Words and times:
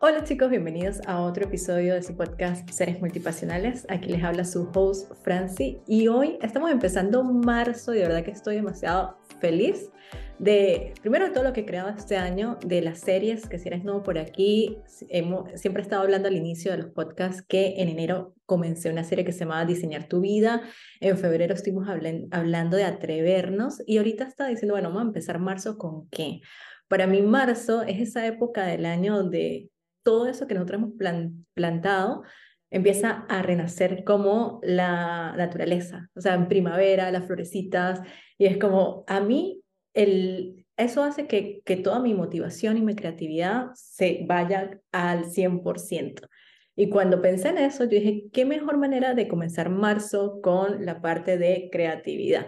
Hola 0.00 0.22
chicos, 0.22 0.48
bienvenidos 0.48 1.00
a 1.08 1.22
otro 1.22 1.46
episodio 1.46 1.94
de 1.94 2.04
su 2.04 2.16
podcast 2.16 2.70
Seres 2.70 3.00
Multipasionales. 3.00 3.84
Aquí 3.88 4.08
les 4.08 4.22
habla 4.22 4.44
su 4.44 4.70
host 4.72 5.12
Franci 5.24 5.80
y 5.88 6.06
hoy 6.06 6.38
estamos 6.40 6.70
empezando 6.70 7.24
marzo 7.24 7.92
y 7.92 7.98
de 7.98 8.04
verdad 8.04 8.22
que 8.22 8.30
estoy 8.30 8.54
demasiado 8.54 9.18
feliz 9.40 9.90
de, 10.38 10.94
primero 11.00 11.24
de 11.24 11.32
todo 11.32 11.42
lo 11.42 11.52
que 11.52 11.62
he 11.62 11.66
creado 11.66 11.88
este 11.88 12.16
año, 12.16 12.60
de 12.64 12.80
las 12.80 13.00
series, 13.00 13.48
que 13.48 13.58
si 13.58 13.66
eres 13.66 13.82
nuevo 13.82 14.04
por 14.04 14.18
aquí, 14.18 14.78
hemos, 15.08 15.50
siempre 15.60 15.82
he 15.82 15.84
estado 15.84 16.02
hablando 16.02 16.28
al 16.28 16.36
inicio 16.36 16.70
de 16.70 16.78
los 16.78 16.90
podcasts 16.92 17.42
que 17.42 17.82
en 17.82 17.88
enero 17.88 18.36
comencé 18.46 18.90
una 18.90 19.02
serie 19.02 19.24
que 19.24 19.32
se 19.32 19.40
llamaba 19.40 19.64
Diseñar 19.64 20.06
tu 20.06 20.20
vida, 20.20 20.62
en 21.00 21.18
febrero 21.18 21.54
estuvimos 21.54 21.88
hablando 21.88 22.76
de 22.76 22.84
atrevernos 22.84 23.82
y 23.84 23.98
ahorita 23.98 24.28
está 24.28 24.46
diciendo, 24.46 24.74
bueno, 24.74 24.90
vamos 24.90 25.02
a 25.02 25.06
empezar 25.08 25.40
marzo 25.40 25.76
con 25.76 26.08
qué. 26.08 26.40
Para 26.86 27.08
mí 27.08 27.20
marzo 27.20 27.82
es 27.82 27.98
esa 27.98 28.24
época 28.24 28.64
del 28.64 28.86
año 28.86 29.16
donde 29.16 29.70
todo 30.08 30.26
eso 30.26 30.46
que 30.46 30.54
nosotros 30.54 30.80
hemos 30.80 31.34
plantado 31.52 32.22
empieza 32.70 33.26
a 33.28 33.42
renacer 33.42 34.04
como 34.04 34.58
la 34.62 35.34
naturaleza, 35.36 36.08
o 36.16 36.22
sea, 36.22 36.32
en 36.32 36.48
primavera, 36.48 37.10
las 37.10 37.26
florecitas, 37.26 38.00
y 38.38 38.46
es 38.46 38.56
como, 38.56 39.04
a 39.06 39.20
mí, 39.20 39.62
el, 39.92 40.64
eso 40.78 41.02
hace 41.02 41.26
que, 41.26 41.60
que 41.62 41.76
toda 41.76 42.00
mi 42.00 42.14
motivación 42.14 42.78
y 42.78 42.80
mi 42.80 42.94
creatividad 42.94 43.66
se 43.74 44.24
vaya 44.26 44.80
al 44.92 45.26
100%. 45.26 46.26
Y 46.74 46.88
cuando 46.88 47.20
pensé 47.20 47.50
en 47.50 47.58
eso, 47.58 47.84
yo 47.84 47.90
dije, 47.90 48.28
¿qué 48.32 48.46
mejor 48.46 48.78
manera 48.78 49.12
de 49.12 49.28
comenzar 49.28 49.68
marzo 49.68 50.40
con 50.40 50.86
la 50.86 51.02
parte 51.02 51.36
de 51.36 51.68
creatividad? 51.70 52.46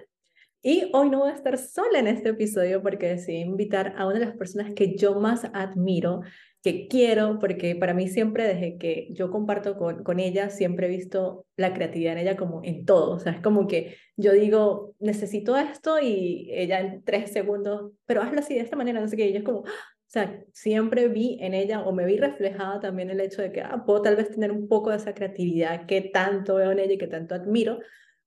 Y 0.63 0.89
hoy 0.95 1.11
no 1.11 1.19
voy 1.19 1.31
a 1.31 1.35
estar 1.35 1.59
sola 1.59 1.99
en 1.99 2.07
este 2.07 2.31
episodio 2.31 2.83
porque 2.83 3.09
decidí 3.09 3.39
invitar 3.39 3.95
a 3.99 4.07
una 4.07 4.19
de 4.19 4.25
las 4.25 4.37
personas 4.37 4.73
que 4.75 4.97
yo 4.97 5.21
más 5.21 5.45
admiro 5.53 6.23
que 6.63 6.89
quiero, 6.89 7.39
porque 7.39 7.75
para 7.75 7.95
mí 7.95 8.09
siempre 8.09 8.47
desde 8.47 8.77
que 8.77 9.09
yo 9.13 9.31
comparto 9.31 9.77
con, 9.79 10.05
con 10.05 10.21
ella, 10.21 10.51
siempre 10.51 10.87
he 10.87 10.91
visto 10.91 11.47
la 11.57 11.73
creatividad 11.73 12.13
en 12.13 12.19
ella 12.19 12.37
como 12.37 12.61
en 12.65 12.85
todo. 12.85 13.13
O 13.13 13.19
sea, 13.19 13.33
es 13.33 13.41
como 13.41 13.67
que 13.67 13.97
yo 14.17 14.33
digo, 14.33 14.95
necesito 14.99 15.57
esto 15.57 15.99
y 16.01 16.51
ella 16.53 16.81
en 16.81 17.03
tres 17.03 17.33
segundos, 17.33 17.93
pero 18.07 18.23
hazlo 18.23 18.41
así 18.41 18.55
de 18.55 18.61
esta 18.61 18.77
manera, 18.77 19.01
no 19.01 19.09
sé 19.09 19.17
qué. 19.17 19.27
Y 19.27 19.29
ella 19.31 19.39
es 19.39 19.45
como, 19.45 19.65
¡ah! 19.67 19.71
o 20.11 20.13
sea, 20.13 20.43
siempre 20.53 21.09
vi 21.09 21.39
en 21.41 21.55
ella 21.55 21.83
o 21.83 21.93
me 21.93 22.05
vi 22.05 22.19
reflejada 22.19 22.81
también 22.81 23.11
el 23.11 23.21
hecho 23.21 23.43
de 23.43 23.53
que 23.53 23.63
ah, 23.63 23.85
puedo 23.87 24.03
tal 24.03 24.17
vez 24.17 24.31
tener 24.31 24.51
un 24.51 24.67
poco 24.67 24.91
de 24.91 24.97
esa 24.97 25.15
creatividad 25.15 25.87
que 25.87 26.01
tanto 26.01 26.57
veo 26.57 26.73
en 26.73 26.81
ella 26.81 26.95
y 26.95 26.99
que 26.99 27.07
tanto 27.07 27.37
admiro, 27.37 27.79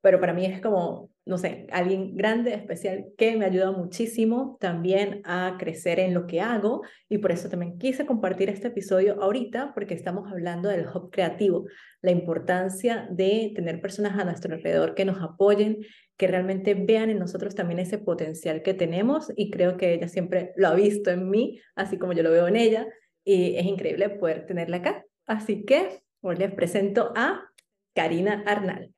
pero 0.03 0.19
para 0.19 0.33
mí 0.33 0.45
es 0.45 0.59
como, 0.59 1.11
no 1.25 1.37
sé, 1.37 1.65
alguien 1.71 2.17
grande, 2.17 2.53
especial, 2.53 3.05
que 3.17 3.37
me 3.37 3.45
ayuda 3.45 3.71
muchísimo 3.71 4.57
también 4.59 5.21
a 5.23 5.55
crecer 5.57 5.97
en 6.01 6.13
lo 6.13 6.27
que 6.27 6.41
hago 6.41 6.81
y 7.07 7.19
por 7.19 7.31
eso 7.31 7.47
también 7.47 7.77
quise 7.77 8.05
compartir 8.05 8.49
este 8.49 8.67
episodio 8.67 9.23
ahorita 9.23 9.71
porque 9.73 9.93
estamos 9.93 10.29
hablando 10.29 10.67
del 10.67 10.87
hub 10.93 11.09
creativo, 11.09 11.67
la 12.01 12.11
importancia 12.11 13.07
de 13.11 13.53
tener 13.55 13.79
personas 13.79 14.19
a 14.19 14.25
nuestro 14.25 14.53
alrededor 14.53 14.93
que 14.93 15.05
nos 15.05 15.21
apoyen, 15.21 15.77
que 16.17 16.27
realmente 16.27 16.73
vean 16.73 17.09
en 17.09 17.19
nosotros 17.19 17.55
también 17.55 17.79
ese 17.79 17.97
potencial 17.97 18.61
que 18.61 18.73
tenemos 18.73 19.31
y 19.37 19.51
creo 19.51 19.77
que 19.77 19.93
ella 19.93 20.09
siempre 20.09 20.51
lo 20.57 20.67
ha 20.67 20.75
visto 20.75 21.11
en 21.11 21.29
mí, 21.29 21.61
así 21.75 21.97
como 21.97 22.11
yo 22.11 22.23
lo 22.23 22.31
veo 22.31 22.49
en 22.49 22.57
ella 22.57 22.87
y 23.23 23.55
es 23.55 23.65
increíble 23.65 24.09
poder 24.09 24.45
tenerla 24.45 24.77
acá. 24.77 25.05
Así 25.25 25.63
que 25.63 26.01
hoy 26.19 26.35
les 26.35 26.53
presento 26.53 27.13
a 27.15 27.49
Karina 27.93 28.43
Arnal. 28.45 28.93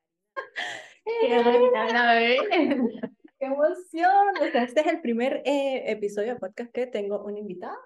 ¡Qué 3.39 3.45
emoción! 3.45 4.35
este 4.41 4.81
es 4.81 4.87
el 4.87 5.01
primer 5.01 5.41
eh, 5.45 5.91
episodio 5.91 6.33
de 6.33 6.39
podcast 6.39 6.71
que 6.71 6.87
tengo 6.87 7.23
una 7.23 7.39
invitada. 7.39 7.77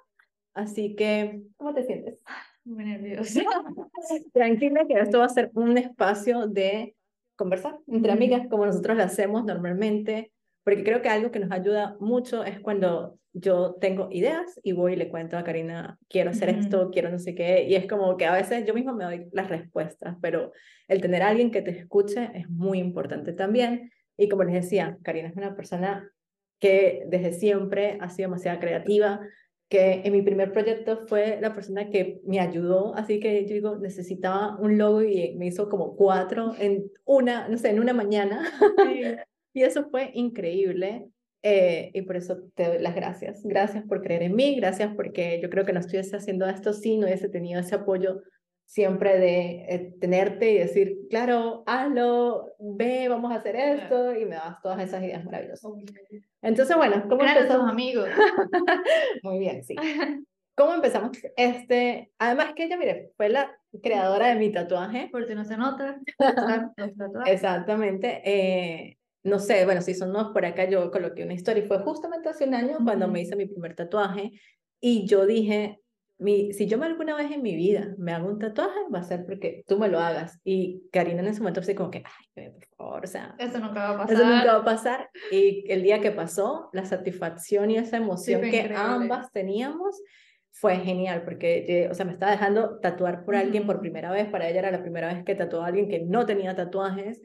Así 0.53 0.95
que, 0.95 1.41
¿cómo 1.57 1.73
te 1.73 1.83
sientes? 1.83 2.21
Muy 2.63 2.85
nerviosa. 2.85 3.41
Tranquila, 4.33 4.85
que 4.87 4.93
esto 4.93 5.19
va 5.19 5.25
a 5.25 5.29
ser 5.29 5.51
un 5.53 5.77
espacio 5.77 6.47
de 6.47 6.95
conversar 7.35 7.77
entre 7.87 8.11
amigas, 8.11 8.47
como 8.49 8.65
nosotros 8.65 8.97
lo 8.97 9.03
hacemos 9.03 9.45
normalmente, 9.45 10.31
porque 10.63 10.83
creo 10.83 11.01
que 11.01 11.09
algo 11.09 11.31
que 11.31 11.39
nos 11.39 11.51
ayuda 11.51 11.95
mucho 11.99 12.43
es 12.43 12.59
cuando 12.59 13.17
yo 13.33 13.75
tengo 13.79 14.09
ideas 14.11 14.59
y 14.63 14.71
voy 14.71 14.93
y 14.93 14.95
le 14.95 15.09
cuento 15.09 15.37
a 15.37 15.43
Karina, 15.43 15.97
quiero 16.09 16.31
hacer 16.31 16.49
esto, 16.49 16.89
quiero 16.91 17.09
no 17.09 17.19
sé 17.19 17.35
qué, 17.35 17.63
y 17.63 17.75
es 17.75 17.87
como 17.87 18.17
que 18.17 18.25
a 18.25 18.33
veces 18.33 18.65
yo 18.65 18.73
misma 18.73 18.93
me 18.93 19.03
doy 19.03 19.29
las 19.31 19.49
respuestas, 19.49 20.15
pero 20.21 20.51
el 20.87 21.01
tener 21.01 21.21
a 21.21 21.29
alguien 21.29 21.51
que 21.51 21.61
te 21.61 21.71
escuche 21.71 22.31
es 22.33 22.49
muy 22.49 22.79
importante 22.79 23.33
también. 23.33 23.91
Y 24.17 24.27
como 24.27 24.43
les 24.43 24.55
decía, 24.55 24.97
Karina 25.03 25.29
es 25.29 25.37
una 25.37 25.55
persona 25.55 26.11
que 26.59 27.03
desde 27.07 27.33
siempre 27.33 27.97
ha 28.01 28.09
sido 28.09 28.29
demasiado 28.29 28.59
creativa, 28.59 29.21
que 29.69 30.01
en 30.03 30.11
mi 30.11 30.23
primer 30.23 30.51
proyecto 30.51 31.05
fue 31.07 31.37
la 31.39 31.53
persona 31.53 31.89
que 31.89 32.19
me 32.25 32.39
ayudó, 32.39 32.95
así 32.95 33.19
que 33.19 33.45
yo 33.45 33.53
digo, 33.53 33.77
necesitaba 33.77 34.57
un 34.57 34.77
logo 34.79 35.03
y 35.03 35.35
me 35.35 35.45
hizo 35.45 35.69
como 35.69 35.95
cuatro 35.95 36.55
en 36.59 36.91
una, 37.05 37.47
no 37.47 37.57
sé, 37.57 37.69
en 37.69 37.79
una 37.79 37.93
mañana. 37.93 38.41
y 39.53 39.63
eso 39.63 39.89
fue 39.89 40.11
increíble. 40.13 41.07
Eh, 41.41 41.91
y 41.93 42.01
por 42.01 42.17
eso 42.17 42.37
te 42.53 42.67
doy 42.67 42.79
las 42.79 42.95
gracias. 42.95 43.41
Gracias 43.43 43.85
por 43.85 44.01
creer 44.01 44.23
en 44.23 44.35
mí, 44.35 44.55
gracias 44.55 44.93
porque 44.93 45.39
yo 45.41 45.49
creo 45.49 45.65
que 45.65 45.71
no 45.71 45.79
estuviese 45.79 46.17
haciendo 46.17 46.45
esto 46.45 46.73
si 46.73 46.97
no 46.97 47.07
hubiese 47.07 47.29
tenido 47.29 47.61
ese 47.61 47.75
apoyo 47.75 48.21
siempre 48.69 49.17
de 49.17 49.65
eh, 49.67 49.95
tenerte 49.99 50.51
y 50.51 50.59
decir, 50.59 51.07
claro, 51.09 51.63
hazlo, 51.65 52.53
ve, 52.59 53.07
vamos 53.09 53.31
a 53.31 53.37
hacer 53.37 53.55
esto, 53.55 54.15
y 54.15 54.25
me 54.25 54.35
das 54.35 54.61
todas 54.61 54.79
esas 54.79 55.01
ideas 55.01 55.25
maravillosas. 55.25 55.71
Entonces, 56.43 56.77
bueno, 56.77 57.03
¿cómo 57.09 57.23
empezamos? 57.23 57.67
amigos. 57.67 58.07
Muy 59.23 59.39
bien, 59.39 59.63
sí. 59.63 59.75
¿Cómo 60.55 60.75
empezamos? 60.75 61.17
Este, 61.35 62.11
además 62.19 62.53
que 62.53 62.65
ella, 62.65 62.77
mire, 62.77 63.11
fue 63.17 63.29
la 63.29 63.57
creadora 63.81 64.27
de 64.27 64.35
mi 64.35 64.51
tatuaje. 64.51 65.09
Porque 65.11 65.33
no 65.33 65.45
se 65.45 65.57
nota. 65.57 65.99
Exactamente. 67.25 68.21
Eh, 68.23 68.98
no 69.23 69.39
sé, 69.39 69.65
bueno, 69.65 69.81
si 69.81 69.93
son 69.93 70.11
nuevos 70.11 70.31
por 70.31 70.45
acá, 70.45 70.69
yo 70.69 70.91
coloqué 70.91 71.23
una 71.23 71.33
historia 71.33 71.63
y 71.63 71.67
fue 71.67 71.79
justamente 71.79 72.29
hace 72.29 72.45
un 72.45 72.53
año 72.53 72.77
cuando 72.83 73.07
me 73.07 73.21
hice 73.21 73.35
mi 73.35 73.45
primer 73.45 73.75
tatuaje 73.75 74.31
y 74.79 75.05
yo 75.07 75.25
dije, 75.25 75.79
mi, 76.19 76.51
si 76.53 76.67
yo 76.67 76.77
me 76.77 76.85
alguna 76.85 77.15
vez 77.15 77.31
en 77.31 77.41
mi 77.41 77.55
vida 77.55 77.95
me 77.97 78.11
hago 78.11 78.27
un 78.27 78.39
tatuaje, 78.39 78.77
va 78.93 78.99
a 78.99 79.03
ser 79.03 79.25
porque 79.25 79.63
tú 79.65 79.79
me 79.79 79.87
lo 79.87 79.99
hagas. 79.99 80.39
Y 80.43 80.83
Karina 80.91 81.21
en 81.21 81.27
ese 81.27 81.39
momento 81.39 81.63
fue 81.63 81.75
como 81.75 81.89
que, 81.89 82.03
ay, 82.35 82.49
por 82.51 82.65
favor, 82.77 83.03
o 83.05 83.07
sea, 83.07 83.35
eso 83.39 83.57
nunca 83.59 83.79
va 83.81 83.89
a 83.89 83.97
pasar. 83.99 84.15
Eso 84.15 84.25
nunca 84.25 84.53
va 84.53 84.59
a 84.59 84.65
pasar. 84.65 85.09
Y 85.31 85.63
el 85.71 85.81
día 85.81 86.01
que 86.01 86.11
pasó, 86.11 86.69
la 86.73 86.85
satisfacción 86.85 87.71
y 87.71 87.77
esa 87.77 87.97
emoción 87.97 88.41
que 88.41 88.73
ambas 88.75 89.31
teníamos 89.31 90.01
fue 90.51 90.75
genial 90.77 91.23
porque, 91.23 91.87
o 91.89 91.93
sea, 91.93 92.05
me 92.05 92.11
estaba 92.11 92.33
dejando 92.33 92.79
tatuar 92.79 93.23
por 93.23 93.37
alguien 93.37 93.65
por 93.65 93.79
primera 93.79 94.11
vez. 94.11 94.27
Para 94.27 94.49
ella 94.49 94.59
era 94.59 94.71
la 94.71 94.81
primera 94.81 95.13
vez 95.13 95.23
que 95.23 95.35
tatuó 95.35 95.61
a 95.61 95.67
alguien 95.67 95.87
que 95.87 96.01
no 96.01 96.25
tenía 96.25 96.53
tatuajes. 96.53 97.21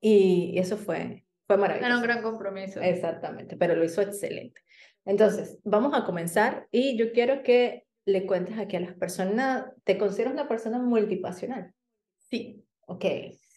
Y 0.00 0.58
eso 0.58 0.76
fue, 0.76 1.24
fue 1.46 1.56
maravilloso. 1.56 1.86
Era 1.86 1.96
un 1.96 2.02
gran 2.02 2.22
compromiso. 2.22 2.80
Exactamente, 2.80 3.56
pero 3.56 3.74
lo 3.74 3.84
hizo 3.84 4.02
excelente. 4.02 4.60
Entonces, 5.04 5.58
vamos 5.64 5.92
a 5.94 6.04
comenzar 6.04 6.66
y 6.70 6.96
yo 6.96 7.12
quiero 7.12 7.42
que 7.42 7.86
le 8.06 8.26
cuentes 8.26 8.58
aquí 8.58 8.76
a 8.76 8.80
las 8.80 8.94
personas, 8.94 9.66
¿te 9.84 9.98
consideras 9.98 10.34
una 10.34 10.48
persona 10.48 10.78
multipasional? 10.78 11.72
Sí. 12.18 12.64
Ok. 12.86 13.04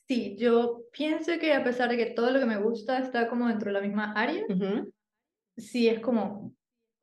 Sí, 0.07 0.37
yo 0.37 0.83
pienso 0.91 1.33
que 1.37 1.53
a 1.53 1.63
pesar 1.63 1.89
de 1.89 1.97
que 1.97 2.05
todo 2.07 2.31
lo 2.31 2.39
que 2.39 2.45
me 2.45 2.57
gusta 2.57 2.99
está 2.99 3.27
como 3.27 3.49
dentro 3.49 3.67
de 3.67 3.73
la 3.73 3.81
misma 3.81 4.13
área, 4.13 4.45
sí 5.57 5.89
es 5.89 5.99
como 5.99 6.53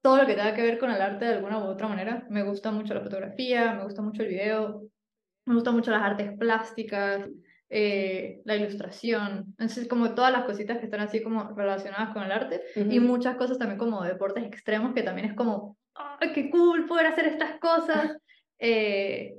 todo 0.01 0.19
lo 0.19 0.27
que 0.27 0.35
tenga 0.35 0.55
que 0.55 0.63
ver 0.63 0.79
con 0.79 0.91
el 0.91 1.03
arte 1.03 1.27
de 1.27 1.35
alguna 1.35 1.59
u 1.59 1.65
otra 1.65 1.89
manera. 1.89 2.27
Me 2.31 2.43
gusta 2.43 2.71
mucho 2.71 2.95
la 2.95 3.03
fotografía, 3.03 3.75
me 3.75 3.85
gusta 3.85 4.01
mucho 4.01 4.23
el 4.23 4.29
video, 4.29 4.85
me 5.45 5.55
gustan 5.55 5.75
mucho 5.75 5.91
las 5.91 6.03
artes 6.03 6.33
plásticas, 6.39 7.29
eh, 7.77 8.41
la 8.45 8.55
ilustración, 8.55 9.47
entonces 9.59 9.89
como 9.89 10.15
todas 10.15 10.31
las 10.31 10.45
cositas 10.45 10.79
que 10.79 10.85
están 10.85 11.01
así 11.01 11.25
como 11.25 11.57
relacionadas 11.57 12.15
con 12.15 12.23
el 12.23 12.31
arte 12.31 12.61
y 12.77 13.01
muchas 13.01 13.35
cosas 13.35 13.59
también 13.59 13.81
como 13.81 14.05
deportes 14.05 14.45
extremos 14.45 14.95
que 14.95 15.03
también 15.03 15.31
es 15.31 15.35
como, 15.35 15.77
¡ay, 15.95 16.31
qué 16.33 16.51
cool 16.51 16.87
poder 16.87 17.07
hacer 17.07 17.27
estas 17.27 17.59
cosas! 17.59 18.17
Eh, 18.61 19.35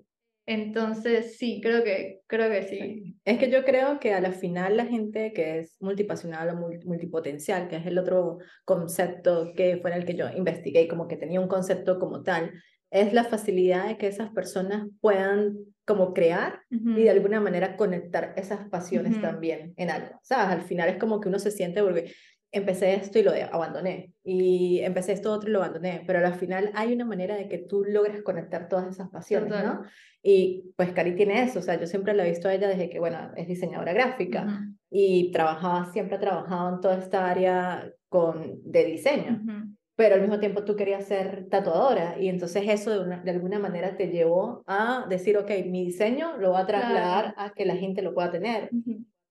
entonces 0.46 1.38
sí, 1.38 1.62
creo 1.64 1.84
que, 1.84 2.20
creo 2.28 2.52
que 2.52 2.64
sí. 2.64 3.18
Es 3.24 3.40
que 3.40 3.50
yo 3.50 3.64
creo 3.64 4.00
que 4.00 4.14
a 4.14 4.20
la 4.20 4.34
final 4.34 4.78
la 4.78 4.86
gente 4.86 5.32
que 5.34 5.60
es 5.60 5.78
multipasional 5.80 6.50
o 6.50 6.70
multipotencial, 6.86 7.70
que 7.70 7.78
es 7.78 7.86
el 7.88 7.98
otro 7.98 8.40
concepto 8.66 9.54
que 9.56 9.78
fue 9.78 9.96
el 9.96 10.06
que 10.06 10.16
yo 10.16 10.30
investigué, 10.36 10.88
como 10.90 11.08
que 11.08 11.16
tenía 11.16 11.40
un 11.40 11.48
concepto 11.48 11.98
como 11.98 12.22
tal, 12.22 12.52
es 12.92 13.14
la 13.14 13.24
facilidad 13.24 13.88
de 13.88 13.98
que 13.98 14.08
esas 14.08 14.30
personas 14.32 14.88
puedan 15.02 15.58
como 15.86 16.14
crear 16.14 16.62
y 16.70 17.04
de 17.04 17.10
alguna 17.10 17.40
manera 17.40 17.78
conectar 17.78 18.34
esas 18.38 18.68
pasiones 18.70 19.22
también 19.22 19.74
en 19.78 19.92
algo. 19.92 20.20
¿Sabes? 20.24 20.48
Al 20.48 20.62
final 20.62 20.90
es 20.90 20.98
como 20.98 21.20
que 21.20 21.30
uno 21.30 21.38
se 21.38 21.52
siente 21.52 21.84
porque 21.84 22.12
empecé 22.52 22.96
esto 22.96 23.20
y 23.20 23.24
lo 23.24 23.32
abandoné 23.52 24.14
y 24.24 24.80
empecé 24.80 25.12
esto 25.12 25.32
otro 25.32 25.50
y 25.50 25.54
lo 25.54 25.60
abandoné, 25.60 26.04
pero 26.08 26.26
al 26.26 26.36
final 26.36 26.72
hay 26.74 26.94
una 26.94 27.06
manera 27.06 27.36
de 27.36 27.50
que 27.50 27.58
tú 27.58 27.84
logres 27.84 28.24
conectar 28.24 28.70
todas 28.70 28.88
esas 28.88 29.10
pasiones, 29.10 29.52
¿no? 29.52 29.82
Y 30.24 30.72
pues 30.78 30.92
Cari 30.94 31.16
tiene 31.16 31.44
eso, 31.44 31.60
o 31.60 31.62
sea, 31.62 31.80
yo 31.80 31.86
siempre 31.86 32.14
la 32.14 32.26
he 32.26 32.30
visto 32.30 32.48
a 32.48 32.54
ella 32.54 32.70
desde 32.70 32.90
que, 32.90 32.98
bueno, 33.00 33.32
es 33.36 33.48
diseñadora 33.48 33.94
gráfica 33.94 34.66
y 34.90 35.32
trabajaba, 35.32 35.92
siempre 35.92 36.16
ha 36.16 36.20
trabajado 36.20 36.76
en 36.76 36.82
toda 36.82 36.98
esta 36.98 37.30
área 37.30 37.92
con, 38.08 38.62
de 38.64 38.86
diseño. 38.86 39.42
Pero 39.96 40.16
al 40.16 40.22
mismo 40.22 40.40
tiempo 40.40 40.64
tú 40.64 40.76
querías 40.76 41.06
ser 41.06 41.48
tatuadora 41.50 42.18
y 42.20 42.28
entonces 42.28 42.64
eso 42.68 43.04
de, 43.04 43.18
de 43.22 43.32
alguna 43.32 43.60
manera 43.60 43.96
te 43.96 44.08
llevó 44.08 44.64
a 44.68 45.06
decir, 45.10 45.38
ok, 45.38 45.50
mi 45.66 45.86
diseño 45.86 46.38
lo 46.38 46.52
voy 46.52 46.62
a 46.62 46.66
trasladar 46.66 47.34
a 47.38 47.54
que 47.54 47.66
la 47.66 47.76
gente 47.76 48.02
lo 48.02 48.14
pueda 48.14 48.32
tener. 48.32 48.70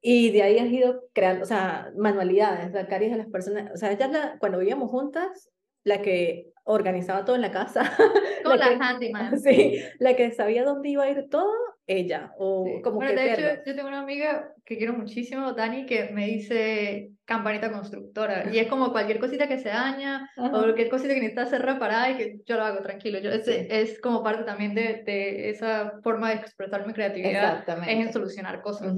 Y 0.01 0.31
de 0.33 0.43
ahí 0.43 0.59
has 0.59 0.71
ido 0.71 1.03
creando, 1.13 1.45
o 1.45 1.47
sea, 1.47 1.91
manualidades, 1.97 2.73
la 2.73 2.87
Cari 2.87 3.09
de 3.09 3.17
las 3.17 3.27
personas, 3.29 3.71
o 3.73 3.77
sea, 3.77 3.91
ella 3.91 4.37
cuando 4.39 4.59
vivíamos 4.59 4.91
juntas, 4.91 5.51
la 5.83 6.03
que 6.03 6.53
organizaba 6.65 7.25
todo 7.25 7.37
en 7.37 7.43
la 7.43 7.51
casa. 7.51 7.83
Como 8.45 8.57
la, 8.57 8.67
handyman. 8.67 9.39
Sí, 9.43 9.79
la 9.99 10.15
que 10.15 10.33
sabía 10.33 10.65
dónde 10.65 10.91
iba 10.91 11.05
a 11.05 11.11
ir 11.11 11.29
todo, 11.31 11.53
ella. 11.87 12.33
O 12.39 12.81
como 12.83 12.97
bueno, 12.97 13.13
que 13.15 13.21
de 13.21 13.33
hecho, 13.33 13.63
yo 13.67 13.75
tengo 13.75 13.89
una 13.89 14.01
amiga 14.01 14.53
que 14.65 14.79
quiero 14.79 14.95
muchísimo, 14.95 15.53
Dani, 15.53 15.87
que 15.87 16.11
me 16.11 16.27
dice 16.27 17.11
campanita 17.25 17.73
constructora. 17.73 18.51
Y 18.53 18.59
es 18.59 18.69
como 18.69 18.93
cualquier 18.93 19.19
cosita 19.19 19.49
que 19.49 19.59
se 19.59 19.69
daña 19.69 20.31
o 20.37 20.51
cualquier 20.51 20.89
cosita 20.89 21.15
que 21.15 21.21
necesita 21.21 21.47
ser 21.47 21.63
reparada 21.63 22.11
y 22.11 22.17
que 22.17 22.37
yo 22.47 22.57
lo 22.57 22.65
hago 22.65 22.83
tranquilo. 22.83 23.19
Yo, 23.19 23.31
es, 23.31 23.47
es 23.47 24.01
como 24.01 24.23
parte 24.23 24.45
también 24.45 24.75
de, 24.75 25.03
de, 25.05 25.51
esa 25.51 26.01
forma 26.03 26.31
de 26.31 26.37
expresar 26.37 26.87
mi 26.87 26.93
creatividad. 26.93 27.65
Es 27.69 28.07
en 28.07 28.13
solucionar 28.13 28.63
cosas. 28.63 28.95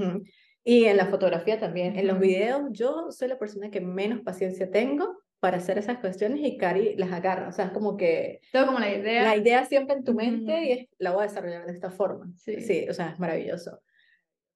Y 0.65 0.87
en 0.87 0.97
la 0.97 1.07
fotografía 1.07 1.61
también. 1.61 1.97
En 1.97 2.09
los 2.09 2.19
videos, 2.19 2.63
yo 2.71 3.11
soy 3.11 3.29
la 3.29 3.39
persona 3.39 3.71
que 3.71 3.81
menos 3.81 4.21
paciencia 4.23 4.71
tengo 4.71 5.17
para 5.47 5.59
hacer 5.59 5.79
esas 5.79 5.99
cuestiones 5.99 6.41
y 6.43 6.59
Cari 6.59 6.97
las 6.97 7.13
agarra. 7.13 7.47
O 7.47 7.53
sea, 7.53 7.67
es 7.67 7.71
como 7.71 7.97
que... 7.97 8.41
Todo 8.51 8.67
como 8.67 8.81
la 8.81 8.93
idea. 8.93 9.23
La 9.23 9.37
idea 9.37 9.65
siempre 9.65 9.95
en 9.95 10.03
tu 10.03 10.13
mente 10.13 10.65
y 10.65 10.73
es, 10.73 10.89
la 10.99 11.13
voy 11.13 11.23
a 11.23 11.29
desarrollar 11.29 11.65
de 11.67 11.73
esta 11.73 11.89
forma. 11.89 12.27
Sí. 12.35 12.61
sí, 12.63 12.85
o 12.91 12.93
sea, 12.93 13.11
es 13.11 13.21
maravilloso. 13.21 13.81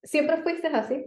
¿Siempre 0.02 0.38
fuiste 0.38 0.66
así? 0.66 1.06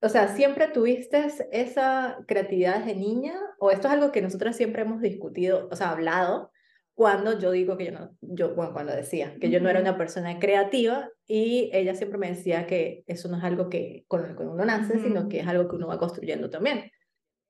O 0.00 0.08
sea, 0.08 0.28
¿siempre 0.28 0.68
tuviste 0.68 1.26
esa 1.50 2.18
creatividad 2.28 2.84
de 2.84 2.94
niña? 2.94 3.34
¿O 3.58 3.72
esto 3.72 3.88
es 3.88 3.94
algo 3.94 4.12
que 4.12 4.22
nosotras 4.22 4.56
siempre 4.56 4.82
hemos 4.82 5.00
discutido, 5.00 5.66
o 5.68 5.74
sea, 5.74 5.90
hablado, 5.90 6.52
cuando 6.94 7.40
yo 7.40 7.50
digo 7.50 7.76
que 7.76 7.86
yo 7.86 7.90
no, 7.90 8.16
yo, 8.20 8.54
bueno, 8.54 8.72
cuando 8.72 8.94
decía 8.94 9.34
que 9.40 9.50
yo 9.50 9.58
no 9.58 9.68
era 9.68 9.80
una 9.80 9.98
persona 9.98 10.38
creativa 10.38 11.10
y 11.26 11.70
ella 11.72 11.96
siempre 11.96 12.18
me 12.18 12.28
decía 12.28 12.68
que 12.68 13.02
eso 13.08 13.28
no 13.28 13.36
es 13.36 13.42
algo 13.42 13.68
que 13.68 14.04
con 14.06 14.28
lo 14.28 14.36
que 14.36 14.44
uno 14.44 14.64
nace, 14.64 15.00
sino 15.00 15.28
que 15.28 15.40
es 15.40 15.46
algo 15.48 15.68
que 15.68 15.74
uno 15.74 15.88
va 15.88 15.98
construyendo 15.98 16.50
también. 16.50 16.92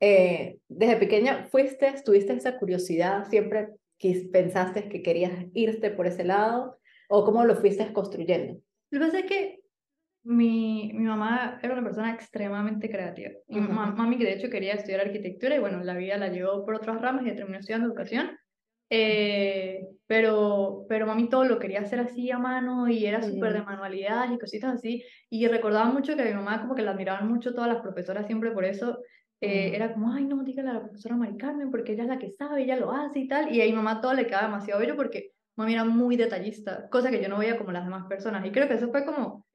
Eh, 0.01 0.59
desde 0.69 0.97
pequeña 0.97 1.47
fuiste, 1.51 1.95
tuviste 2.05 2.33
esa 2.35 2.59
curiosidad, 2.59 3.29
siempre 3.29 3.69
pensaste 4.31 4.89
que 4.89 5.03
querías 5.03 5.33
irte 5.55 5.91
por 5.91 6.07
ese 6.07 6.25
lado 6.25 6.79
o 7.09 7.25
cómo 7.25 7.45
lo 7.45 7.57
fuiste 7.57 7.93
construyendo. 7.93 8.61
Lo 8.91 9.01
que 9.01 9.07
pasa 9.07 9.19
es 9.21 9.27
que 9.27 9.61
mi, 10.25 10.91
mi 10.93 11.05
mamá 11.05 11.59
era 11.63 11.73
una 11.73 11.85
persona 11.85 12.13
extremadamente 12.13 12.91
creativa. 12.91 13.31
Mi 13.49 13.61
mami 13.61 14.19
que 14.19 14.25
de 14.25 14.33
hecho 14.33 14.51
quería 14.51 14.75
estudiar 14.75 15.01
arquitectura 15.01 15.55
y 15.55 15.61
bueno, 15.61 15.83
la 15.85 15.95
vida 15.95 16.17
la 16.17 16.29
llevó 16.29 16.65
por 16.65 16.75
otras 16.75 17.01
ramas 17.01 17.25
y 17.27 17.35
terminó 17.35 17.59
estudiando 17.59 17.87
educación. 17.87 18.37
Eh, 18.89 19.85
pero, 20.07 20.85
pero 20.89 21.07
mami 21.07 21.29
todo 21.29 21.45
lo 21.45 21.59
quería 21.59 21.81
hacer 21.81 21.99
así 21.99 22.31
a 22.31 22.39
mano 22.39 22.89
y 22.89 23.05
era 23.05 23.21
súper 23.21 23.53
de 23.53 23.63
manualidades 23.63 24.33
y 24.33 24.39
cositas 24.39 24.75
así. 24.75 25.05
Y 25.31 25.47
recordaba 25.49 25.87
mucho 25.87 26.17
que 26.17 26.23
a 26.23 26.27
mi 26.27 26.35
mamá 26.35 26.61
como 26.61 26.75
que 26.75 26.83
la 26.83 26.93
admiraban 26.93 27.29
mucho 27.29 27.55
todas 27.55 27.73
las 27.73 27.83
profesoras 27.83 28.27
siempre 28.27 28.51
por 28.51 28.65
eso. 28.65 28.99
Eh, 29.41 29.73
era 29.75 29.93
como, 29.93 30.13
ay, 30.13 30.25
no, 30.25 30.43
dígale 30.43 30.71
a 30.71 30.75
la 30.75 30.83
profesora 30.83 31.17
Mari 31.17 31.37
Carmen 31.37 31.71
porque 31.71 31.93
ella 31.93 32.05
es 32.05 32.09
la 32.09 32.19
que 32.19 32.31
sabe, 32.31 32.63
ella 32.63 32.77
lo 32.77 32.93
hace 32.93 33.21
y 33.21 33.29
tal. 33.29 33.53
Y 33.55 33.61
a 33.61 33.65
mi 33.65 33.73
mamá 33.73 34.01
todo 34.01 34.15
le 34.15 34.27
quedaba 34.27 34.47
demasiado 34.47 34.81
bello 34.81 34.97
porque 34.97 35.33
mami 35.57 35.75
era 35.75 35.85
muy 35.85 36.17
detallista, 36.17 36.89
cosa 36.91 37.11
que 37.11 37.23
yo 37.23 37.29
no 37.29 37.39
veía 37.39 37.59
como 37.59 37.73
las 37.73 37.85
demás 37.85 38.07
personas. 38.07 38.45
Y 38.47 38.51
creo 38.51 38.69
que 38.69 38.75
eso 38.75 38.91
fue 38.91 39.05
como 39.05 39.47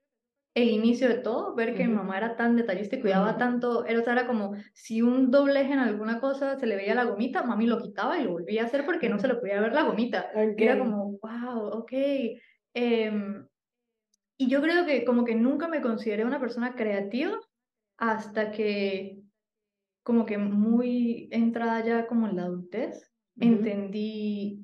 el 0.54 0.70
inicio 0.70 1.08
de 1.08 1.16
todo, 1.16 1.56
ver 1.56 1.76
que 1.76 1.88
mi 1.88 1.94
mamá 1.94 2.18
era 2.18 2.36
tan 2.36 2.58
detallista 2.58 2.98
y 2.98 3.02
cuidaba 3.02 3.38
tanto, 3.38 3.86
era, 3.86 4.02
era 4.02 4.28
como 4.28 4.54
si 4.74 5.02
un 5.02 5.32
doblez 5.32 5.72
en 5.72 5.80
alguna 5.80 6.20
cosa 6.20 6.60
se 6.60 6.68
le 6.68 6.76
veía 6.76 6.94
la 6.94 7.06
gomita, 7.06 7.44
mami 7.44 7.68
lo 7.68 7.82
quitaba 7.82 8.20
y 8.20 8.26
lo 8.26 8.34
volvía 8.34 8.64
a 8.64 8.66
hacer 8.66 8.86
porque 8.86 9.08
no 9.08 9.18
se 9.18 9.30
le 9.30 9.36
podía 9.36 9.62
ver 9.62 9.72
la 9.72 9.84
gomita. 9.84 10.30
Era 10.58 10.78
como, 10.78 11.18
wow, 11.22 11.68
ok. 11.72 11.94
Em, 12.74 13.48
y 14.38 14.50
yo 14.50 14.62
creo 14.62 14.86
que 14.86 15.06
como 15.06 15.24
que 15.24 15.36
nunca 15.36 15.70
me 15.70 15.82
consideré 15.82 16.26
una 16.26 16.40
persona 16.40 16.76
creativa 16.76 17.40
hasta 17.98 18.52
que 18.52 19.22
como 20.04 20.26
que 20.26 20.38
muy 20.38 21.30
entrada 21.32 21.84
ya 21.86 22.08
como 22.08 22.28
en 22.28 22.36
la 22.36 22.44
adultez, 22.44 23.12
entendí 23.40 24.64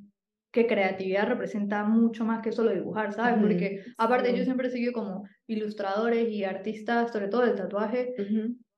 que 0.51 0.65
creatividad 0.65 1.27
representa 1.27 1.83
mucho 1.83 2.25
más 2.25 2.41
que 2.41 2.51
solo 2.51 2.73
dibujar, 2.73 3.13
¿sabes? 3.13 3.39
Porque 3.39 3.83
aparte 3.97 4.35
yo 4.35 4.43
siempre 4.43 4.67
he 4.67 4.71
seguido 4.71 4.93
como 4.93 5.23
ilustradores 5.45 6.29
y 6.29 6.43
artistas, 6.43 7.11
sobre 7.11 7.27
todo 7.27 7.41
del 7.41 7.55
tatuaje, 7.55 8.13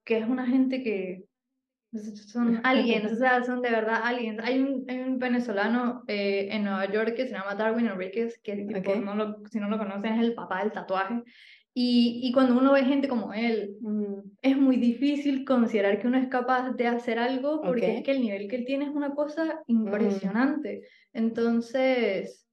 que 0.03 0.17
es 0.17 0.27
una 0.27 0.45
gente 0.45 0.83
que 0.83 1.23
son 1.91 2.59
aliens, 2.65 3.11
o 3.11 3.15
sea, 3.15 3.43
son 3.43 3.61
de 3.61 3.69
verdad 3.69 4.01
aliens. 4.03 4.39
Hay 4.43 4.59
un, 4.59 4.85
un 4.89 5.19
venezolano 5.19 6.03
eh, 6.07 6.49
en 6.51 6.63
Nueva 6.63 6.91
York 6.91 7.15
que 7.15 7.27
se 7.27 7.33
llama 7.33 7.55
Darwin 7.55 7.87
Enriquez, 7.87 8.39
que 8.43 8.55
no 8.55 9.15
lo, 9.15 9.37
si 9.49 9.59
no 9.59 9.69
lo 9.69 9.77
conocen 9.77 10.13
es 10.13 10.21
el 10.21 10.33
papá 10.33 10.61
del 10.61 10.71
tatuaje. 10.71 11.23
Y, 11.73 12.19
y, 12.23 12.31
cuando 12.31 12.57
uno 12.57 12.73
ve 12.73 12.83
gente 12.83 13.07
como 13.07 13.31
él, 13.31 13.75
es 14.41 14.57
muy 14.57 14.77
difícil 14.77 15.45
considerar 15.45 16.01
que 16.01 16.07
uno 16.07 16.17
es 16.17 16.27
capaz 16.27 16.71
de 16.71 16.87
hacer 16.87 17.19
algo 17.19 17.61
porque 17.61 17.97
es 17.97 18.03
que 18.03 18.11
el 18.11 18.21
nivel 18.21 18.47
que 18.47 18.57
él 18.57 18.65
tiene 18.65 18.85
es 18.85 18.91
una 18.91 19.13
cosa 19.13 19.61
impresionante. 19.67 20.81
Entonces, 21.13 22.47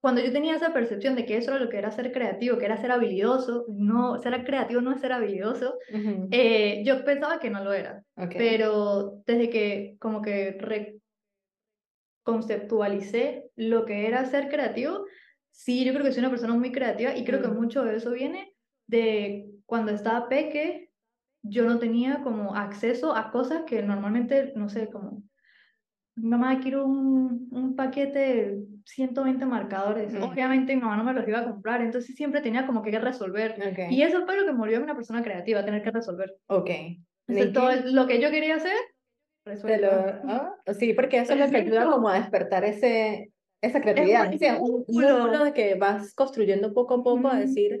cuando 0.00 0.22
yo 0.22 0.32
tenía 0.32 0.56
esa 0.56 0.72
percepción 0.72 1.14
de 1.14 1.26
que 1.26 1.36
eso 1.36 1.50
era 1.50 1.62
lo 1.62 1.68
que 1.68 1.76
era 1.76 1.90
ser 1.90 2.10
creativo, 2.10 2.56
que 2.56 2.64
era 2.64 2.78
ser 2.78 2.90
habilidoso, 2.90 3.66
no, 3.68 4.18
ser 4.18 4.44
creativo 4.44 4.80
no 4.80 4.92
es 4.92 5.00
ser 5.00 5.12
habilidoso, 5.12 5.74
eh, 6.30 6.82
yo 6.84 7.04
pensaba 7.04 7.38
que 7.38 7.50
no 7.50 7.62
lo 7.62 7.74
era. 7.74 8.02
Pero 8.36 9.20
desde 9.26 9.50
que 9.50 9.96
como 10.00 10.22
que 10.22 10.56
conceptualicé 12.22 13.50
lo 13.56 13.84
que 13.84 14.06
era 14.06 14.24
ser 14.24 14.48
creativo, 14.48 15.04
sí, 15.50 15.84
yo 15.84 15.92
creo 15.92 16.04
que 16.04 16.12
soy 16.12 16.20
una 16.20 16.30
persona 16.30 16.54
muy 16.54 16.72
creativa 16.72 17.16
y 17.16 17.24
creo 17.24 17.40
que 17.42 17.48
mucho 17.48 17.84
de 17.84 17.96
eso 17.96 18.12
viene 18.12 18.54
de 18.86 19.50
cuando 19.66 19.92
estaba 19.92 20.28
peque, 20.28 20.90
yo 21.42 21.64
no 21.64 21.78
tenía 21.78 22.22
como 22.22 22.54
acceso 22.54 23.14
a 23.14 23.30
cosas 23.30 23.62
que 23.66 23.82
normalmente, 23.82 24.52
no 24.56 24.68
sé, 24.68 24.88
como 24.88 25.22
mamá, 26.16 26.60
quiero 26.60 26.86
un, 26.86 27.48
un 27.50 27.76
paquete 27.76 28.18
de 28.18 28.58
120 28.84 29.46
marcadores. 29.46 30.14
Obviamente 30.14 30.74
mi 30.74 30.82
mamá 30.82 30.96
no 30.96 31.04
me 31.04 31.12
los 31.12 31.26
iba 31.26 31.40
a 31.40 31.44
comprar, 31.44 31.80
entonces 31.80 32.14
siempre 32.14 32.40
tenía 32.40 32.66
como 32.66 32.82
que 32.82 32.98
resolver. 32.98 33.56
Y 33.90 34.02
eso 34.02 34.24
fue 34.24 34.36
lo 34.36 34.44
que 34.44 34.52
me 34.52 34.58
volvió 34.58 34.78
a 34.78 34.82
una 34.82 34.94
persona 34.94 35.22
creativa, 35.22 35.64
tener 35.64 35.82
que 35.82 35.90
resolver. 35.90 36.36
Ok. 36.46 36.70
Entonces, 37.28 37.52
todo 37.52 37.70
lo 37.92 38.06
que 38.06 38.20
yo 38.20 38.30
quería 38.30 38.56
hacer. 38.56 38.76
¿ah? 40.28 40.54
Sí, 40.78 40.92
porque 40.94 41.18
eso 41.18 41.32
es 41.32 41.40
lo 41.40 41.48
que 41.48 41.56
ayuda 41.58 41.90
como 41.90 42.08
a 42.08 42.18
despertar 42.18 42.64
ese, 42.64 43.32
esa 43.60 43.80
creatividad. 43.80 44.30
un, 44.60 44.84
un 44.88 45.44
de 45.44 45.52
que 45.52 45.74
vas 45.74 46.14
construyendo 46.14 46.72
poco 46.72 46.94
a 46.94 47.02
poco 47.02 47.28
a 47.28 47.38
decir, 47.38 47.80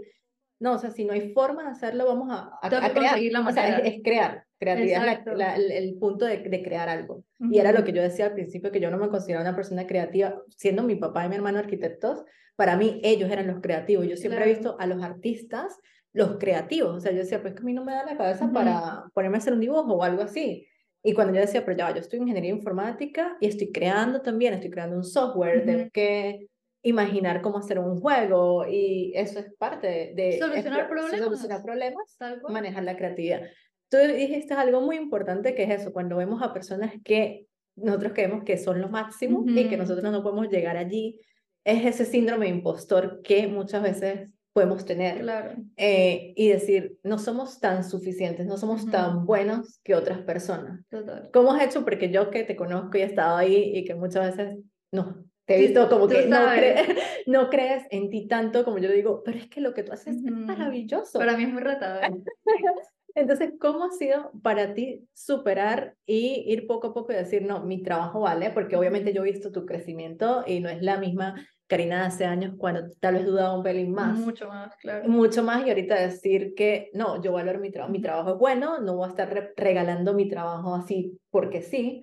no, 0.58 0.74
o 0.74 0.78
sea, 0.78 0.90
si 0.90 1.04
no 1.04 1.14
hay 1.14 1.32
forma 1.32 1.64
de 1.64 1.70
hacerlo, 1.70 2.06
vamos 2.06 2.28
a, 2.30 2.58
a, 2.62 2.68
crear. 2.92 3.18
La 3.18 3.40
o 3.40 3.52
sea, 3.52 3.78
es, 3.78 4.02
crear. 4.02 4.44
Creatividad 4.58 5.08
es 5.08 5.70
el, 5.70 5.94
punto 5.98 6.26
de, 6.26 6.38
de 6.38 6.62
crear 6.62 6.90
algo. 6.90 7.24
Y 7.38 7.58
era 7.58 7.72
lo 7.72 7.82
que 7.82 7.92
yo 7.92 8.02
decía 8.02 8.26
al 8.26 8.34
principio, 8.34 8.70
que 8.70 8.80
yo 8.80 8.90
no 8.90 8.98
me 8.98 9.08
consideraba 9.08 9.48
una 9.48 9.56
persona 9.56 9.86
creativa, 9.86 10.42
siendo 10.54 10.82
mi 10.82 10.96
papá 10.96 11.24
y 11.24 11.30
mi 11.30 11.36
hermano 11.36 11.58
arquitectos, 11.58 12.24
para 12.56 12.76
mí 12.76 13.00
ellos 13.02 13.30
eran 13.30 13.46
los 13.46 13.60
creativos. 13.60 14.06
Yo 14.06 14.18
siempre 14.18 14.44
he 14.44 14.48
visto 14.48 14.76
a 14.78 14.86
los 14.86 15.02
artistas 15.02 15.78
los 16.12 16.38
creativos. 16.38 16.96
O 16.96 17.00
sea, 17.00 17.12
yo 17.12 17.18
decía, 17.18 17.40
pues 17.40 17.54
que 17.54 17.60
a 17.60 17.64
mí 17.64 17.72
no 17.72 17.84
me 17.84 17.92
da 17.92 18.04
la 18.04 18.16
cabeza 18.16 18.50
para 18.52 19.04
ponerme 19.14 19.36
a 19.36 19.38
hacer 19.38 19.52
un 19.52 19.60
dibujo 19.60 19.94
o 19.94 20.02
algo 20.02 20.22
así. 20.22 20.66
Y 21.02 21.14
cuando 21.14 21.34
yo 21.34 21.40
decía, 21.40 21.64
pero 21.64 21.78
ya, 21.78 21.94
yo 21.94 22.00
estoy 22.00 22.18
en 22.18 22.24
ingeniería 22.24 22.50
informática 22.50 23.36
y 23.40 23.46
estoy 23.46 23.72
creando 23.72 24.20
también, 24.20 24.54
estoy 24.54 24.70
creando 24.70 24.96
un 24.96 25.04
software, 25.04 25.64
tengo 25.64 25.90
que 25.92 26.48
imaginar 26.82 27.42
cómo 27.42 27.58
hacer 27.58 27.78
un 27.78 28.00
juego 28.00 28.66
y 28.66 29.12
eso 29.14 29.38
es 29.38 29.52
parte 29.58 30.12
de, 30.14 30.38
solucionar 30.38 30.88
problemas, 30.88 31.20
solucionar 31.20 31.62
problemas 31.62 32.16
manejar 32.48 32.84
la 32.84 32.96
creatividad. 32.96 33.42
Tú 33.88 33.98
dijiste 33.98 34.54
algo 34.54 34.80
muy 34.80 34.96
importante 34.96 35.54
que 35.54 35.64
es 35.64 35.80
eso, 35.80 35.92
cuando 35.92 36.16
vemos 36.16 36.42
a 36.42 36.52
personas 36.52 36.92
que 37.04 37.46
nosotros 37.76 38.12
creemos 38.14 38.44
que 38.44 38.56
son 38.56 38.80
lo 38.80 38.88
máximo 38.88 39.44
y 39.46 39.68
que 39.68 39.76
nosotros 39.76 40.12
no 40.12 40.22
podemos 40.22 40.48
llegar 40.48 40.76
allí, 40.76 41.18
es 41.64 41.84
ese 41.84 42.04
síndrome 42.04 42.46
de 42.46 42.52
impostor 42.52 43.20
que 43.22 43.46
muchas 43.48 43.82
veces 43.82 44.28
podemos 44.52 44.84
tener 44.84 45.20
claro. 45.20 45.54
Eh, 45.76 46.32
y 46.36 46.48
decir, 46.48 46.98
no 47.02 47.18
somos 47.18 47.60
tan 47.60 47.84
suficientes, 47.84 48.46
no 48.46 48.56
somos 48.56 48.90
tan 48.90 49.24
buenos 49.26 49.80
que 49.84 49.94
otras 49.94 50.20
personas. 50.22 50.84
Total. 50.88 51.30
¿Cómo 51.32 51.52
has 51.52 51.62
hecho? 51.62 51.84
Porque 51.84 52.10
yo 52.10 52.30
que 52.30 52.44
te 52.44 52.56
conozco 52.56 52.98
y 52.98 53.02
he 53.02 53.04
estado 53.04 53.36
ahí 53.36 53.72
y 53.74 53.84
que 53.84 53.94
muchas 53.94 54.36
veces 54.36 54.58
no, 54.92 55.24
te 55.50 55.56
he 55.56 55.60
visto 55.60 55.88
como 55.88 56.08
que 56.08 56.26
no, 56.26 56.38
no, 57.26 57.50
crees 57.50 57.84
en 57.90 58.10
ti 58.10 58.26
tanto 58.26 58.64
como 58.64 58.78
yo 58.78 58.90
digo, 58.90 59.22
pero 59.24 59.38
es 59.38 59.48
que 59.48 59.60
lo 59.60 59.74
que 59.74 59.82
tú 59.82 59.92
haces 59.92 60.16
es 60.16 60.22
maravilloso. 60.22 61.18
Para 61.18 61.36
mí 61.36 61.44
es 61.44 61.52
muy 61.52 61.62
retador. 61.62 62.22
Entonces, 63.16 63.54
¿cómo 63.58 63.84
ha 63.84 63.90
sido 63.90 64.30
para 64.42 64.74
ti 64.74 65.08
superar 65.12 65.96
y 66.06 66.44
ir 66.46 66.68
poco 66.68 66.88
a 66.88 66.94
poco 66.94 67.12
y 67.12 67.16
decir, 67.16 67.42
no, 67.42 67.64
mi 67.64 67.82
trabajo 67.82 68.20
vale? 68.20 68.50
Porque 68.50 68.76
obviamente 68.76 69.12
yo 69.12 69.24
he 69.24 69.32
visto 69.32 69.50
tu 69.50 69.66
crecimiento 69.66 70.44
y 70.46 70.60
no 70.60 70.68
es 70.68 70.80
la 70.82 70.98
misma 70.98 71.34
Karina 71.70 72.04
hace 72.04 72.24
años 72.24 72.54
cuando 72.58 72.90
tal 72.98 73.14
vez 73.14 73.24
dudaba 73.24 73.56
un 73.56 73.62
pelín 73.62 73.92
más. 73.92 74.18
Mucho 74.18 74.48
más, 74.48 74.74
claro. 74.76 75.08
Mucho 75.08 75.44
más 75.44 75.64
y 75.64 75.68
ahorita 75.68 75.94
decir 75.94 76.52
que 76.56 76.90
no, 76.94 77.22
yo 77.22 77.32
valoro 77.32 77.60
mi 77.60 77.70
trabajo, 77.70 77.92
mi 77.92 78.02
trabajo 78.02 78.32
es 78.32 78.38
bueno, 78.38 78.80
no 78.80 78.96
voy 78.96 79.06
a 79.06 79.10
estar 79.10 79.52
regalando 79.56 80.12
mi 80.12 80.28
trabajo 80.28 80.74
así 80.74 81.16
porque 81.30 81.62
sí, 81.62 82.02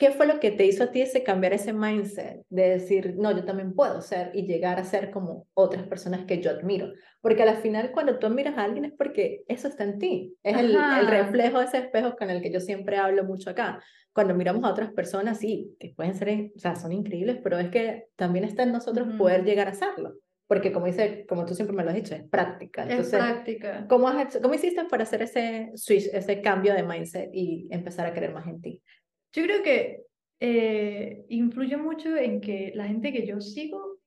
¿Qué 0.00 0.12
fue 0.12 0.26
lo 0.26 0.40
que 0.40 0.50
te 0.50 0.64
hizo 0.64 0.84
a 0.84 0.90
ti 0.90 1.02
ese 1.02 1.22
cambiar 1.22 1.52
ese 1.52 1.74
mindset 1.74 2.42
de 2.48 2.70
decir, 2.70 3.16
no, 3.18 3.36
yo 3.36 3.44
también 3.44 3.74
puedo 3.74 4.00
ser 4.00 4.30
y 4.32 4.46
llegar 4.46 4.80
a 4.80 4.84
ser 4.84 5.10
como 5.10 5.46
otras 5.52 5.86
personas 5.86 6.24
que 6.24 6.40
yo 6.40 6.50
admiro? 6.50 6.90
Porque 7.20 7.42
al 7.42 7.58
final 7.58 7.92
cuando 7.92 8.18
tú 8.18 8.26
admiras 8.26 8.56
a 8.56 8.64
alguien 8.64 8.86
es 8.86 8.92
porque 8.96 9.42
eso 9.46 9.68
está 9.68 9.84
en 9.84 9.98
ti, 9.98 10.34
es 10.42 10.56
el, 10.56 10.74
el, 10.74 11.06
reflejo 11.06 11.58
de 11.58 11.66
ese 11.66 11.78
espejo 11.80 12.16
con 12.16 12.30
el 12.30 12.40
que 12.40 12.50
yo 12.50 12.60
siempre 12.60 12.96
hablo 12.96 13.24
mucho 13.24 13.50
acá. 13.50 13.78
Cuando 14.14 14.34
miramos 14.34 14.64
a 14.64 14.70
otras 14.70 14.90
personas, 14.90 15.38
sí, 15.38 15.76
que 15.78 15.92
pueden 15.94 16.14
ser, 16.14 16.50
o 16.56 16.58
sea, 16.58 16.76
son 16.76 16.92
increíbles, 16.92 17.38
pero 17.44 17.58
es 17.58 17.68
que 17.68 18.06
también 18.16 18.46
está 18.46 18.62
en 18.62 18.72
nosotros 18.72 19.06
poder 19.18 19.44
llegar 19.44 19.68
a 19.68 19.72
hacerlo. 19.72 20.14
Porque 20.46 20.72
como 20.72 20.86
dice, 20.86 21.26
como 21.28 21.44
tú 21.44 21.54
siempre 21.54 21.76
me 21.76 21.84
lo 21.84 21.90
has 21.90 21.94
dicho, 21.94 22.14
es 22.14 22.24
práctica. 22.28 22.82
Entonces, 22.82 23.12
es 23.12 23.20
práctica. 23.20 23.86
¿cómo, 23.86 24.08
has 24.08 24.36
¿Cómo 24.38 24.54
hiciste 24.54 24.82
para 24.86 25.02
hacer 25.02 25.22
ese 25.22 25.70
switch, 25.74 26.08
ese 26.12 26.40
cambio 26.40 26.74
de 26.74 26.82
mindset 26.82 27.30
y 27.32 27.68
empezar 27.70 28.06
a 28.06 28.14
creer 28.14 28.32
más 28.32 28.48
en 28.48 28.60
ti? 28.60 28.82
Yo 29.32 29.44
creo 29.44 29.62
que 29.62 30.02
eh, 30.40 31.24
influye 31.28 31.76
mucho 31.76 32.16
en 32.16 32.40
que 32.40 32.72
la 32.74 32.86
gente 32.86 33.12
que 33.12 33.26
yo 33.26 33.40
sigo 33.40 33.98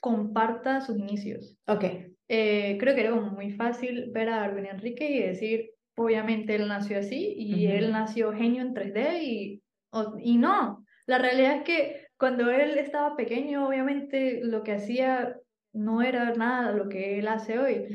comparta 0.00 0.80
sus 0.80 0.96
inicios. 0.98 1.58
Ok. 1.66 1.84
Eh, 2.28 2.76
creo 2.78 2.94
que 2.94 3.00
era 3.00 3.10
como 3.10 3.30
muy 3.30 3.52
fácil 3.52 4.10
ver 4.12 4.28
a 4.28 4.44
Arben 4.44 4.66
Enrique 4.66 5.10
y 5.10 5.22
decir, 5.22 5.70
obviamente 5.96 6.54
él 6.54 6.68
nació 6.68 6.98
así 6.98 7.34
y 7.36 7.66
él 7.66 7.90
nació 7.90 8.32
genio 8.32 8.62
en 8.62 8.74
3D 8.74 9.22
y, 9.22 9.62
y 10.22 10.36
no. 10.36 10.84
La 11.06 11.18
realidad 11.18 11.56
es 11.56 11.62
que 11.62 12.06
cuando 12.18 12.50
él 12.50 12.78
estaba 12.78 13.16
pequeño, 13.16 13.66
obviamente 13.66 14.40
lo 14.42 14.62
que 14.62 14.72
hacía 14.72 15.36
no 15.72 16.02
era 16.02 16.34
nada 16.34 16.72
lo 16.72 16.88
que 16.88 17.18
él 17.18 17.28
hace 17.28 17.58
hoy. 17.58 17.86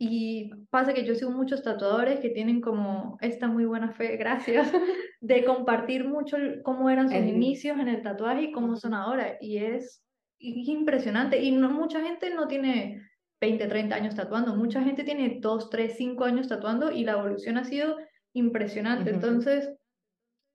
Y 0.00 0.50
pasa 0.70 0.94
que 0.94 1.04
yo 1.04 1.16
sigo 1.16 1.32
muchos 1.32 1.64
tatuadores 1.64 2.20
que 2.20 2.30
tienen 2.30 2.60
como 2.60 3.18
esta 3.20 3.48
muy 3.48 3.64
buena 3.64 3.90
fe, 3.90 4.16
gracias, 4.16 4.72
de 5.20 5.44
compartir 5.44 6.04
mucho 6.04 6.36
cómo 6.62 6.88
eran 6.88 7.08
sus 7.08 7.18
inicios 7.18 7.78
en 7.80 7.88
el 7.88 8.02
tatuaje 8.02 8.42
y 8.42 8.52
cómo 8.52 8.76
son 8.76 8.94
ahora. 8.94 9.36
Y 9.40 9.58
es, 9.58 10.04
impresionante. 10.38 11.42
Y 11.42 11.50
no 11.50 11.68
mucha 11.70 12.00
gente 12.00 12.32
no 12.32 12.46
tiene 12.46 13.02
20, 13.40 13.66
30 13.66 13.96
años 13.96 14.14
tatuando. 14.14 14.54
Mucha 14.54 14.82
gente 14.82 15.02
tiene 15.02 15.38
2, 15.40 15.68
3, 15.68 15.94
5 15.96 16.24
años 16.24 16.46
tatuando 16.46 16.92
y 16.92 17.02
la 17.02 17.12
evolución 17.12 17.58
ha 17.58 17.64
sido 17.64 17.96
impresionante. 18.34 19.10
Entonces, 19.10 19.68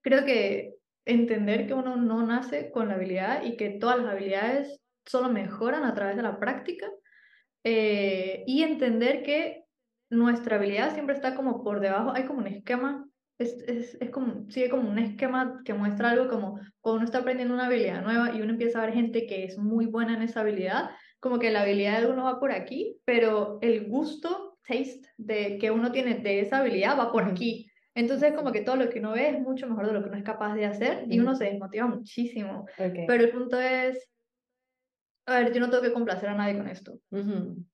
creo 0.02 0.24
que 0.24 0.76
entender 1.06 1.68
que 1.68 1.74
uno 1.74 1.98
no 1.98 2.26
nace 2.26 2.72
con 2.72 2.88
la 2.88 2.96
habilidad 2.96 3.44
y 3.44 3.58
que 3.58 3.72
todas 3.72 3.98
las 3.98 4.08
habilidades 4.08 4.80
solo 5.06 5.28
mejoran 5.28 5.84
a 5.84 5.94
través 5.94 6.16
de 6.16 6.24
la 6.24 6.40
práctica 6.40 6.88
eh, 7.64 8.44
y 8.46 8.64
entender 8.64 9.24
que 9.24 9.64
nuestra 10.10 10.58
habilidad 10.58 10.94
siempre 10.94 11.16
está 11.16 11.36
como 11.36 11.64
por 11.64 11.80
debajo, 11.80 12.12
hay 12.14 12.26
como 12.26 12.40
un 12.40 12.48
esquema, 12.48 13.08
es, 13.40 13.54
es, 13.68 13.98
es 14.00 14.10
como, 14.10 14.50
sigue 14.50 14.70
como 14.70 14.90
un 14.90 15.00
esquema 15.00 15.62
que 15.66 15.74
muestra 15.74 16.12
algo 16.12 16.30
como 16.30 16.60
cuando 16.82 16.98
uno 16.98 17.06
está 17.06 17.20
aprendiendo 17.20 17.54
una 17.54 17.66
habilidad 17.66 18.04
nueva 18.04 18.36
y 18.36 18.42
uno 18.42 18.52
empieza 18.52 18.80
a 18.82 18.86
ver 18.86 18.94
gente 18.94 19.26
que 19.26 19.46
es 19.46 19.58
muy 19.58 19.88
buena 19.88 20.16
en 20.16 20.22
esa 20.22 20.42
habilidad, 20.42 20.92
como 21.20 21.40
que 21.40 21.52
la 21.52 21.62
habilidad 21.62 22.02
de 22.02 22.08
uno 22.08 22.26
va 22.26 22.40
por 22.40 22.52
aquí, 22.52 22.98
pero 23.06 23.58
el 23.62 23.88
gusto, 23.88 24.60
taste 24.68 25.08
de 25.18 25.58
que 25.58 25.72
uno 25.72 25.92
tiene 25.92 26.16
de 26.16 26.42
esa 26.42 26.60
habilidad 26.60 26.98
va 26.98 27.12
por 27.12 27.24
aquí. 27.24 27.70
Entonces, 27.96 28.34
como 28.34 28.52
que 28.52 28.62
todo 28.62 28.76
lo 28.76 28.90
que 28.90 29.00
uno 29.00 29.12
ve 29.12 29.30
es 29.30 29.40
mucho 29.40 29.68
mejor 29.68 29.88
de 29.88 29.94
lo 29.94 30.02
que 30.02 30.10
uno 30.10 30.18
es 30.18 30.24
capaz 30.24 30.56
de 30.56 30.66
hacer 30.66 31.06
y 31.10 31.20
uno 31.20 31.36
se 31.36 31.46
desmotiva 31.46 31.86
muchísimo. 31.86 32.66
Pero 32.76 33.24
el 33.24 33.30
punto 33.30 33.60
es 33.60 34.10
a 35.26 35.40
ver, 35.40 35.54
yo 35.54 35.60
no 35.60 35.70
tengo 35.70 35.84
que 35.84 35.94
complacer 35.94 36.30
a 36.30 36.36
nadie 36.36 36.58
con 36.58 36.68
esto. 36.68 37.00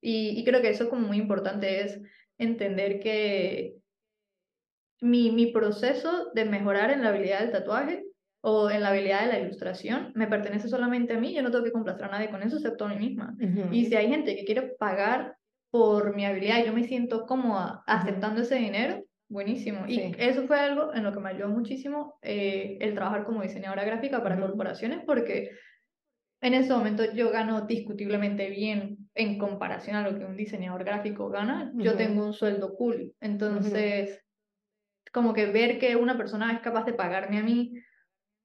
y, 0.02 0.40
y, 0.40 0.44
creo 0.44 0.62
que 0.62 0.70
eso 0.70 0.84
es 0.84 0.90
como 0.90 1.08
muy 1.08 1.18
importante, 1.18 1.82
es 1.82 2.00
entender 2.38 3.00
que 3.00 3.76
mi, 5.02 5.32
mi 5.32 5.48
proceso 5.48 6.32
de 6.34 6.46
mejorar 6.46 6.92
en 6.92 7.04
la 7.04 7.10
habilidad 7.10 7.40
del 7.40 7.52
tatuaje 7.52 8.06
o 8.42 8.70
en 8.70 8.82
la 8.82 8.90
habilidad 8.90 9.22
de 9.22 9.28
la 9.28 9.40
ilustración 9.40 10.12
me 10.16 10.28
pertenece 10.28 10.70
solamente 10.70 11.14
a 11.14 11.20
mí, 11.20 11.34
yo 11.34 11.42
no 11.42 11.52
tengo 11.52 11.64
que 11.64 11.72
complacer 11.72 12.06
a 12.06 12.10
nadie 12.10 12.30
con 12.30 12.42
eso 12.42 12.58
excepto 12.58 12.86
a 12.86 12.90
mí 12.90 12.96
misma. 12.96 13.36
Y 13.72 13.86
si 13.86 13.96
hay 13.96 14.08
gente 14.08 14.36
que 14.36 14.46
quiere 14.46 14.62
pagar 14.80 15.36
por 15.72 16.16
mi 16.16 16.26
habilidad 16.26 16.60
y 16.60 16.66
yo 16.66 16.74
me 16.74 16.84
siento 16.84 17.26
cómoda 17.26 17.84
aceptando 17.86 18.42
ese 18.42 18.56
dinero, 18.56 19.04
buenísimo. 19.28 19.86
Y 19.88 20.16
eso 20.18 20.44
fue 20.48 20.60
algo 20.60 20.94
en 20.94 21.04
lo 21.04 21.14
que 21.14 21.20
me 21.20 21.30
ayudó 21.30 21.50
muchísimo 21.50 22.18
eh, 22.22 22.78
el 22.82 22.96
trabajar 22.96 23.26
como 23.26 23.42
diseñadora 23.42 23.84
gráfica 23.84 24.24
para 24.24 24.40
corporaciones 24.40 25.02
porque 25.06 25.52
en 26.42 26.54
ese 26.54 26.72
momento 26.72 27.04
yo 27.14 27.32
gano 27.32 27.62
discutiblemente 27.62 28.50
bien 28.50 29.10
en 29.14 29.38
comparación 29.38 29.96
a 29.96 30.10
lo 30.10 30.18
que 30.18 30.26
un 30.26 30.38
diseñador 30.38 30.84
gráfico 30.84 31.30
gana. 31.30 31.72
Yo 31.76 31.96
tengo 31.96 32.26
un 32.26 32.34
sueldo 32.34 32.76
cool. 32.76 33.14
Entonces, 33.20 34.22
como 35.12 35.34
que 35.34 35.48
ver 35.48 35.80
que 35.80 35.96
una 35.96 36.18
persona 36.18 36.54
es 36.54 36.60
capaz 36.62 36.86
de 36.86 36.94
pagarme 36.94 37.40
a 37.40 37.44
mí 37.44 37.74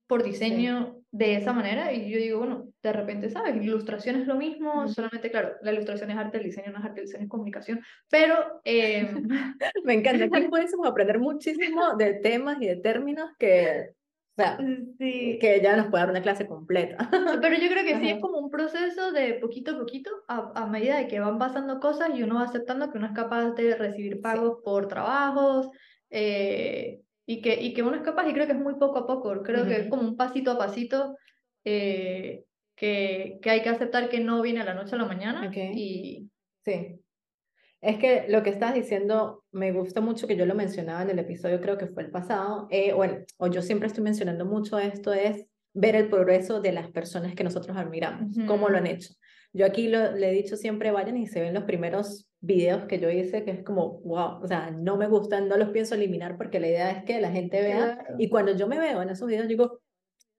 por 0.06 0.22
diseño 0.22 1.00
de 1.12 1.36
esa 1.36 1.52
manera 1.52 1.92
y 1.92 2.10
yo 2.10 2.18
digo, 2.18 2.38
bueno, 2.38 2.68
de 2.82 2.92
repente, 2.92 3.30
¿sabes? 3.30 3.56
Ilustración 3.56 4.16
es 4.16 4.26
lo 4.26 4.34
mismo, 4.34 4.88
solamente, 4.88 5.30
claro, 5.30 5.54
la 5.62 5.72
ilustración 5.72 6.10
es 6.10 6.16
arte, 6.16 6.38
el 6.38 6.44
diseño 6.44 6.72
no 6.72 6.80
es 6.80 6.84
arte, 6.84 7.00
el 7.00 7.06
diseño 7.06 7.24
es 7.24 7.30
comunicación, 7.30 7.80
pero... 8.10 8.60
Em, 8.64 9.28
Me 9.84 9.94
encanta, 9.94 10.24
aquí 10.24 10.48
pudiésemos 10.50 10.86
aprender 10.86 11.20
muchísimo 11.20 11.96
de 11.96 12.14
temas 12.14 12.60
y 12.60 12.66
de 12.66 12.76
términos 12.76 13.30
que 13.38 13.94
o 14.36 14.42
sea, 14.42 14.58
sí. 14.98 15.38
que 15.40 15.60
ya 15.62 15.76
nos 15.76 15.86
puede 15.86 16.02
dar 16.02 16.10
una 16.10 16.22
clase 16.22 16.48
completa. 16.48 17.08
Pero 17.40 17.56
yo 17.56 17.68
creo 17.68 17.84
que 17.84 18.00
sí 18.00 18.10
es 18.10 18.20
como 18.20 18.38
un 18.38 18.50
proceso 18.50 19.12
de 19.12 19.34
poquito 19.34 19.72
a 19.72 19.78
poquito, 19.78 20.10
a, 20.26 20.50
a, 20.56 20.66
medida 20.66 20.98
de 20.98 21.06
que 21.06 21.20
van 21.20 21.38
pasando 21.38 21.78
cosas 21.78 22.10
y 22.14 22.24
uno 22.24 22.36
va 22.36 22.42
aceptando 22.42 22.90
que 22.90 22.98
uno 22.98 23.06
es 23.06 23.12
capaz 23.12 23.52
de 23.52 23.76
recibir 23.76 24.20
pagos 24.20 24.58
por 24.64 24.88
trabajos 24.88 25.68
eh, 26.10 27.00
y, 27.26 27.42
que, 27.42 27.62
y 27.62 27.74
que 27.74 27.84
uno 27.84 27.94
es 27.94 28.02
capaz, 28.02 28.28
y 28.28 28.32
creo 28.32 28.46
que 28.46 28.54
es 28.54 28.58
muy 28.58 28.74
poco 28.74 28.98
a 28.98 29.06
poco, 29.06 29.40
creo 29.44 29.66
que 29.66 29.76
es 29.76 29.88
como 29.88 30.02
un 30.02 30.16
pasito 30.16 30.50
a 30.50 30.58
pasito 30.58 31.16
eh, 31.64 32.44
que, 32.74 33.38
que 33.40 33.50
hay 33.50 33.62
que 33.62 33.68
aceptar 33.68 34.08
que 34.08 34.18
no 34.18 34.42
viene 34.42 34.62
a 34.62 34.64
la 34.64 34.74
noche 34.74 34.96
a 34.96 34.98
la 34.98 35.06
mañana. 35.06 35.48
Y... 35.54 36.28
Sí. 36.64 36.98
Es 37.84 37.98
que 37.98 38.24
lo 38.28 38.42
que 38.42 38.48
estás 38.48 38.72
diciendo 38.72 39.44
me 39.52 39.70
gusta 39.70 40.00
mucho 40.00 40.26
que 40.26 40.36
yo 40.36 40.46
lo 40.46 40.54
mencionaba 40.54 41.02
en 41.02 41.10
el 41.10 41.18
episodio, 41.18 41.60
creo 41.60 41.76
que 41.76 41.86
fue 41.86 42.02
el 42.02 42.10
pasado, 42.10 42.66
eh, 42.70 42.94
bueno, 42.94 43.18
o 43.36 43.46
yo 43.48 43.60
siempre 43.60 43.88
estoy 43.88 44.02
mencionando 44.02 44.46
mucho 44.46 44.78
esto, 44.78 45.12
es 45.12 45.46
ver 45.74 45.94
el 45.94 46.08
progreso 46.08 46.62
de 46.62 46.72
las 46.72 46.90
personas 46.90 47.34
que 47.34 47.44
nosotros 47.44 47.76
admiramos, 47.76 48.36
cómo 48.46 48.70
lo 48.70 48.78
han 48.78 48.86
hecho. 48.86 49.12
Yo 49.52 49.66
aquí 49.66 49.88
lo, 49.88 50.12
le 50.12 50.30
he 50.30 50.32
dicho 50.32 50.56
siempre, 50.56 50.92
vayan 50.92 51.18
y 51.18 51.26
se 51.26 51.42
ven 51.42 51.52
los 51.52 51.64
primeros 51.64 52.26
videos 52.40 52.86
que 52.86 52.98
yo 52.98 53.10
hice, 53.10 53.44
que 53.44 53.50
es 53.50 53.62
como, 53.62 54.00
wow, 54.00 54.42
o 54.42 54.46
sea, 54.46 54.70
no 54.70 54.96
me 54.96 55.06
gustan, 55.06 55.46
no 55.46 55.58
los 55.58 55.68
pienso 55.68 55.94
eliminar 55.94 56.38
porque 56.38 56.60
la 56.60 56.68
idea 56.68 56.90
es 56.90 57.04
que 57.04 57.20
la 57.20 57.30
gente 57.30 57.60
vea, 57.60 57.98
y 58.18 58.30
cuando 58.30 58.56
yo 58.56 58.66
me 58.66 58.78
veo 58.78 59.02
en 59.02 59.10
esos 59.10 59.28
videos 59.28 59.46
digo, 59.46 59.80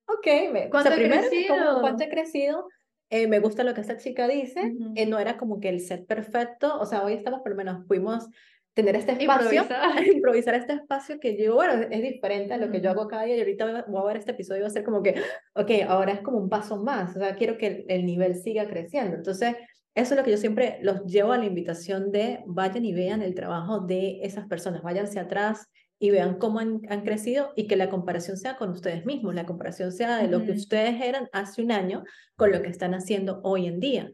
ok, 0.07 0.27
me, 0.51 0.69
¿cuánto, 0.71 0.89
o 0.89 0.95
primero, 0.95 1.21
crecido? 1.21 1.81
¿cuánto 1.81 2.03
he 2.03 2.09
crecido? 2.09 2.67
Eh, 3.09 3.27
me 3.27 3.39
gusta 3.39 3.63
lo 3.63 3.73
que 3.73 3.81
esta 3.81 3.97
chica 3.97 4.27
dice, 4.27 4.73
eh, 4.95 5.05
no 5.05 5.19
era 5.19 5.37
como 5.37 5.59
que 5.59 5.69
el 5.69 5.79
set 5.79 6.07
perfecto, 6.07 6.79
o 6.79 6.85
sea, 6.85 7.03
hoy 7.03 7.13
estamos 7.13 7.41
por 7.41 7.51
lo 7.51 7.55
menos, 7.55 7.85
pudimos 7.87 8.27
tener 8.73 8.95
este 8.95 9.13
espacio, 9.13 9.61
improvisar, 9.61 10.07
improvisar 10.15 10.55
este 10.55 10.73
espacio 10.73 11.19
que 11.19 11.41
yo, 11.41 11.55
bueno, 11.55 11.73
es 11.89 12.01
diferente 12.01 12.53
a 12.53 12.57
lo 12.57 12.71
que 12.71 12.81
yo 12.81 12.89
hago 12.89 13.07
cada 13.07 13.23
día 13.23 13.37
y 13.37 13.39
ahorita 13.39 13.85
voy 13.87 14.01
a 14.01 14.05
ver 14.05 14.17
este 14.17 14.31
episodio 14.31 14.59
y 14.59 14.61
va 14.63 14.67
a 14.67 14.71
ser 14.71 14.83
como 14.83 15.01
que, 15.01 15.15
ok, 15.53 15.71
ahora 15.87 16.13
es 16.13 16.21
como 16.21 16.39
un 16.39 16.49
paso 16.49 16.83
más, 16.83 17.15
o 17.15 17.19
sea, 17.19 17.35
quiero 17.35 17.57
que 17.57 17.67
el, 17.67 17.85
el 17.87 18.05
nivel 18.05 18.35
siga 18.35 18.67
creciendo. 18.67 19.15
Entonces, 19.15 19.55
eso 19.95 20.13
es 20.13 20.17
lo 20.17 20.25
que 20.25 20.31
yo 20.31 20.37
siempre 20.37 20.79
los 20.81 21.05
llevo 21.05 21.31
a 21.31 21.37
la 21.37 21.45
invitación 21.45 22.11
de 22.11 22.43
vayan 22.47 22.83
y 22.83 22.93
vean 22.93 23.21
el 23.21 23.33
trabajo 23.33 23.79
de 23.79 24.19
esas 24.23 24.45
personas, 24.45 24.81
váyanse 24.81 25.19
atrás, 25.19 25.69
y 26.05 26.11
vean 26.11 26.37
cómo 26.37 26.59
han, 26.59 26.79
crecido 27.03 27.51
y 27.55 27.67
que 27.67 27.75
la 27.75 27.89
comparación 27.89 28.37
sea 28.37 28.57
con 28.57 28.69
ustedes 28.69 29.05
mismos, 29.05 29.33
la 29.33 29.45
comparación 29.45 29.91
sea 29.91 30.17
de 30.17 30.27
lo 30.27 30.43
que 30.45 30.51
ustedes 30.51 31.01
eran 31.01 31.27
hace 31.33 31.63
un 31.63 31.71
año 31.71 32.03
con 32.35 32.51
lo 32.51 32.61
que 32.61 32.69
están 32.69 32.93
haciendo 32.93 33.41
hoy 33.43 33.65
en 33.65 33.79
día. 33.79 34.11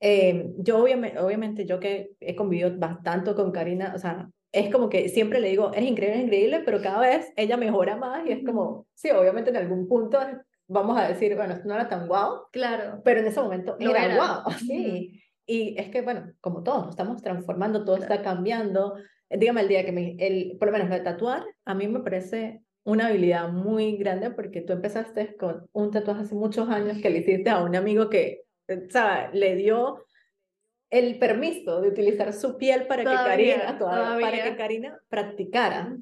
Eh, 0.00 0.50
yo 0.58 0.82
obviamente, 0.82 1.18
obviamente, 1.18 1.64
yo 1.64 1.80
que 1.80 2.12
he 2.20 2.36
convivido 2.36 2.76
bastante 2.78 3.34
con 3.34 3.52
Karina, 3.52 3.92
o 3.94 3.98
sea, 3.98 4.28
es 4.52 4.70
como 4.70 4.90
que 4.90 5.08
siempre 5.08 5.40
le 5.40 5.48
digo, 5.48 5.72
es 5.72 5.82
increíble, 5.82 6.18
es 6.18 6.24
increíble, 6.24 6.62
pero 6.62 6.82
cada 6.82 7.00
vez 7.00 7.32
ella 7.36 7.56
mejora 7.56 7.96
más 7.96 8.26
y 8.26 8.32
es 8.32 8.44
como, 8.44 8.86
sí, 8.94 9.10
obviamente 9.10 9.48
en 9.48 9.56
algún 9.56 9.88
punto 9.88 10.18
vamos 10.68 10.98
a 10.98 11.08
decir, 11.08 11.34
bueno, 11.36 11.54
esto 11.54 11.68
no 11.68 11.74
era 11.74 11.88
tan 11.88 12.06
guau, 12.06 12.48
claro, 12.52 13.00
pero 13.02 13.20
en 13.20 13.28
ese 13.28 13.40
momento 13.40 13.76
era, 13.80 14.14
guau, 14.14 14.42
sí. 14.58 15.22
Y 15.46 15.74
es 15.78 15.88
que, 15.88 16.02
bueno, 16.02 16.32
como 16.40 16.62
todos, 16.62 16.82
nos 16.82 16.90
estamos 16.90 17.22
transformando, 17.22 17.84
todo 17.84 17.96
está 17.96 18.22
cambiando, 18.22 18.94
dígame 19.30 19.62
el 19.62 19.68
día 19.68 19.84
que 19.84 19.92
me, 19.92 20.16
el, 20.18 20.56
por 20.58 20.68
lo 20.68 20.72
menos 20.72 20.88
lo 20.88 20.94
de 20.96 21.00
tatuar, 21.02 21.44
a 21.64 21.74
mí 21.74 21.88
me 21.88 22.00
parece 22.00 22.62
una 22.84 23.08
habilidad 23.08 23.48
muy 23.48 23.96
grande 23.96 24.30
porque 24.30 24.62
tú 24.62 24.72
empezaste 24.72 25.36
con 25.36 25.68
un 25.72 25.90
tatuaje 25.90 26.22
hace 26.22 26.34
muchos 26.34 26.68
años 26.68 26.98
que 27.00 27.10
le 27.10 27.18
hiciste 27.18 27.50
a 27.50 27.62
un 27.62 27.76
amigo 27.76 28.08
que, 28.08 28.42
eh, 28.68 28.88
o 28.94 29.36
le 29.36 29.56
dio 29.56 30.04
el 30.90 31.18
permiso 31.18 31.80
de 31.80 31.88
utilizar 31.88 32.32
su 32.32 32.56
piel 32.56 32.86
para 32.86 33.04
que 33.04 33.10
Karina, 33.10 33.78
para 33.78 34.42
que 34.42 34.56
Karina 34.56 35.00
practicara. 35.08 35.96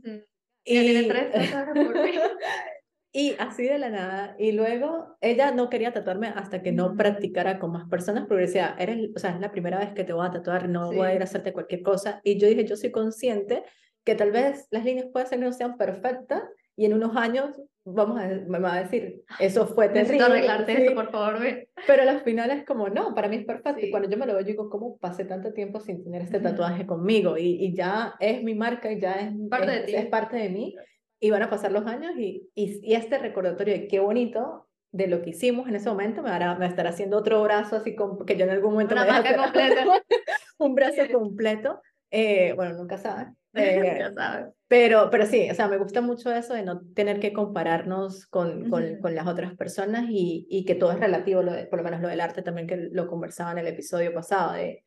Y, 0.65 1.09
tres 1.09 1.51
por 1.75 1.95
Y 3.13 3.35
así 3.39 3.65
de 3.65 3.79
la 3.79 3.91
nada. 3.91 4.37
Y 4.39 4.53
luego 4.53 5.17
ella 5.21 5.51
no 5.51 5.71
quería 5.71 5.93
tatuarme 5.93 6.29
hasta 6.29 6.63
que 6.63 6.73
no 6.73 6.95
practicara 6.95 7.59
con 7.59 7.73
más 7.73 7.89
personas, 7.89 8.27
porque 8.27 8.43
decía, 8.43 8.77
eres, 8.79 9.11
o 9.15 9.19
sea, 9.19 9.31
es 9.31 9.41
la 9.41 9.51
primera 9.51 9.79
vez 9.79 9.93
que 9.93 10.05
te 10.05 10.13
voy 10.13 10.27
a 10.27 10.31
tatuar, 10.31 10.69
no 10.69 10.93
voy 10.93 11.07
a 11.07 11.15
ir 11.15 11.21
a 11.21 11.25
hacerte 11.25 11.53
cualquier 11.53 11.83
cosa. 11.83 12.21
Y 12.23 12.39
yo 12.39 12.49
dije, 12.49 12.65
yo 12.65 12.77
soy 12.77 12.91
consciente 12.91 13.65
que 14.05 14.15
tal 14.15 14.31
vez 14.31 14.69
las 14.71 14.85
líneas 14.85 15.09
pueden 15.13 15.29
ser 15.29 15.39
que 15.39 15.45
no 15.45 15.53
sean 15.53 15.77
perfectas 15.77 16.43
y 16.77 16.87
en 16.87 16.95
unos 16.95 17.17
años 17.17 17.51
vamos 17.85 18.21
a, 18.21 18.29
me 18.29 18.59
va 18.59 18.75
a 18.75 18.83
decir, 18.83 19.23
eso 19.39 19.67
fue 19.67 19.89
terrible. 19.89 20.25
Arreglarte 20.25 20.85
eso, 20.85 20.95
por 20.95 21.11
favor, 21.11 21.41
ve. 21.41 21.69
Pero 21.87 22.09
al 22.09 22.21
final 22.21 22.51
es 22.51 22.65
como, 22.65 22.89
no, 22.89 23.15
para 23.15 23.29
mí 23.29 23.37
es 23.37 23.45
perfecto. 23.45 23.85
Y 23.85 23.91
cuando 23.91 24.09
yo 24.09 24.17
me 24.17 24.27
lo 24.27 24.35
veo, 24.35 24.43
yo 24.43 24.49
digo, 24.49 24.71
¿cómo 24.71 24.97
pasé 24.99 25.25
tanto 25.25 25.53
tiempo 25.53 25.81
sin 25.81 26.05
tener 26.05 26.23
este 26.23 26.41
tatuaje 26.41 26.87
conmigo? 26.87 27.37
Y, 27.37 27.65
y, 27.65 27.75
ya 27.75 28.15
es 28.21 28.43
mi 28.43 28.55
marca, 28.55 28.93
y 28.93 29.01
ya 29.01 29.15
es 29.15 29.33
parte, 29.51 29.75
es, 29.75 29.81
de, 29.81 29.87
ti. 29.87 29.95
es 29.97 30.07
parte 30.07 30.37
de 30.37 30.49
mí. 30.51 30.77
Y 31.21 31.31
van 31.31 31.43
a 31.43 31.51
pasar 31.51 31.73
los 31.73 31.87
años 31.87 32.13
y, 32.17 32.49
y, 32.55 32.81
y, 32.83 32.95
este 32.95 33.19
recordatorio 33.19 33.75
de 33.75 33.89
qué 33.89 33.99
bonito 33.99 34.69
de 34.93 35.07
lo 35.07 35.21
que 35.21 35.31
hicimos 35.31 35.69
en 35.69 35.75
ese 35.75 35.89
momento 35.89 36.23
me, 36.23 36.31
hará, 36.31 36.55
me 36.55 36.67
estará 36.67 36.91
haciendo 36.91 37.19
otro 37.19 37.43
brazo 37.43 37.77
así 37.77 37.95
como 37.95 38.25
que 38.25 38.37
yo 38.37 38.45
en 38.45 38.51
algún 38.51 38.73
momento 38.73 38.95
Una 38.95 39.05
me 39.05 39.11
marca 39.11 39.37
completa. 39.37 39.85
un 40.59 40.75
brazo 40.75 41.03
completo. 41.13 41.81
Eh, 42.11 42.53
bueno, 42.55 42.75
nunca 42.75 42.97
sabes. 42.97 43.29
Eh, 43.55 44.11
sabes. 44.17 44.47
Pero, 44.67 45.09
pero 45.11 45.27
sí, 45.27 45.51
o 45.51 45.55
sea, 45.55 45.69
me 45.69 45.79
gusta 45.79 46.01
mucho 46.01 46.31
eso 46.33 46.55
de 46.55 46.63
no 46.63 46.81
tener 46.95 47.21
que 47.21 47.33
compararnos 47.33 48.27
con, 48.27 48.69
con, 48.69 48.83
uh 48.83 48.87
-huh. 48.87 49.01
con 49.01 49.15
las 49.15 49.27
otras 49.27 49.55
personas 49.55 50.07
y, 50.11 50.47
y, 50.51 50.65
que 50.65 50.75
todo 50.75 50.93
es 50.93 51.01
relativo, 51.01 51.43
lo 51.43 51.53
de, 51.53 51.67
por 51.67 51.79
lo 51.79 51.85
menos 51.85 52.01
lo 52.01 52.09
del 52.09 52.21
arte 52.21 52.43
también 52.43 52.67
que 52.67 52.77
lo 52.77 53.07
conversaba 53.07 53.53
en 53.53 53.59
el 53.59 53.67
episodio 53.67 54.13
pasado, 54.13 54.53
de 54.53 54.85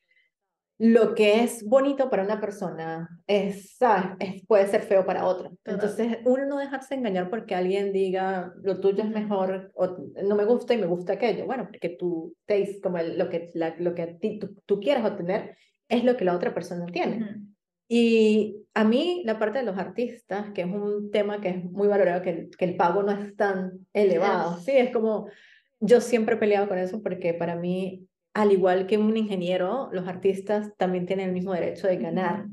lo 0.84 1.14
que 1.14 1.44
es 1.44 1.64
bonito 1.64 2.10
para 2.10 2.24
una 2.24 2.42
persona 2.42 3.08
es, 3.28 3.76
¿sabes? 3.78 4.16
Es, 4.18 4.46
puede 4.48 4.66
ser 4.66 4.82
feo 4.82 5.06
para 5.06 5.28
otra. 5.28 5.52
Entonces, 5.64 6.18
uno 6.26 6.48
no 6.48 6.58
dejarse 6.58 6.96
engañar 6.96 7.30
porque 7.30 7.54
alguien 7.54 7.94
diga 7.94 8.52
lo 8.64 8.80
tuyo 8.80 9.04
es 9.04 9.12
mejor 9.12 9.72
o 9.76 9.98
no 10.24 10.36
me 10.36 10.44
gusta 10.44 10.74
y 10.74 10.80
me 10.80 10.88
gusta 10.88 11.14
aquello. 11.14 11.46
Bueno, 11.46 11.68
porque 11.70 11.90
tu 11.90 12.36
taste, 12.48 12.82
como 12.82 12.98
el, 12.98 13.16
lo 13.16 13.30
que, 13.30 13.52
la, 13.54 13.76
lo 13.78 13.94
que 13.94 14.08
ti, 14.20 14.40
tú, 14.40 14.56
tú, 14.66 14.80
quieres 14.80 15.06
obtener, 15.06 15.56
es 15.88 16.04
lo 16.04 16.18
que 16.18 16.26
la 16.26 16.36
otra 16.36 16.52
persona 16.52 16.88
tiene. 16.88 17.18
Uh 17.18 17.28
-huh. 17.28 17.48
Y 17.88 18.66
a 18.74 18.84
mí 18.84 19.22
la 19.24 19.38
parte 19.38 19.60
de 19.60 19.66
los 19.66 19.78
artistas, 19.78 20.50
que 20.50 20.62
es 20.62 20.68
un 20.68 21.12
tema 21.12 21.42
que 21.42 21.50
es 21.50 21.64
muy 21.64 21.90
valorado, 21.90 22.24
que 22.24 22.32
el, 22.32 22.50
que 22.58 22.66
el 22.66 22.76
pago 22.76 23.04
no 23.04 23.12
es 23.12 23.36
tan 23.36 23.86
elevado, 23.94 24.58
sí, 24.58 24.72
es 24.72 24.92
como, 24.92 25.28
yo 25.80 26.02
siempre 26.02 26.36
he 26.36 26.40
peleado 26.40 26.68
con 26.68 26.80
eso 26.80 27.04
porque 27.04 27.36
para 27.36 27.56
mí, 27.56 28.08
al 28.34 28.52
igual 28.52 28.88
que 28.88 28.98
un 28.98 29.16
ingeniero, 29.18 29.90
los 29.92 30.08
artistas 30.08 30.72
también 30.78 31.06
tienen 31.06 31.28
el 31.28 31.34
mismo 31.34 31.54
derecho 31.54 31.88
de 31.88 31.98
ganar 31.98 32.46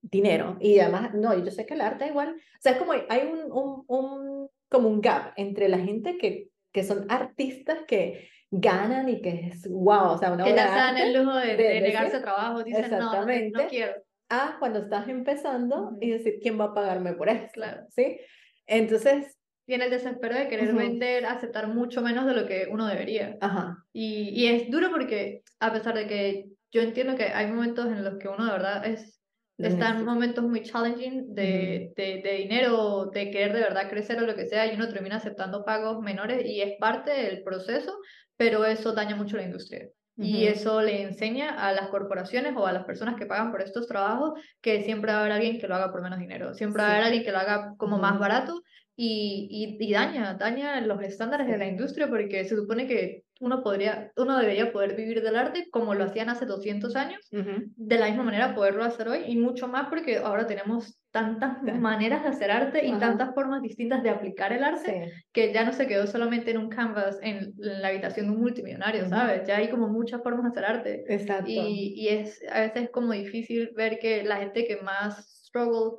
dinero. 0.00 0.56
Y 0.60 0.78
además, 0.78 1.14
no, 1.14 1.36
yo 1.38 1.50
sé 1.50 1.66
que 1.66 1.74
el 1.74 1.80
arte 1.80 2.06
igual, 2.06 2.30
o 2.30 2.60
sea, 2.60 2.72
es 2.72 2.78
como 2.78 2.92
hay 2.92 3.28
un, 3.30 3.52
un, 3.52 3.84
un, 3.86 4.48
como 4.68 4.88
un 4.88 5.00
gap 5.00 5.32
entre 5.36 5.68
la 5.68 5.78
gente 5.78 6.16
que, 6.16 6.48
que 6.72 6.84
son 6.84 7.06
artistas 7.10 7.80
que 7.86 8.28
ganan 8.50 9.08
y 9.08 9.20
que 9.20 9.48
es 9.48 9.68
wow, 9.68 10.12
o 10.12 10.18
sea, 10.18 10.32
una 10.32 10.44
que 10.44 10.54
ya 10.54 10.68
se 10.68 10.74
dan 10.74 10.96
el 10.96 11.12
lujo 11.12 11.34
de, 11.36 11.56
de, 11.56 11.68
de 11.68 11.80
negarse 11.80 12.20
trabajo, 12.20 12.62
dicen 12.62 12.90
no, 12.90 13.12
no, 13.12 13.26
no 13.26 13.68
quiero 13.68 13.92
a 14.28 14.56
cuando 14.58 14.80
estás 14.80 15.08
empezando 15.08 15.76
uh 15.76 15.90
-huh. 15.92 15.98
y 16.00 16.10
decir, 16.10 16.38
¿quién 16.40 16.58
va 16.58 16.64
a 16.66 16.74
pagarme 16.74 17.12
por 17.12 17.28
esto? 17.28 17.52
Claro. 17.52 17.86
¿Sí? 17.90 18.18
Entonces... 18.66 19.36
Viene 19.66 19.86
el 19.86 19.90
desespero 19.90 20.36
de 20.36 20.48
querer 20.48 20.72
uh 20.72 20.76
-huh. 20.76 20.78
vender, 20.78 21.26
aceptar 21.26 21.68
mucho 21.68 22.00
menos 22.02 22.26
de 22.26 22.34
lo 22.34 22.46
que 22.46 22.68
uno 22.70 22.86
debería. 22.86 23.36
Ajá. 23.40 23.84
Y, 23.92 24.30
y 24.30 24.46
es 24.46 24.70
duro 24.70 24.90
porque, 24.90 25.42
a 25.58 25.72
pesar 25.72 25.94
de 25.94 26.06
que 26.06 26.46
yo 26.70 26.82
entiendo 26.82 27.16
que 27.16 27.24
hay 27.24 27.46
momentos 27.48 27.86
en 27.86 28.04
los 28.04 28.16
que 28.18 28.28
uno 28.28 28.44
de 28.44 28.52
verdad 28.52 28.86
es, 28.86 29.20
está 29.58 29.90
en 29.90 30.04
momentos 30.04 30.44
muy 30.44 30.62
challenging 30.62 31.34
de, 31.34 31.42
uh 31.42 31.92
-huh. 31.92 31.94
de, 31.96 32.22
de, 32.22 32.36
dinero, 32.36 33.10
de 33.12 33.30
querer 33.30 33.52
de 33.54 33.60
verdad 33.60 33.90
crecer 33.90 34.22
o 34.22 34.26
lo 34.26 34.36
que 34.36 34.46
sea, 34.46 34.66
y 34.66 34.74
uno 34.76 34.88
termina 34.88 35.16
aceptando 35.16 35.64
pagos 35.64 36.00
menores 36.00 36.44
y 36.44 36.60
es 36.60 36.74
parte 36.78 37.10
del 37.10 37.42
proceso, 37.42 37.98
pero 38.36 38.64
eso 38.64 38.92
daña 38.92 39.16
mucho 39.16 39.36
la 39.36 39.44
industria. 39.44 39.88
Y 40.18 40.46
eso 40.46 40.80
le 40.80 41.02
enseña 41.02 41.50
a 41.50 41.72
las 41.72 41.88
corporaciones 41.88 42.54
o 42.56 42.66
a 42.66 42.72
las 42.72 42.86
personas 42.86 43.16
que 43.16 43.26
pagan 43.26 43.50
por 43.50 43.60
estos 43.60 43.86
trabajos 43.86 44.40
que 44.62 44.82
siempre 44.82 45.12
va 45.12 45.18
a 45.18 45.20
haber 45.20 45.32
alguien 45.32 45.58
que 45.58 45.68
lo 45.68 45.74
haga 45.74 45.92
por 45.92 46.00
menos 46.00 46.18
dinero, 46.18 46.54
siempre 46.54 46.80
sí. 46.80 46.86
va 46.86 46.88
a 46.88 46.94
haber 46.94 47.04
alguien 47.04 47.24
que 47.24 47.32
lo 47.32 47.38
haga 47.38 47.74
como 47.76 47.96
uh 47.96 47.98
-huh. 47.98 48.02
más 48.02 48.18
barato 48.18 48.62
y, 48.98 49.76
y, 49.78 49.84
y, 49.84 49.92
daña, 49.92 50.34
daña 50.34 50.80
los 50.80 51.02
estándares 51.02 51.46
de 51.46 51.58
la 51.58 51.66
industria 51.66 52.08
porque 52.08 52.44
se 52.46 52.56
supone 52.56 52.86
que 52.86 53.24
uno, 53.40 53.62
podría, 53.62 54.10
uno 54.16 54.38
debería 54.38 54.72
poder 54.72 54.96
vivir 54.96 55.22
del 55.22 55.36
arte 55.36 55.68
como 55.70 55.94
lo 55.94 56.04
hacían 56.04 56.30
hace 56.30 56.46
200 56.46 56.96
años, 56.96 57.20
uh 57.32 57.36
-huh. 57.36 57.64
de 57.76 57.98
la 57.98 58.06
misma 58.06 58.22
manera 58.22 58.54
poderlo 58.54 58.82
hacer 58.82 59.08
hoy 59.08 59.24
y 59.26 59.36
mucho 59.36 59.68
más 59.68 59.88
porque 59.88 60.16
ahora 60.16 60.46
tenemos 60.46 60.98
tantas 61.10 61.58
sí. 61.62 61.72
maneras 61.72 62.22
de 62.22 62.28
hacer 62.30 62.50
arte 62.50 62.86
y 62.86 62.90
Ajá. 62.92 63.00
tantas 63.00 63.34
formas 63.34 63.60
distintas 63.60 64.02
de 64.02 64.08
aplicar 64.08 64.54
el 64.54 64.64
arte 64.64 65.04
sí. 65.04 65.22
que 65.32 65.52
ya 65.52 65.64
no 65.64 65.74
se 65.74 65.86
quedó 65.86 66.06
solamente 66.06 66.52
en 66.52 66.58
un 66.58 66.70
canvas 66.70 67.18
en, 67.22 67.52
en 67.58 67.82
la 67.82 67.88
habitación 67.88 68.26
de 68.26 68.32
un 68.32 68.40
multimillonario, 68.40 69.02
uh 69.02 69.06
-huh. 69.06 69.10
¿sabes? 69.10 69.46
Ya 69.46 69.58
hay 69.58 69.68
como 69.68 69.88
muchas 69.88 70.22
formas 70.22 70.44
de 70.44 70.48
hacer 70.48 70.64
arte. 70.64 71.04
Exacto. 71.06 71.50
Y, 71.50 71.92
y 71.96 72.08
es, 72.08 72.40
a 72.50 72.60
veces 72.60 72.84
es 72.84 72.90
como 72.90 73.12
difícil 73.12 73.72
ver 73.76 73.98
que 73.98 74.24
la 74.24 74.36
gente 74.38 74.66
que 74.66 74.78
más 74.78 75.44
struggle 75.44 75.98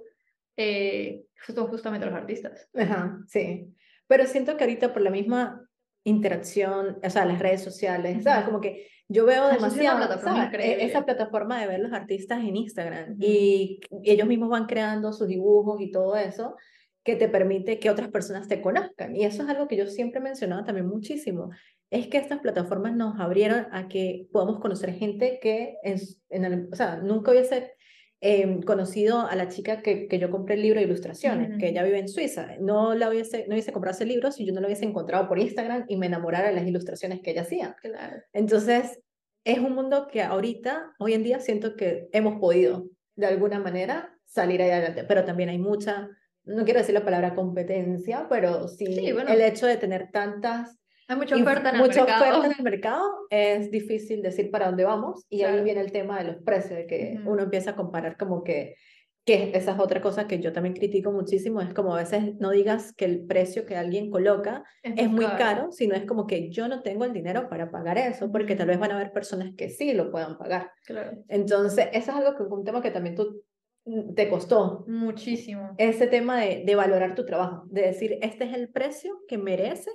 eh, 0.57 1.21
son 1.45 1.67
justamente 1.67 2.05
los 2.05 2.15
artistas. 2.15 2.67
Ajá, 2.73 3.19
sí. 3.27 3.73
Pero 4.07 4.25
siento 4.25 4.57
que 4.57 4.63
ahorita 4.63 4.93
por 4.93 5.01
la 5.01 5.09
misma 5.09 5.67
interacción, 6.03 6.97
o 7.03 7.09
sea, 7.09 7.25
las 7.25 7.39
redes 7.39 7.61
sociales. 7.63 8.23
¿sabes? 8.23 8.45
Como 8.45 8.61
que 8.61 8.87
yo 9.09 9.25
veo 9.25 9.47
demasiado 9.47 9.97
plataforma 9.97 10.51
e-, 10.53 10.85
esa 10.85 11.05
plataforma 11.05 11.59
de 11.59 11.67
ver 11.67 11.79
los 11.79 11.93
artistas 11.93 12.39
en 12.39 12.55
Instagram 12.55 13.11
uh 13.11 13.15
-huh. 13.15 13.25
y, 13.25 13.79
y 14.03 14.11
ellos 14.11 14.27
mismos 14.27 14.49
van 14.49 14.65
creando 14.65 15.13
sus 15.13 15.27
dibujos 15.27 15.79
y 15.81 15.91
todo 15.91 16.15
eso 16.15 16.55
que 17.03 17.15
te 17.15 17.29
permite 17.29 17.79
que 17.79 17.89
otras 17.89 18.09
personas 18.09 18.49
te 18.49 18.61
conozcan. 18.61 19.15
Y 19.15 19.23
eso 19.23 19.43
es 19.43 19.49
algo 19.49 19.69
que 19.69 19.77
yo 19.77 19.87
siempre 19.87 20.19
he 20.19 20.23
mencionado 20.23 20.65
también 20.65 20.87
muchísimo. 20.87 21.51
Es 21.89 22.07
que 22.07 22.17
estas 22.17 22.39
plataformas 22.39 22.97
nos 22.97 23.17
abrieron 23.17 23.67
a 23.71 23.87
que 23.87 24.27
podamos 24.33 24.59
conocer 24.59 24.93
gente 24.93 25.39
que 25.41 25.77
en, 25.83 25.97
en 26.29 26.43
el, 26.43 26.69
o 26.69 26.75
sea, 26.75 26.97
nunca 26.97 27.31
hubiese 27.31 27.76
eh, 28.19 28.59
conocido 28.65 29.21
a 29.21 29.35
la 29.35 29.47
chica 29.47 29.81
que, 29.81 30.07
que 30.07 30.17
yo 30.19 30.31
compré 30.31 30.55
el 30.55 30.63
libro 30.63 30.79
de 30.79 30.85
ilustraciones, 30.87 31.49
uh 31.49 31.53
-huh. 31.53 31.59
que 31.59 31.69
ella 31.69 31.83
vive 31.83 31.99
en 31.99 32.09
Suiza. 32.09 32.55
No 32.59 32.95
la 32.95 33.09
hubiese, 33.09 33.45
no 33.47 33.53
hubiese 33.53 33.71
comprado 33.71 33.95
ese 33.95 34.05
libro 34.05 34.31
si 34.31 34.45
yo 34.45 34.53
no 34.53 34.61
lo 34.61 34.67
hubiese 34.67 34.85
encontrado 34.85 35.27
por 35.27 35.37
Instagram 35.37 35.85
y 35.87 35.97
me 35.97 36.07
enamorara 36.07 36.47
de 36.49 36.55
las 36.55 36.65
ilustraciones 36.65 37.21
que 37.21 37.31
ella 37.31 37.41
hacía. 37.41 37.75
Claro. 37.81 38.17
Entonces, 38.33 38.99
es 39.43 39.59
un 39.59 39.73
mundo 39.73 40.07
que 40.11 40.23
ahorita, 40.23 40.93
hoy 40.99 41.13
en 41.13 41.23
día, 41.23 41.39
siento 41.39 41.75
que 41.75 42.09
hemos 42.11 42.39
podido, 42.39 42.89
de 43.15 43.27
alguna 43.27 43.59
manera, 43.59 44.13
salir 44.25 44.61
adelante. 44.61 45.03
Pero 45.03 45.23
también 45.23 45.49
hay 45.49 45.59
mucha, 45.59 46.09
no 46.43 46.65
quiero 46.65 46.79
decir 46.79 46.93
la 46.93 47.05
palabra 47.05 47.35
competencia, 47.35 48.27
pero 48.29 48.67
sí, 48.67 48.87
sí 48.87 49.11
bueno. 49.13 49.31
el 49.31 49.41
hecho 49.41 49.67
de 49.67 49.77
tener 49.77 50.09
tantas 50.11 50.77
hay 51.07 51.15
mucha 51.17 51.35
oferta 51.35 51.69
en 51.69 51.75
el 51.75 51.81
mucha 51.81 52.03
mercado. 52.03 52.23
oferta 52.23 52.45
en 52.47 52.53
el 52.57 52.63
mercado, 52.63 53.03
es 53.29 53.71
difícil 53.71 54.21
decir 54.21 54.51
para 54.51 54.67
dónde 54.67 54.83
vamos 54.83 55.25
y 55.29 55.39
claro. 55.39 55.57
ahí 55.57 55.63
viene 55.63 55.81
el 55.81 55.91
tema 55.91 56.17
de 56.19 56.25
los 56.25 56.43
precios, 56.43 56.77
de 56.79 56.87
que 56.87 57.15
uh 57.15 57.19
-huh. 57.19 57.31
uno 57.31 57.43
empieza 57.43 57.71
a 57.71 57.75
comparar 57.75 58.17
como 58.17 58.43
que, 58.43 58.75
que 59.25 59.51
esa 59.53 59.71
es 59.73 59.79
otra 59.79 60.01
cosa 60.01 60.27
que 60.27 60.39
yo 60.39 60.53
también 60.53 60.73
critico 60.75 61.11
muchísimo, 61.11 61.61
es 61.61 61.73
como 61.73 61.93
a 61.95 61.99
veces 61.99 62.35
no 62.39 62.51
digas 62.51 62.93
que 62.93 63.05
el 63.05 63.25
precio 63.25 63.65
que 63.65 63.75
alguien 63.75 64.09
coloca 64.09 64.63
es, 64.83 64.93
es 64.97 65.09
muy 65.09 65.25
caro. 65.25 65.37
caro, 65.37 65.71
sino 65.71 65.95
es 65.95 66.05
como 66.05 66.27
que 66.27 66.49
yo 66.49 66.67
no 66.67 66.81
tengo 66.81 67.05
el 67.05 67.13
dinero 67.13 67.49
para 67.49 67.69
pagar 67.71 67.97
eso, 67.97 68.31
porque 68.31 68.55
tal 68.55 68.67
vez 68.67 68.79
van 68.79 68.91
a 68.91 68.95
haber 68.95 69.11
personas 69.11 69.53
que 69.55 69.69
sí 69.69 69.93
lo 69.93 70.11
puedan 70.11 70.37
pagar. 70.37 70.71
Claro. 70.85 71.11
Entonces, 71.27 71.87
eso 71.91 72.11
es 72.11 72.17
algo 72.17 72.35
que 72.35 72.43
un 72.43 72.63
tema 72.63 72.81
que 72.81 72.91
también 72.91 73.15
tú 73.15 73.43
mm, 73.85 74.13
te 74.13 74.29
costó 74.29 74.85
muchísimo. 74.87 75.73
Ese 75.77 76.07
tema 76.07 76.39
de, 76.39 76.63
de 76.65 76.75
valorar 76.75 77.13
tu 77.15 77.25
trabajo, 77.25 77.63
de 77.69 77.81
decir, 77.81 78.17
este 78.21 78.45
es 78.45 78.53
el 78.53 78.69
precio 78.69 79.19
que 79.27 79.37
merece 79.37 79.91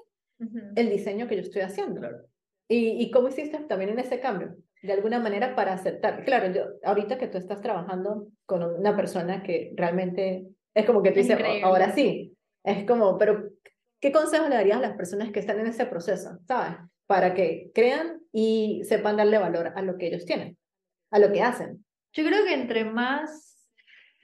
el 0.77 0.91
diseño 0.91 1.29
que 1.29 1.37
yo 1.37 1.43
estoy 1.43 1.63
haciendo. 1.63 2.01
Claro. 2.01 2.19
¿Y, 2.69 3.03
¿Y 3.03 3.11
cómo 3.11 3.29
hiciste 3.29 3.59
también 3.61 3.91
en 3.91 3.99
ese 3.99 4.21
cambio? 4.21 4.57
De 4.83 4.93
alguna 4.93 5.21
manera 5.21 5.55
para 5.55 5.75
aceptar. 5.75 6.25
Claro, 6.25 6.53
yo, 6.53 6.65
ahorita 6.83 7.19
que 7.19 7.29
tú 7.29 7.39
estás 7.39 7.61
trabajando 7.61 8.29
con 8.47 8.63
una 8.63 8.97
persona 8.97 9.43
que 9.43 9.73
realmente 9.77 10.47
es 10.75 10.87
como 10.87 11.03
que 11.03 11.11
tú 11.11 11.21
dices, 11.21 11.39
oh, 11.41 11.67
ahora 11.67 11.93
sí, 11.93 12.37
es 12.65 12.85
como, 12.85 13.19
pero 13.19 13.51
¿qué 14.01 14.13
consejo 14.13 14.49
le 14.49 14.57
darías 14.57 14.79
a 14.79 14.83
las 14.83 14.97
personas 14.97 15.31
que 15.31 15.41
están 15.41 15.61
en 15.61 15.67
ese 15.67 15.87
proceso, 15.87 16.39
sabes? 16.47 16.79
Para 17.07 17.35
que 17.35 17.71
crean 17.75 18.21
y 18.33 18.83
sepan 18.85 19.17
darle 19.17 19.39
valor 19.39 19.73
a 19.75 19.83
lo 19.83 19.99
que 19.99 20.07
ellos 20.07 20.25
tienen, 20.25 20.57
a 21.11 21.19
lo 21.19 21.31
que 21.31 21.43
hacen. 21.43 21.85
Yo 22.13 22.25
creo 22.25 22.45
que 22.45 22.55
entre 22.55 22.85
más 22.85 23.71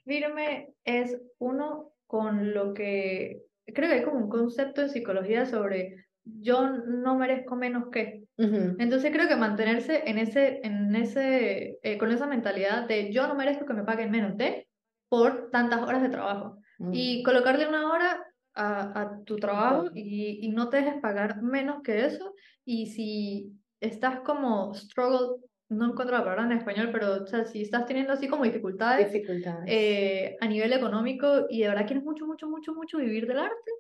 firme 0.04 0.72
es 0.84 1.20
uno 1.38 1.92
con 2.06 2.54
lo 2.54 2.72
que, 2.72 3.42
creo 3.74 3.88
que 3.88 3.94
hay 3.96 4.02
como 4.02 4.18
un 4.18 4.28
concepto 4.28 4.82
en 4.82 4.90
psicología 4.90 5.46
sobre 5.46 6.06
yo 6.24 6.68
no 6.68 7.16
merezco 7.16 7.56
menos 7.56 7.88
que. 7.90 8.24
Uh 8.36 8.44
-huh. 8.44 8.76
Entonces 8.78 9.10
creo 9.12 9.28
que 9.28 9.36
mantenerse 9.36 10.02
en 10.06 10.18
ese, 10.18 10.60
en 10.62 10.94
ese, 10.94 11.78
eh, 11.82 11.98
con 11.98 12.12
esa 12.12 12.26
mentalidad 12.26 12.86
de 12.86 13.12
yo 13.12 13.26
no 13.26 13.34
merezco 13.34 13.66
que 13.66 13.74
me 13.74 13.84
paguen 13.84 14.10
menos 14.10 14.36
de 14.36 14.68
por 15.08 15.50
tantas 15.50 15.82
horas 15.82 16.02
de 16.02 16.10
trabajo. 16.10 16.58
Uh 16.78 16.86
-huh. 16.86 16.90
Y 16.92 17.22
colocarle 17.22 17.68
una 17.68 17.90
hora 17.90 18.24
a, 18.54 19.00
a 19.00 19.24
tu 19.24 19.36
trabajo 19.36 19.84
uh 19.84 19.86
-huh. 19.86 19.92
y, 19.94 20.46
y, 20.46 20.48
no 20.50 20.68
te 20.68 20.78
dejes 20.78 21.00
pagar 21.00 21.42
menos 21.42 21.82
que 21.82 22.04
eso. 22.04 22.34
Y 22.64 22.86
si 22.86 23.52
estás 23.80 24.20
como 24.20 24.74
struggle, 24.74 25.36
no 25.68 25.90
encuentro 25.90 26.16
la 26.16 26.24
palabra 26.24 26.44
en 26.44 26.58
español, 26.58 26.90
pero 26.92 27.22
o 27.22 27.26
sea, 27.26 27.44
si 27.44 27.62
estás 27.62 27.86
teniendo 27.86 28.12
así 28.12 28.28
como 28.28 28.44
dificultades, 28.44 29.12
dificultades. 29.12 29.64
Eh, 29.66 30.36
a 30.40 30.46
nivel 30.46 30.72
económico 30.72 31.46
y 31.48 31.60
de 31.60 31.68
verdad 31.68 31.86
quieres 31.86 32.04
mucho, 32.04 32.26
mucho, 32.26 32.48
mucho, 32.48 32.74
mucho 32.74 32.98
vivir 32.98 33.26
del 33.26 33.40
arte, 33.40 33.70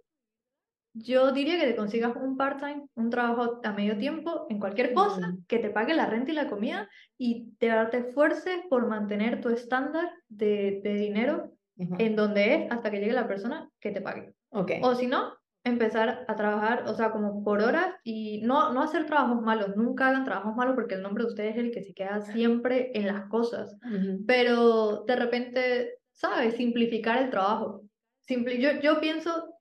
yo 0.94 1.32
diría 1.32 1.58
que 1.58 1.66
te 1.66 1.76
consigas 1.76 2.14
un 2.16 2.36
part-time, 2.36 2.86
un 2.94 3.10
trabajo 3.10 3.60
a 3.62 3.72
medio 3.72 3.96
tiempo 3.98 4.46
en 4.48 4.58
cualquier 4.58 4.92
cosa, 4.94 5.28
mm. 5.28 5.44
que 5.46 5.58
te 5.58 5.70
pague 5.70 5.94
la 5.94 6.06
renta 6.06 6.32
y 6.32 6.34
la 6.34 6.48
comida 6.48 6.88
y 7.16 7.52
te, 7.58 7.70
te 7.90 7.98
esfuerces 7.98 8.60
por 8.68 8.86
mantener 8.86 9.40
tu 9.40 9.48
estándar 9.48 10.10
de, 10.28 10.80
de 10.82 10.94
dinero 10.94 11.52
en 11.76 12.16
donde 12.16 12.54
es 12.54 12.72
hasta 12.72 12.90
que 12.90 12.98
llegue 12.98 13.12
la 13.12 13.28
persona 13.28 13.70
que 13.80 13.92
te 13.92 14.00
pague. 14.00 14.34
Okay. 14.50 14.80
O 14.82 14.94
si 14.94 15.06
no, 15.06 15.37
empezar 15.68 16.24
a 16.26 16.36
trabajar, 16.36 16.84
o 16.86 16.94
sea, 16.94 17.10
como 17.10 17.42
por 17.44 17.62
horas 17.62 17.94
y 18.04 18.40
no, 18.42 18.72
no 18.72 18.82
hacer 18.82 19.06
trabajos 19.06 19.42
malos, 19.42 19.76
nunca 19.76 20.08
hagan 20.08 20.24
trabajos 20.24 20.56
malos 20.56 20.74
porque 20.74 20.94
el 20.94 21.02
nombre 21.02 21.24
de 21.24 21.30
ustedes 21.30 21.56
es 21.56 21.64
el 21.64 21.70
que 21.70 21.82
se 21.82 21.94
queda 21.94 22.20
siempre 22.20 22.90
en 22.94 23.06
las 23.06 23.26
cosas, 23.28 23.76
pero 24.26 25.04
de 25.04 25.16
repente, 25.16 25.94
¿sabes? 26.12 26.54
Simplificar 26.54 27.22
el 27.22 27.30
trabajo. 27.30 27.82
Simpli 28.20 28.60
yo, 28.60 28.72
yo 28.82 29.00
pienso, 29.00 29.54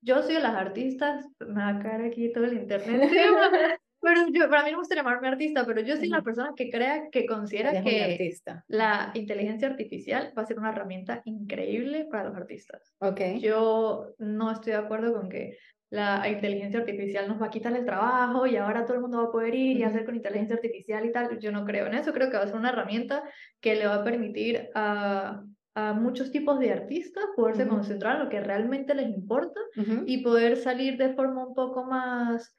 yo 0.00 0.22
soy 0.22 0.34
de 0.34 0.40
las 0.40 0.54
artistas, 0.54 1.26
me 1.40 1.60
va 1.60 1.68
a 1.68 1.78
caer 1.80 2.02
aquí 2.02 2.32
todo 2.32 2.44
el 2.44 2.52
internet, 2.58 3.80
pero 4.06 4.28
yo, 4.30 4.48
para 4.48 4.62
mí 4.62 4.70
no 4.70 4.76
me 4.76 4.82
gusta 4.82 4.94
llamarme 4.94 5.26
artista, 5.26 5.66
pero 5.66 5.80
yo 5.80 5.96
soy 5.96 6.06
una 6.06 6.22
persona 6.22 6.52
que 6.54 6.70
crea, 6.70 7.10
que 7.10 7.26
considera 7.26 7.82
que 7.82 8.30
la 8.68 9.10
inteligencia 9.14 9.66
artificial 9.66 10.32
va 10.38 10.42
a 10.42 10.46
ser 10.46 10.60
una 10.60 10.70
herramienta 10.70 11.22
increíble 11.24 12.06
para 12.08 12.28
los 12.28 12.36
artistas. 12.36 12.94
Okay. 13.00 13.40
Yo 13.40 14.14
no 14.18 14.52
estoy 14.52 14.74
de 14.74 14.78
acuerdo 14.78 15.12
con 15.12 15.28
que 15.28 15.58
la 15.90 16.28
inteligencia 16.28 16.78
artificial 16.78 17.26
nos 17.26 17.42
va 17.42 17.46
a 17.46 17.50
quitar 17.50 17.76
el 17.76 17.84
trabajo 17.84 18.46
y 18.46 18.56
ahora 18.56 18.84
todo 18.84 18.94
el 18.94 19.02
mundo 19.02 19.18
va 19.18 19.24
a 19.24 19.32
poder 19.32 19.56
ir 19.56 19.78
y 19.78 19.82
hacer 19.82 20.04
con 20.04 20.14
inteligencia 20.14 20.54
artificial 20.54 21.04
y 21.04 21.10
tal. 21.10 21.40
Yo 21.40 21.50
no 21.50 21.64
creo 21.64 21.86
en 21.86 21.94
eso, 21.94 22.12
creo 22.12 22.30
que 22.30 22.36
va 22.36 22.44
a 22.44 22.46
ser 22.46 22.56
una 22.56 22.70
herramienta 22.70 23.24
que 23.60 23.74
le 23.74 23.88
va 23.88 23.96
a 23.96 24.04
permitir 24.04 24.68
a, 24.76 25.42
a 25.74 25.92
muchos 25.94 26.30
tipos 26.30 26.60
de 26.60 26.72
artistas 26.72 27.24
poderse 27.34 27.66
concentrar 27.66 28.16
en 28.16 28.24
lo 28.24 28.28
que 28.28 28.40
realmente 28.40 28.94
les 28.94 29.08
importa 29.08 29.60
y 30.06 30.22
poder 30.22 30.56
salir 30.56 30.96
de 30.96 31.12
forma 31.14 31.44
un 31.44 31.54
poco 31.54 31.84
más 31.84 32.54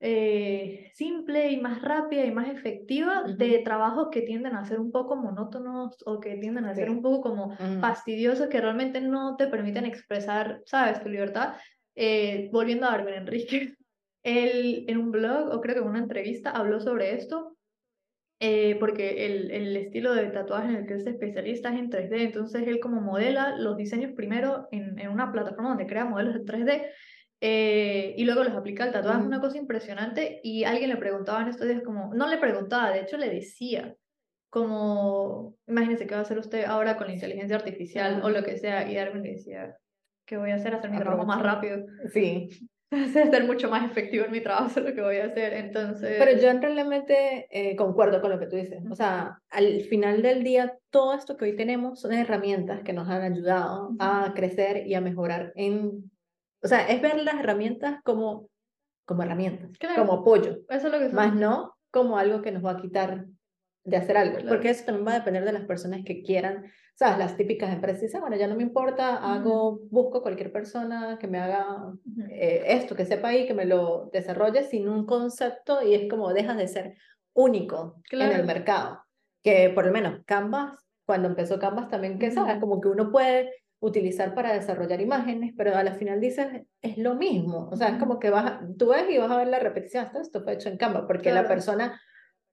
eh, 0.00 0.90
simple 0.92 1.50
y 1.50 1.60
más 1.60 1.80
rápida 1.80 2.24
y 2.24 2.30
más 2.30 2.48
efectiva 2.48 3.24
de 3.24 3.58
trabajos 3.60 4.08
que 4.10 4.22
tienden 4.22 4.54
a 4.54 4.64
ser 4.64 4.78
un 4.78 4.92
poco 4.92 5.16
monótonos 5.16 5.96
o 6.04 6.20
que 6.20 6.36
tienden 6.36 6.66
a 6.66 6.74
ser 6.74 6.90
un 6.90 7.00
poco 7.00 7.22
como 7.22 7.56
fastidiosos 7.80 8.48
que 8.48 8.60
realmente 8.60 9.00
no 9.00 9.36
te 9.36 9.46
permiten 9.46 9.86
expresar, 9.86 10.60
sabes, 10.66 11.02
tu 11.02 11.08
libertad. 11.08 11.54
Eh, 11.94 12.50
volviendo 12.52 12.86
a 12.86 12.90
Darwin 12.90 13.14
Enrique, 13.14 13.74
él 14.22 14.84
en 14.88 14.98
un 14.98 15.12
blog 15.12 15.54
o 15.54 15.60
creo 15.60 15.76
que 15.76 15.80
en 15.80 15.88
una 15.88 15.98
entrevista 16.00 16.50
habló 16.50 16.80
sobre 16.80 17.14
esto 17.14 17.56
eh, 18.38 18.76
porque 18.78 19.24
el, 19.24 19.50
el, 19.50 19.76
estilo 19.78 20.14
de 20.14 20.26
tatuaje 20.26 20.68
en 20.68 20.76
el 20.76 20.86
que 20.86 21.00
se 21.00 21.08
especialista 21.08 21.72
es 21.72 21.78
en 21.78 21.90
3D, 21.90 22.20
entonces 22.20 22.68
él 22.68 22.80
como 22.80 23.00
modela 23.00 23.56
los 23.56 23.78
diseños 23.78 24.12
primero 24.12 24.68
en, 24.72 24.98
en 24.98 25.08
una 25.08 25.32
plataforma 25.32 25.70
donde 25.70 25.86
crea 25.86 26.04
modelos 26.04 26.34
de 26.34 26.44
3D 26.44 26.86
eh, 27.40 28.14
y 28.16 28.24
luego 28.24 28.44
los 28.44 28.54
aplica 28.54 28.84
al 28.84 28.92
tatuaje, 28.92 29.20
es 29.20 29.26
una 29.26 29.40
cosa 29.40 29.58
impresionante. 29.58 30.40
Y 30.42 30.64
alguien 30.64 30.90
le 30.90 30.96
preguntaba 30.96 31.42
en 31.42 31.48
estos 31.48 31.68
días, 31.68 31.82
como, 31.82 32.14
no 32.14 32.28
le 32.28 32.38
preguntaba, 32.38 32.90
de 32.90 33.00
hecho 33.00 33.16
le 33.16 33.30
decía, 33.30 33.94
como, 34.50 35.56
imagínese 35.66 36.06
qué 36.06 36.14
va 36.14 36.20
a 36.20 36.22
hacer 36.22 36.38
usted 36.38 36.64
ahora 36.64 36.96
con 36.96 37.08
la 37.08 37.14
inteligencia 37.14 37.56
artificial 37.56 38.22
o 38.22 38.30
lo 38.30 38.42
que 38.42 38.58
sea. 38.58 38.90
Y 38.90 38.94
Darwin 38.94 39.22
le 39.22 39.32
decía, 39.32 39.76
¿qué 40.24 40.36
voy 40.36 40.50
a 40.50 40.56
hacer? 40.56 40.74
Hacer 40.74 40.90
mi 40.90 40.98
trabajo 40.98 41.26
más 41.26 41.42
rápido. 41.42 41.84
Sí. 42.12 42.48
ser 43.12 43.44
mucho 43.44 43.68
más 43.68 43.84
efectivo 43.90 44.24
en 44.24 44.30
mi 44.30 44.40
trabajo, 44.40 44.68
es 44.68 44.86
lo 44.86 44.94
que 44.94 45.02
voy 45.02 45.16
a 45.18 45.26
hacer. 45.26 45.52
Entonces. 45.52 46.16
Pero 46.18 46.40
yo 46.40 46.58
realmente 46.58 47.48
eh, 47.50 47.76
concuerdo 47.76 48.20
con 48.20 48.30
lo 48.30 48.38
que 48.38 48.46
tú 48.46 48.56
dices. 48.56 48.82
O 48.90 48.94
sea, 48.94 49.42
al 49.50 49.82
final 49.82 50.22
del 50.22 50.42
día, 50.42 50.78
todo 50.90 51.14
esto 51.14 51.36
que 51.36 51.46
hoy 51.46 51.56
tenemos 51.56 52.00
son 52.00 52.12
herramientas 52.12 52.82
que 52.82 52.92
nos 52.92 53.08
han 53.08 53.22
ayudado 53.22 53.90
a 53.98 54.32
crecer 54.34 54.86
y 54.86 54.94
a 54.94 55.00
mejorar 55.00 55.52
en 55.56 56.10
o 56.62 56.68
sea, 56.68 56.86
es 56.88 57.00
ver 57.00 57.22
las 57.22 57.34
herramientas 57.34 58.00
como, 58.04 58.48
como 59.04 59.22
herramientas, 59.22 59.70
como 59.96 60.14
apoyo. 60.14 60.58
Eso 60.68 60.86
es 60.88 60.92
lo 60.92 60.98
que 60.98 61.08
Más 61.10 61.34
no 61.34 61.76
como 61.90 62.18
algo 62.18 62.42
que 62.42 62.52
nos 62.52 62.64
va 62.64 62.72
a 62.72 62.76
quitar 62.76 63.26
de 63.84 63.96
hacer 63.96 64.16
algo. 64.16 64.38
Porque 64.48 64.70
eso 64.70 64.84
también 64.84 65.06
va 65.06 65.12
a 65.12 65.18
depender 65.18 65.44
de 65.44 65.52
las 65.52 65.64
personas 65.64 66.00
que 66.04 66.22
quieran. 66.22 66.66
¿Sabes? 66.94 67.18
Las 67.18 67.36
típicas 67.36 67.72
empresas 67.72 68.00
dicen, 68.00 68.22
bueno, 68.22 68.36
ya 68.36 68.48
no 68.48 68.56
me 68.56 68.62
importa, 68.62 69.16
hago, 69.16 69.80
busco 69.90 70.22
cualquier 70.22 70.50
persona 70.50 71.18
que 71.20 71.26
me 71.26 71.38
haga 71.38 71.92
eh, 72.30 72.64
esto, 72.68 72.96
que 72.96 73.04
sepa 73.04 73.28
ahí, 73.28 73.46
que 73.46 73.52
me 73.52 73.66
lo 73.66 74.08
desarrolle 74.12 74.62
sin 74.64 74.88
un 74.88 75.04
concepto 75.04 75.82
y 75.82 75.94
es 75.94 76.08
como 76.08 76.32
dejas 76.32 76.56
de 76.56 76.68
ser 76.68 76.96
único 77.34 78.00
en 78.10 78.32
el 78.32 78.46
mercado. 78.46 79.04
Que 79.42 79.70
por 79.70 79.84
lo 79.84 79.92
menos 79.92 80.20
Canvas, 80.24 80.86
cuando 81.04 81.28
empezó 81.28 81.58
Canvas 81.58 81.88
también, 81.88 82.18
que 82.18 82.30
sabes, 82.30 82.58
como 82.60 82.80
que 82.80 82.88
uno 82.88 83.12
puede 83.12 83.52
utilizar 83.80 84.34
para 84.34 84.52
desarrollar 84.52 85.00
imágenes, 85.00 85.52
pero 85.56 85.76
a 85.76 85.82
la 85.82 85.94
final 85.94 86.20
dices, 86.20 86.46
es 86.80 86.98
lo 86.98 87.14
mismo. 87.14 87.68
O 87.70 87.76
sea, 87.76 87.88
es 87.88 87.98
como 87.98 88.18
que 88.18 88.30
vas, 88.30 88.60
tú 88.78 88.88
ves 88.88 89.04
y 89.10 89.18
vas 89.18 89.30
a 89.30 89.36
ver 89.36 89.48
la 89.48 89.58
repetición, 89.58 90.06
esto, 90.06 90.20
esto 90.20 90.42
fue 90.42 90.54
hecho 90.54 90.68
en 90.68 90.76
Canva, 90.76 91.06
porque 91.06 91.32
la 91.32 91.46
persona 91.46 92.00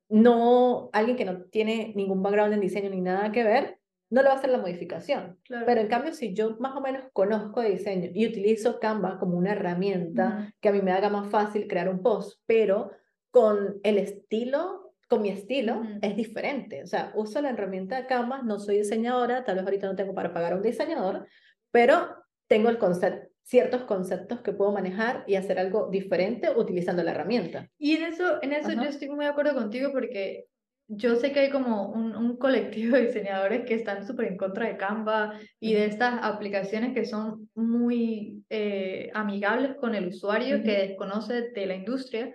no, 0.10 0.90
alguien 0.94 1.18
que 1.18 1.26
no 1.26 1.44
tiene 1.46 1.94
ningún 1.96 2.22
background 2.22 2.54
en 2.54 2.60
diseño 2.60 2.90
ni 2.90 3.02
nada 3.02 3.32
que 3.32 3.44
ver, 3.44 3.80
no 4.10 4.22
le 4.22 4.28
va 4.28 4.36
a 4.36 4.38
hacer 4.38 4.52
la 4.52 4.60
modificación. 4.60 5.40
Pero 5.48 5.82
en 5.82 5.88
cambio, 5.88 6.14
si 6.14 6.36
yo 6.36 6.56
más 6.60 6.76
o 6.76 6.82
menos 6.82 7.06
conozco 7.14 7.62
de 7.62 7.72
diseño 7.72 8.12
y 8.14 8.28
utilizo 8.28 8.80
Canva 8.80 9.18
como 9.18 9.38
una 9.38 9.54
herramienta 9.54 10.54
que 10.62 10.70
a 10.70 10.72
mí 10.72 10.84
me 10.84 10.92
haga 10.92 11.10
más 11.10 11.32
fácil 11.32 11.68
crear 11.68 11.90
un 11.90 12.04
post, 12.04 12.40
pero 12.46 12.92
con 13.32 13.80
el 13.82 13.98
estilo 13.98 14.83
con 15.14 15.22
mi 15.22 15.30
estilo 15.30 15.84
es 16.02 16.16
diferente. 16.16 16.82
O 16.82 16.88
sea, 16.88 17.12
uso 17.14 17.40
la 17.40 17.52
herramienta 17.52 17.98
de 17.98 18.08
Canvas, 18.08 18.44
no 18.44 18.58
soy 18.58 18.78
diseñadora, 18.78 19.44
tal 19.44 19.58
vez 19.58 19.64
ahorita 19.64 19.86
no 19.86 19.96
tengo 19.96 20.16
para 20.16 20.34
pagar 20.34 20.54
a 20.54 20.56
un 20.56 20.64
diseñador, 20.64 21.28
pero 21.70 22.16
tengo 22.48 22.70
el 22.70 22.80
concepto, 22.80 23.30
ciertos 23.44 23.84
conceptos 23.84 24.42
que 24.42 24.54
puedo 24.54 24.72
manejar 24.72 25.24
y 25.28 25.36
hacer 25.36 25.60
algo 25.60 25.88
diferente 25.92 26.50
utilizando 26.50 27.04
la 27.04 27.12
herramienta. 27.12 27.70
Y 27.78 27.96
en 27.96 28.06
eso, 28.06 28.42
en 28.42 28.54
eso 28.54 28.72
yo 28.72 28.82
estoy 28.82 29.08
muy 29.10 29.26
de 29.26 29.30
acuerdo 29.30 29.54
contigo 29.54 29.92
porque 29.92 30.48
yo 30.88 31.16
sé 31.16 31.32
que 31.32 31.42
hay 31.42 31.50
como 31.52 31.92
un, 31.92 32.16
un 32.16 32.38
colectivo 32.38 32.96
de 32.96 33.06
diseñadores 33.06 33.66
que 33.66 33.76
están 33.76 34.08
súper 34.08 34.30
en 34.30 34.38
contra 34.38 34.68
de 34.68 34.78
Canva 34.78 35.40
y 35.60 35.76
de 35.76 35.86
estas 35.86 36.24
aplicaciones 36.24 36.96
que 36.96 37.06
son 37.06 37.52
muy 37.54 38.44
eh, 38.50 39.12
amigables 39.14 39.76
con 39.76 39.94
el 39.94 40.08
usuario 40.08 40.64
que 40.64 40.88
desconoce 40.88 41.52
de 41.52 41.66
la 41.68 41.76
industria. 41.76 42.34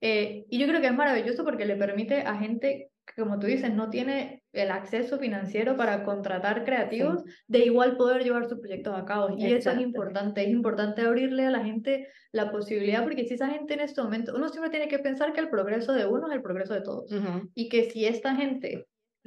Eh, 0.00 0.44
y 0.48 0.58
yo 0.58 0.66
creo 0.66 0.80
que 0.80 0.86
es 0.86 0.94
maravilloso 0.94 1.44
porque 1.44 1.66
le 1.66 1.76
permite 1.76 2.22
a 2.22 2.36
gente 2.36 2.90
que, 3.04 3.22
como 3.22 3.38
tú 3.38 3.46
dices, 3.46 3.72
no 3.72 3.90
tiene 3.90 4.42
el 4.52 4.70
acceso 4.70 5.18
financiero 5.18 5.76
para 5.76 6.04
contratar 6.04 6.64
creativos, 6.64 7.24
de 7.46 7.60
igual 7.60 7.96
poder 7.96 8.22
llevar 8.22 8.48
sus 8.48 8.60
proyectos 8.60 8.94
a 8.96 9.04
cabo. 9.04 9.34
Y 9.36 9.52
eso 9.52 9.70
es 9.70 9.80
importante, 9.80 10.42
es 10.42 10.50
importante 10.50 11.02
abrirle 11.02 11.46
a 11.46 11.50
la 11.50 11.64
gente 11.64 12.08
la 12.32 12.50
posibilidad, 12.50 13.02
porque 13.02 13.24
si 13.24 13.34
esa 13.34 13.48
gente 13.48 13.74
en 13.74 13.80
este 13.80 14.02
momento, 14.02 14.34
uno 14.36 14.48
siempre 14.48 14.70
tiene 14.70 14.88
que 14.88 14.98
pensar 14.98 15.32
que 15.32 15.40
el 15.40 15.48
progreso 15.48 15.92
de 15.92 16.06
uno 16.06 16.28
es 16.28 16.34
el 16.34 16.42
progreso 16.42 16.74
de 16.74 16.82
todos. 16.82 17.10
Y 17.54 17.68
que 17.68 17.90
si 17.90 18.04
esta 18.04 18.34
gente 18.34 18.86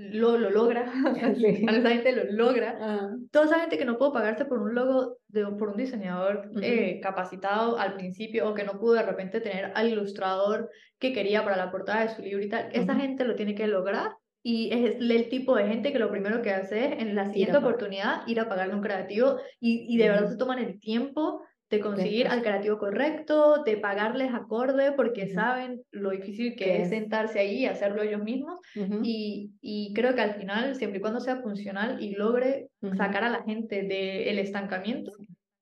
lo, 0.10 0.38
lo 0.38 0.50
logra, 0.50 0.92
sí. 1.36 1.66
a 1.68 1.72
esa 1.72 1.90
gente 1.90 2.12
lo 2.14 2.24
logra. 2.32 2.78
Ah. 2.80 3.10
Toda 3.32 3.46
esa 3.46 3.60
gente 3.60 3.78
que 3.78 3.86
no 3.86 3.98
pudo 3.98 4.14
pagarse 4.14 4.46
por 4.46 4.60
un 4.60 4.74
logo, 4.74 5.18
de, 5.28 5.46
por 5.46 5.70
un 5.70 5.78
diseñador 5.78 6.52
eh, 6.62 7.00
capacitado 7.02 7.78
al 7.78 7.94
principio 7.94 8.50
o 8.50 8.54
que 8.54 8.64
no 8.64 8.80
pudo 8.80 8.94
de 8.94 9.04
repente 9.04 9.42
tener 9.42 9.72
al 9.76 9.90
ilustrador 9.90 10.70
que 11.00 11.14
quería 11.14 11.44
para 11.44 11.58
la 11.58 11.72
portada 11.72 12.02
de 12.02 12.16
su 12.16 12.22
libro 12.22 12.44
y 12.44 12.50
tal, 12.50 12.70
esa 12.74 12.96
gente 12.96 13.26
lo 13.26 13.36
tiene 13.36 13.56
que 13.56 13.68
lograr 13.68 14.12
y 14.44 14.74
es 14.74 14.96
el 15.00 15.30
tipo 15.30 15.56
de 15.56 15.68
gente 15.68 15.92
que 15.92 16.00
lo 16.00 16.10
primero 16.10 16.42
que 16.42 16.52
hace 16.52 16.86
es 16.86 17.00
en 17.00 17.16
la 17.16 17.30
siguiente 17.30 17.58
oportunidad 17.58 18.26
ir 18.28 18.40
a 18.40 18.50
pagarle 18.50 18.74
un 18.74 18.82
creativo 18.82 19.38
y, 19.60 19.86
y 19.94 19.98
de 19.98 20.10
verdad 20.10 20.30
se 20.30 20.38
toman 20.38 20.60
el 20.60 20.80
tiempo 20.80 21.42
de 21.72 21.80
conseguir 21.80 22.28
al 22.28 22.44
creativo 22.44 22.78
correcto, 22.78 23.64
de 23.64 23.78
pagarles 23.78 24.34
acorde, 24.34 24.92
porque 24.92 25.28
saben 25.34 25.82
lo 25.92 26.12
difícil 26.12 26.56
que 26.58 26.82
es? 26.82 26.90
sentarse 26.90 27.40
ahí 27.40 27.60
y 27.60 27.66
hacerlo 27.66 28.04
ellos 28.04 28.22
mismos. 28.22 28.60
y, 29.04 29.52
y, 29.62 29.94
creo 29.94 30.14
que 30.14 30.22
al 30.22 30.36
final, 30.36 30.76
siempre 30.76 31.00
y 31.00 31.02
cuando 31.02 31.22
sea 31.22 31.38
funcional 31.38 32.04
y 32.04 32.14
logre 32.16 32.68
sacar 32.98 33.24
a 33.24 33.30
la 33.30 33.44
gente 33.44 33.84
del 33.84 34.38
estancamiento, 34.38 35.14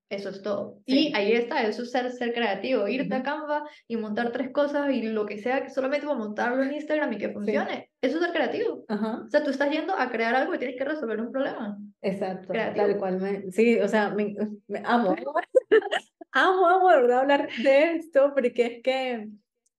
eso 0.09 0.29
es 0.29 0.41
todo. 0.41 0.79
Y 0.87 1.13
ahí 1.15 1.33
está, 1.33 1.61
eso 1.61 1.83
es 1.83 1.91
ser, 1.91 2.11
ser 2.11 2.33
creativo, 2.33 2.87
irte 2.87 3.13
a 3.13 3.21
Canva 3.21 3.63
y 3.87 3.95
montar 3.95 4.31
tres 4.31 4.49
cosas 4.51 4.91
y 4.91 5.03
lo 5.03 5.27
que 5.27 5.37
sea, 5.37 5.69
solamente 5.69 6.07
para 6.07 6.17
montarlo 6.17 6.63
en 6.63 6.73
Instagram 6.73 7.13
y 7.13 7.17
que 7.19 7.29
funcione. 7.29 7.88
Eso 8.01 8.17
es 8.17 8.23
ser 8.23 8.33
creativo. 8.33 8.85
O 8.87 9.29
sea, 9.29 9.43
tú 9.43 9.49
estás 9.49 9.69
yendo 9.69 9.93
a 9.93 10.09
crear 10.09 10.33
algo 10.35 10.55
y 10.55 10.57
tienes 10.57 10.77
que 10.77 10.85
resolver 10.85 11.19
un 11.19 11.31
problema. 11.31 11.77
Exacto, 12.01 12.53
tal 12.53 12.97
cual. 12.97 13.19
Me, 13.19 13.51
sí, 13.51 13.79
o 13.79 13.87
sea, 13.87 14.09
me, 14.09 14.35
me 14.67 14.81
amo. 14.85 15.15
amo, 16.31 16.67
amo, 16.67 16.89
de 16.89 16.95
verdad, 16.95 17.19
hablar 17.19 17.49
de 17.61 17.95
esto 17.95 18.31
porque 18.33 18.65
es 18.65 18.83
que, 18.83 19.29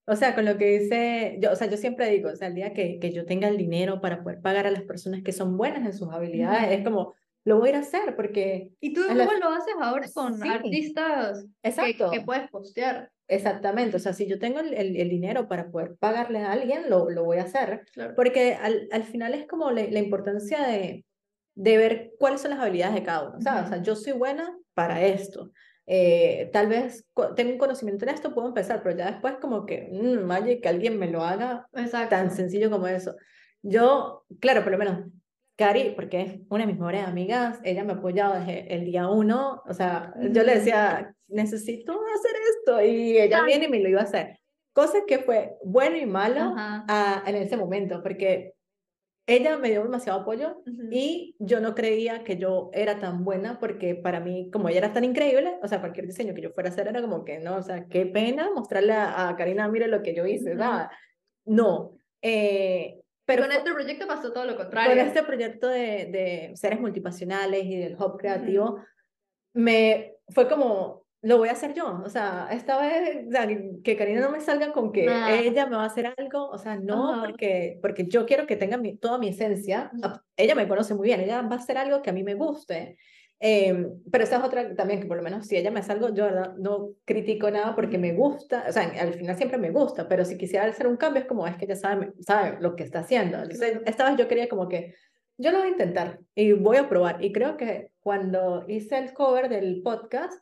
o 0.07 0.17
sea, 0.17 0.35
con 0.35 0.45
lo 0.45 0.59
que 0.59 0.81
dice, 0.81 1.39
yo, 1.41 1.53
o 1.53 1.57
sea, 1.57 1.69
yo 1.69 1.77
siempre 1.77 2.11
digo, 2.11 2.31
o 2.31 2.37
sea, 2.37 2.49
el 2.49 2.55
día 2.55 2.75
que, 2.75 2.99
que 2.99 3.13
yo 3.13 3.25
tenga 3.25 3.49
el 3.49 3.57
dinero 3.57 4.01
para 4.01 4.23
poder 4.23 4.41
pagar 4.41 4.67
a 4.67 4.71
las 4.71 4.83
personas 4.83 5.23
que 5.23 5.33
son 5.33 5.57
buenas 5.57 5.85
en 5.87 5.93
sus 5.95 6.13
habilidades, 6.13 6.79
es 6.79 6.85
como 6.85 7.15
lo 7.45 7.59
voy 7.59 7.69
a 7.69 7.71
ir 7.71 7.77
a 7.77 7.81
hacer 7.81 8.17
porque... 8.17 8.73
Y 8.81 8.93
tú 8.93 9.01
igual 9.01 9.41
lo 9.41 9.49
haces 9.49 9.75
ahora 9.81 10.07
con 10.13 10.43
artistas 10.43 11.47
Exacto. 11.63 12.11
Que, 12.11 12.21
puedes 12.21 12.51
postear. 12.51 13.11
Exactamente, 13.31 13.97
o 13.97 14.01
sea, 14.01 14.13
si 14.13 14.27
yo 14.27 14.41
tengo 14.41 14.59
el, 14.59 14.75
el, 14.75 15.09
dinero 15.09 15.47
para 15.47 15.71
poder 15.71 15.95
pagarle 16.01 16.41
a 16.41 16.51
alguien, 16.51 16.91
lo, 16.91 17.09
lo 17.11 17.23
voy 17.23 17.39
a 17.39 17.45
hacer. 17.45 17.85
Porque 18.17 18.55
al, 18.55 18.89
al, 18.91 19.05
final 19.05 19.35
es 19.35 19.47
como 19.47 19.71
la, 19.71 19.85
la 19.85 20.01
importancia 20.01 20.67
de, 20.67 21.05
de, 21.55 21.77
ver 21.77 22.11
cuáles 22.19 22.41
son 22.41 22.51
las 22.51 22.59
habilidades 22.59 22.97
de 22.97 23.05
cada 23.05 23.29
uno. 23.29 23.39
O 23.39 23.41
sea, 23.41 23.81
yo 23.83 23.95
soy 23.95 24.15
buena 24.15 24.59
para 24.75 25.07
esto. 25.07 25.53
Eh, 25.87 26.51
tal 26.53 26.67
vez 26.67 27.07
tengo 27.37 27.53
un 27.53 27.59
conocimiento 27.59 28.05
en 28.05 28.15
esto, 28.15 28.35
puedo 28.35 28.49
empezar, 28.49 28.83
pero 28.83 28.97
ya 28.97 29.13
después 29.13 29.37
como 29.41 29.65
que, 29.65 29.89
mmm, 29.93 30.29
que 30.61 30.69
alguien 30.69 30.99
me 30.99 31.09
lo 31.09 31.23
haga 31.23 31.69
Exacto. 31.73 32.17
tan 32.17 32.33
sencillo 32.33 32.69
como 32.69 32.89
eso. 32.89 33.15
Yo, 33.63 34.25
claro, 34.41 34.65
por 34.65 34.73
lo 34.73 34.79
menos 34.79 35.07
Cari, 35.61 35.93
porque 35.95 36.23
es 36.23 36.41
una 36.49 36.65
de 36.65 36.69
mis 36.69 36.79
mejores 36.79 37.07
amigas, 37.07 37.61
ella 37.65 37.85
me 37.85 37.93
ha 37.93 37.97
apoyado 37.97 38.33
desde 38.41 38.75
el 38.75 38.87
día 38.87 39.09
uno, 39.09 39.63
o 39.67 39.75
sea, 39.75 40.15
yo 40.19 40.43
le 40.43 40.55
decía, 40.55 41.15
necesito 41.29 41.93
hacer 41.93 42.33
esto, 42.57 42.83
y 42.83 43.19
ella 43.19 43.45
viene 43.45 43.67
y 43.67 43.69
me 43.69 43.79
lo 43.81 43.91
iba 43.91 44.01
a 44.01 44.05
hacer. 44.05 44.39
Cosa 44.73 45.01
que 45.07 45.19
fue 45.19 45.57
bueno 45.63 45.99
y 45.99 46.07
malo 46.07 46.55
a, 46.57 47.23
en 47.27 47.37
ese 47.37 47.59
momento, 47.59 48.03
porque 48.03 48.55
ella 49.27 49.59
me 49.59 49.69
dio 49.69 49.83
demasiado 49.83 50.23
apoyo 50.23 50.63
y 50.91 51.37
yo 51.39 51.61
no 51.61 51.75
creía 51.75 52.25
que 52.25 52.39
yo 52.39 52.71
era 52.73 52.99
tan 52.99 53.23
buena 53.23 53.61
porque 53.61 53.95
para 53.95 54.19
mí, 54.19 54.51
como 54.51 54.71
ella 54.71 54.79
era 54.79 54.93
tan 54.95 55.05
increíble, 55.05 55.59
o 55.63 55.69
sea, 55.69 55.81
cualquier 55.81 56.07
diseño 56.07 56.33
que 56.33 56.41
yo 56.41 56.53
fuera 56.53 56.71
a 56.71 56.73
hacer 56.73 56.89
era 56.89 57.03
como 57.03 57.23
que, 57.23 57.39
no, 57.39 57.57
o 57.57 57.63
sea, 57.63 57.87
qué 57.87 58.07
pena 58.07 58.51
mostrarle 58.55 58.95
a, 58.95 59.35
Karina, 59.37 59.69
mire 59.69 59.89
lo 59.89 60.03
que 60.03 60.15
yo 60.15 60.25
hice, 60.25 60.51
¿verdad? 60.51 60.89
No. 61.45 61.99
Eh, 62.23 63.00
pero 63.31 63.45
con 63.45 63.53
este 63.53 63.73
proyecto 63.73 64.07
pasó 64.09 64.33
todo 64.33 64.45
lo 64.45 64.57
contrario. 64.57 64.91
Con 64.91 64.99
este 64.99 65.23
proyecto 65.23 65.69
de, 65.69 66.07
de 66.07 66.53
seres 66.55 66.81
multipasionales 66.81 67.65
y 67.65 67.77
del 67.77 67.95
hub 67.95 68.19
creativo, 68.19 68.83
me 69.55 70.17
fue 70.31 70.49
como, 70.49 71.05
lo 71.23 71.39
voy 71.39 71.49
a 71.49 71.53
hacer 71.53 71.73
yo. 71.73 72.03
O 72.05 72.09
sea, 72.09 72.49
esta 72.51 72.81
vez 72.81 73.27
que 73.85 73.97
Karina 73.97 74.21
no 74.21 74.33
me 74.33 74.41
salga 74.41 74.73
con 74.73 74.91
que 74.91 75.05
ella 75.05 75.67
me 75.67 75.77
va 75.77 75.85
a 75.85 75.87
hacer 75.87 76.13
algo. 76.17 76.49
O 76.49 76.59
sea, 76.59 76.75
no, 76.75 77.23
porque, 77.25 77.79
porque 77.81 78.07
yo 78.09 78.27
quiero 78.27 78.49
que 78.49 78.57
tenga 78.57 78.77
mi, 78.77 78.97
toda 78.97 79.19
mi 79.19 79.29
esencia. 79.29 79.93
Ella 80.37 80.57
me 80.57 80.67
conoce 80.67 80.95
muy 80.97 81.07
bien, 81.07 81.21
ella 81.21 81.43
va 81.43 81.55
a 81.55 81.59
hacer 81.59 81.79
algo 81.79 82.03
que 82.03 82.11
a 82.11 82.13
mí 82.13 82.25
me 82.25 82.35
guste. 82.35 82.99
Eh, 83.43 83.87
pero 84.13 84.25
esa 84.25 84.37
es 84.37 84.45
otra 84.45 84.75
también, 84.77 85.01
que 85.01 85.07
por 85.07 85.17
lo 85.17 85.23
menos 85.23 85.47
si 85.47 85.57
ella 85.57 85.71
me 85.71 85.81
hace 85.81 85.93
algo, 85.93 86.13
yo 86.15 86.25
¿verdad? 86.25 86.55
no 86.59 86.91
critico 87.07 87.51
nada 87.51 87.75
porque 87.75 87.97
me 87.97 88.13
gusta, 88.13 88.67
o 88.69 88.73
sea, 88.73 88.83
al 89.01 89.15
final 89.15 89.35
siempre 89.37 89.57
me 89.57 89.71
gusta, 89.71 90.07
pero 90.09 90.27
si 90.27 90.37
quisiera 90.37 90.67
hacer 90.67 90.87
un 90.87 90.99
cambio 90.99 91.23
es 91.23 91.29
como, 91.29 91.47
es 91.47 91.57
que 91.57 91.65
ella 91.65 91.77
sabe, 91.77 92.13
sabe 92.21 92.59
lo 92.61 92.77
que 92.77 92.85
está 92.85 93.01
haciendo. 93.01 93.39
Entonces, 93.39 93.81
esta 93.87 94.05
vez 94.05 94.19
yo 94.19 94.29
quería 94.29 94.49
como 94.49 94.69
que, 94.69 94.95
yo 95.39 95.53
lo 95.53 95.59
voy 95.59 95.69
a 95.69 95.71
intentar 95.71 96.21
y 96.35 96.53
voy 96.53 96.77
a 96.77 96.89
probar. 96.91 97.25
Y 97.25 97.33
creo 97.33 97.57
que 97.57 97.93
cuando 98.01 98.67
hice 98.69 98.99
el 98.99 99.15
cover 99.15 99.49
del 99.49 99.81
podcast, 99.83 100.35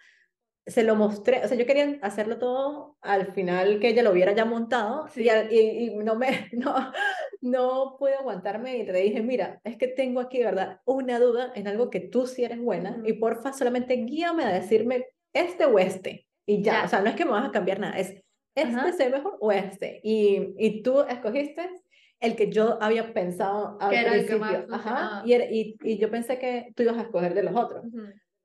se 0.68 0.82
lo 0.84 0.94
mostré, 0.94 1.44
o 1.44 1.48
sea, 1.48 1.56
yo 1.56 1.66
quería 1.66 1.98
hacerlo 2.02 2.38
todo 2.38 2.96
al 3.00 3.32
final 3.32 3.80
que 3.80 3.88
ella 3.88 4.02
lo 4.02 4.12
hubiera 4.12 4.32
ya 4.32 4.44
montado 4.44 5.06
y, 5.16 5.28
y, 5.28 5.94
no 5.96 6.14
me, 6.14 6.28
no, 6.52 6.92
no 7.40 7.96
pude 7.98 8.14
aguantarme 8.14 8.76
y 8.76 8.84
le 8.84 9.00
dije, 9.00 9.22
mira, 9.22 9.60
es 9.64 9.76
que 9.76 9.88
tengo 9.88 10.20
aquí, 10.20 10.42
¿verdad? 10.42 10.80
Una 10.84 11.18
duda 11.18 11.52
en 11.54 11.68
algo 11.68 11.90
que 11.90 12.00
tú 12.00 12.26
sí 12.26 12.44
eres 12.44 12.60
buena 12.60 13.02
y 13.04 13.14
porfa 13.14 13.52
solamente 13.52 13.94
guíame 13.94 14.44
a 14.44 14.52
decirme 14.52 15.06
este 15.32 15.64
o 15.64 15.78
este 15.78 16.26
y 16.46 16.62
ya, 16.62 16.84
o 16.84 16.88
sea, 16.88 17.00
no 17.00 17.08
es 17.08 17.16
que 17.16 17.24
me 17.24 17.32
vas 17.32 17.48
a 17.48 17.52
cambiar 17.52 17.80
nada, 17.80 17.98
es 17.98 18.14
este 18.54 18.92
se 18.92 19.10
mejor 19.10 19.36
o 19.40 19.52
este 19.52 20.00
y, 20.02 20.54
y 20.58 20.82
tú 20.82 21.02
escogiste 21.02 21.70
el 22.20 22.34
que 22.34 22.50
yo 22.50 22.82
había 22.82 23.14
pensado 23.14 23.78
al 23.80 23.90
principio, 23.90 24.66
Ajá, 24.70 25.22
y, 25.24 25.34
y, 25.34 25.76
y, 25.82 25.98
yo 25.98 26.10
pensé 26.10 26.38
que 26.38 26.72
tú 26.74 26.82
ibas 26.82 26.98
a 26.98 27.02
escoger 27.02 27.32
de 27.32 27.44
los 27.44 27.54
otros. 27.54 27.84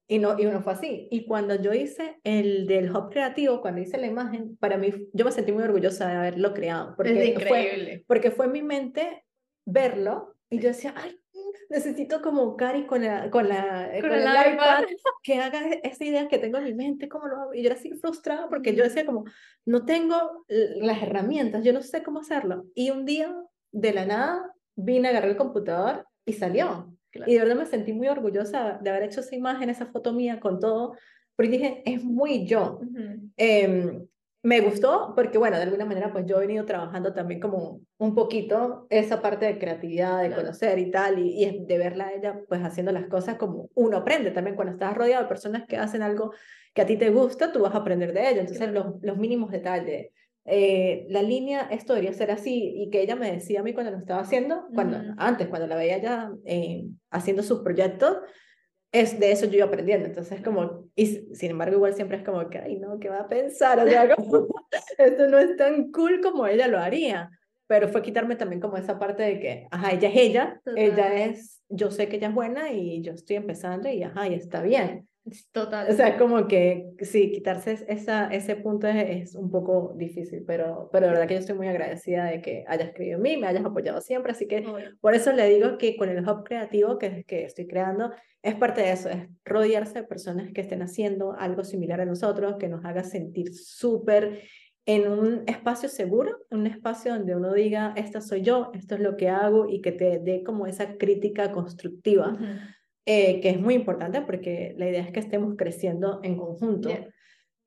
Y 0.08 0.20
no, 0.20 0.38
y 0.38 0.46
no 0.46 0.62
fue 0.62 0.74
así. 0.74 1.08
Y 1.12 1.26
cuando 1.26 1.56
yo 1.56 1.74
hice 1.74 2.20
el 2.24 2.68
del 2.68 2.92
hub 2.92 3.10
creativo, 3.10 3.62
cuando 3.62 3.82
hice 3.82 3.98
la 3.98 4.08
imagen, 4.08 4.58
para 4.58 4.78
mí, 4.78 4.92
yo 5.14 5.26
me 5.26 5.32
sentí 5.32 5.52
muy 5.52 5.64
orgullosa 5.64 6.08
de 6.08 6.16
haberlo 6.16 6.54
creado. 6.54 6.96
Porque 6.96 7.22
es 7.22 7.30
increíble. 7.30 7.98
Fue, 7.98 8.06
porque 8.08 8.32
fue 8.32 8.48
en 8.48 8.52
mi 8.52 8.62
mente 8.62 9.26
verlo 9.66 10.36
y 10.50 10.60
yo 10.60 10.68
decía, 10.68 10.94
ay, 10.96 11.20
necesito 11.70 12.22
como 12.22 12.56
Cari 12.56 12.86
con, 12.86 13.04
la, 13.04 13.30
con, 13.32 13.50
la, 13.50 13.90
con, 14.00 14.12
el, 14.12 14.22
iPad, 14.22 14.84
que 15.24 15.40
haga 15.40 15.62
esa 15.84 16.04
idea 16.04 16.28
que 16.28 16.38
tengo 16.38 16.58
en 16.60 16.66
mi 16.66 16.74
mente, 16.74 17.10
¿cómo 17.10 17.28
lo 17.28 17.38
hago? 17.38 17.54
Y 17.54 17.62
yo 17.62 17.68
era 17.68 17.76
así 17.76 17.92
frustrada 17.94 18.48
porque 18.50 18.76
yo 18.76 18.84
decía 18.84 19.06
como, 19.06 19.26
no 19.66 19.86
tengo 19.86 20.46
las 20.48 21.02
herramientas, 21.02 21.64
yo 21.64 21.74
no 21.74 21.82
sé 21.82 22.04
cómo 22.04 22.20
hacerlo. 22.20 22.66
Y 22.76 22.92
un 22.92 23.06
día, 23.06 23.36
de 23.72 23.94
la 23.94 24.06
nada, 24.06 24.54
vine, 24.76 25.10
agarré 25.10 25.32
el 25.32 25.38
computador 25.38 26.08
y 26.26 26.34
salió. 26.34 26.96
Y 27.26 27.34
de 27.34 27.40
verdad 27.40 27.56
me 27.56 27.66
sentí 27.66 27.94
muy 27.94 28.08
orgullosa 28.08 28.80
de 28.82 28.90
haber 28.90 29.04
hecho 29.04 29.22
esa 29.22 29.36
imagen, 29.36 29.70
esa 29.70 29.88
foto 29.88 30.14
mía 30.14 30.40
con 30.40 30.60
todo, 30.60 30.96
porque 31.36 31.52
dije, 31.52 31.84
es 31.86 32.04
muy 32.04 32.46
yo. 32.46 32.80
Em, 33.38 34.06
me 34.44 34.60
gustó 34.60 35.14
porque, 35.16 35.38
bueno, 35.38 35.56
de 35.58 35.64
alguna 35.64 35.86
manera, 35.86 36.12
pues 36.12 36.26
yo 36.26 36.38
he 36.38 36.48
venido 36.48 36.66
trabajando 36.66 37.14
también 37.14 37.40
como 37.40 37.82
un 37.98 38.14
poquito 38.14 38.88
esa 38.90 39.22
parte 39.22 39.46
de 39.46 39.58
creatividad, 39.58 40.22
de 40.22 40.36
conocer 40.36 40.80
y 40.80 40.92
tal, 40.92 41.20
y, 41.20 41.44
y, 41.44 41.66
de 41.66 41.78
verla 41.78 42.08
a 42.08 42.14
ella, 42.14 42.42
pues 42.50 42.62
haciendo 42.62 42.92
las 42.92 43.08
cosas 43.08 43.38
como 43.38 43.70
uno 43.74 43.98
aprende. 43.98 44.32
También 44.32 44.56
cuando 44.56 44.74
estás 44.74 44.96
rodeado 44.96 45.24
de 45.24 45.30
personas 45.30 45.64
que 45.66 45.78
hacen 45.78 46.02
algo 46.02 46.34
que 46.74 46.82
a 46.82 46.86
ti 46.86 46.98
te 46.98 47.10
gusta, 47.10 47.52
tú 47.54 47.62
vas 47.62 47.74
a 47.74 47.80
aprender 47.80 48.14
de 48.14 48.30
ello. 48.30 48.42
Entonces, 48.42 48.70
los, 48.72 49.02
los 49.02 49.18
mínimos 49.18 49.50
detalles, 49.50 50.12
eh, 50.46 51.06
la 51.10 51.22
línea, 51.22 51.68
esto 51.72 51.94
debería 51.94 52.14
ser 52.14 52.32
así, 52.32 52.74
y 52.76 52.90
que 52.90 53.02
ella 53.02 53.16
me 53.16 53.32
decía 53.32 53.62
a 53.62 53.64
mí 53.64 53.74
cuando 53.74 53.92
lo 53.92 53.98
estaba 53.98 54.22
haciendo, 54.22 54.68
cuando, 54.74 54.98
antes, 55.18 55.48
cuando 55.48 55.68
la 55.68 55.76
veía 55.76 56.00
ya 56.00 56.32
eh, 56.46 56.86
haciendo 57.12 57.44
sus 57.44 57.62
proyectos, 57.62 58.18
es 58.92 59.20
de 59.20 59.32
eso 59.32 59.48
yo 59.48 59.58
iba 59.58 59.66
aprendiendo, 59.66 60.06
entonces 60.06 60.42
como, 60.42 60.90
y 60.96 61.06
sin 61.34 61.52
embargo 61.52 61.78
igual 61.78 61.94
siempre 61.96 62.18
es 62.18 62.24
como 62.24 62.48
que, 62.50 62.60
ay 62.60 62.78
no, 62.78 63.00
¿qué 63.00 63.10
va 63.10 63.22
a 63.22 63.28
pensar? 63.28 63.80
O 63.80 63.88
sea, 63.88 64.04
esto 64.98 65.28
no 65.28 65.40
es 65.40 65.56
tan 65.58 65.92
cool 65.92 66.22
como 66.22 66.46
ella 66.46 66.68
lo 66.68 66.78
haría, 66.78 67.32
pero 67.66 67.88
fue 67.88 68.04
quitarme 68.04 68.36
también 68.36 68.62
como 68.62 68.78
esa 68.78 69.00
parte 69.00 69.24
de 69.24 69.40
que, 69.40 69.68
ajá, 69.72 69.92
ella 69.94 70.10
es 70.10 70.16
ella, 70.16 70.62
ella 70.76 71.26
es, 71.26 71.64
yo 71.70 71.90
sé 71.90 72.08
que 72.08 72.18
ella 72.18 72.28
es 72.28 72.36
buena 72.36 72.72
y 72.72 73.02
yo 73.02 73.14
estoy 73.14 73.38
empezando 73.38 73.90
y 73.90 74.04
ajá, 74.04 74.28
y 74.28 74.36
está 74.36 74.62
bien. 74.62 75.08
Total. 75.52 75.90
O 75.90 75.94
sea, 75.94 76.18
como 76.18 76.48
que 76.48 76.94
sí, 77.02 77.32
quitarse 77.32 77.86
esa, 77.88 78.28
ese 78.28 78.56
punto 78.56 78.88
es, 78.88 79.30
es, 79.30 79.36
un 79.36 79.50
poco 79.50 79.94
difícil, 79.96 80.44
pero, 80.46 80.90
pero 80.92 81.08
la 81.08 81.14
verdad 81.14 81.28
que 81.28 81.36
yo 81.36 81.40
estoy 81.40 81.56
muy 81.56 81.68
agradecida 81.68 82.26
de 82.26 82.42
que 82.42 82.66
hayas 82.68 82.92
creído 82.94 83.18
en 83.18 83.22
mí, 83.22 83.38
me 83.38 83.48
hayas 83.48 83.66
apoyado 83.66 84.02
siempre, 84.02 84.32
así 84.32 84.48
que 84.48 84.66
por 85.00 85.16
eso 85.16 85.32
le 85.32 85.50
digo 85.50 85.78
que 85.78 85.96
con 85.96 86.10
el 86.10 86.28
hub 86.28 86.44
creativo 86.44 86.98
que, 86.98 87.24
que 87.24 87.46
estoy 87.46 87.68
creando, 87.68 88.12
es 88.42 88.56
parte 88.56 88.82
de 88.82 88.92
eso, 88.92 89.10
es 89.10 89.28
rodearse 89.46 90.02
de 90.02 90.08
personas 90.08 90.52
que 90.54 90.62
estén 90.62 90.82
haciendo 90.82 91.34
algo 91.34 91.64
similar 91.64 92.02
a 92.02 92.06
nosotros, 92.06 92.58
que 92.60 92.68
nos 92.68 92.84
haga 92.84 93.04
sentir 93.04 93.54
súper 93.54 94.42
en 94.86 95.10
un 95.10 95.44
espacio 95.48 95.88
seguro, 95.88 96.40
un 96.52 96.68
espacio 96.68 97.14
donde 97.14 97.36
uno 97.36 97.54
diga, 97.54 97.94
esta 97.96 98.20
soy 98.20 98.42
yo, 98.42 98.72
esto 98.74 98.96
es 98.96 99.02
lo 99.02 99.16
que 99.16 99.30
hago 99.30 99.70
y 99.70 99.82
que 99.82 99.94
te 99.94 100.20
dé 100.20 100.44
como 100.44 100.68
esa 100.68 100.98
crítica 100.98 101.52
constructiva. 101.52 102.38
Eh, 103.06 103.42
que 103.42 103.50
es 103.50 103.60
muy 103.60 103.74
importante 103.74 104.22
porque 104.22 104.76
la 104.78 104.90
idea 104.90 105.02
es 105.02 105.12
que 105.12 105.20
estemos 105.20 105.56
creciendo 105.58 106.22
en 106.24 106.38
conjunto. 106.38 106.90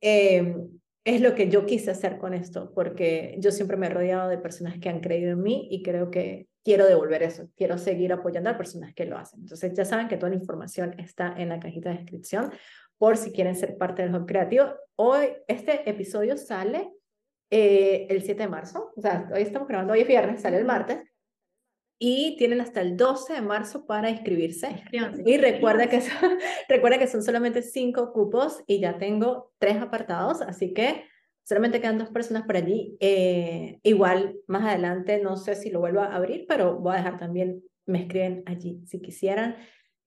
Eh, 0.01 0.57
es 1.05 1.21
lo 1.21 1.35
que 1.35 1.49
yo 1.49 1.67
quise 1.67 1.91
hacer 1.91 2.19
con 2.19 2.35
esto, 2.35 2.73
porque 2.75 3.37
yo 3.39 3.53
siempre 3.53 3.77
me 3.77 3.87
he 3.87 3.91
rodeado 3.91 4.29
de 4.29 4.39
personas 4.39 4.79
que 4.79 4.89
han 4.89 5.01
creído 5.01 5.33
en 5.33 5.43
mí 5.43 5.69
y 5.71 5.83
creo 5.83 6.11
que 6.11 6.49
quiero 6.65 6.85
devolver 6.85 7.23
eso, 7.23 7.49
quiero 7.55 7.79
seguir 7.79 8.13
apoyando 8.13 8.51
a 8.51 8.57
personas 8.57 8.93
que 8.93 9.05
lo 9.05 9.17
hacen. 9.17 9.41
Entonces 9.41 9.73
ya 9.75 9.85
saben 9.85 10.09
que 10.09 10.17
toda 10.17 10.31
la 10.31 10.37
información 10.37 10.99
está 10.99 11.33
en 11.39 11.51
la 11.51 11.61
cajita 11.61 11.91
de 11.91 11.99
descripción 11.99 12.51
por 12.99 13.17
si 13.17 13.31
quieren 13.31 13.55
ser 13.55 13.77
parte 13.77 14.03
del 14.03 14.15
Hub 14.17 14.27
Creativo. 14.27 14.67
Hoy 14.97 15.29
este 15.47 15.89
episodio 15.89 16.37
sale 16.37 16.91
eh, 17.51 18.09
el 18.11 18.23
7 18.23 18.43
de 18.43 18.49
marzo, 18.49 18.93
o 18.97 19.01
sea, 19.01 19.29
hoy 19.33 19.43
estamos 19.43 19.69
grabando, 19.69 19.93
hoy 19.93 20.01
es 20.01 20.09
viernes, 20.09 20.41
sale 20.41 20.57
el 20.57 20.65
martes, 20.65 21.05
y 21.99 22.37
tienen 22.37 22.61
hasta 22.61 22.83
el 22.83 22.97
12 22.97 23.35
de 23.35 23.41
marzo 23.41 23.87
para 23.87 24.11
inscribirse. 24.11 24.83
Y 25.25 25.39
recuerda 25.39 25.89
que, 25.89 26.01
son, 26.01 26.39
recuerda 26.69 26.99
que 26.99 27.07
son 27.07 27.23
solamente 27.23 27.63
cinco 27.63 28.13
cupos 28.13 28.63
y 28.67 28.81
ya 28.81 28.99
tengo 28.99 29.53
tres 29.59 29.77
apartados, 29.79 30.43
así 30.43 30.75
que 30.75 31.05
solamente 31.43 31.81
quedan 31.81 31.99
dos 31.99 32.11
personas 32.11 32.43
por 32.43 32.57
allí. 32.57 32.97
Eh, 33.01 33.79
igual 33.83 34.37
más 34.47 34.65
adelante, 34.65 35.21
no 35.23 35.37
sé 35.37 35.55
si 35.55 35.71
lo 35.71 35.81
vuelvo 35.81 36.01
a 36.01 36.15
abrir, 36.15 36.45
pero 36.47 36.79
voy 36.79 36.95
a 36.95 36.99
dejar 36.99 37.19
también, 37.19 37.63
me 37.87 38.03
escriben 38.03 38.43
allí 38.47 38.83
si 38.87 39.01
quisieran. 39.01 39.57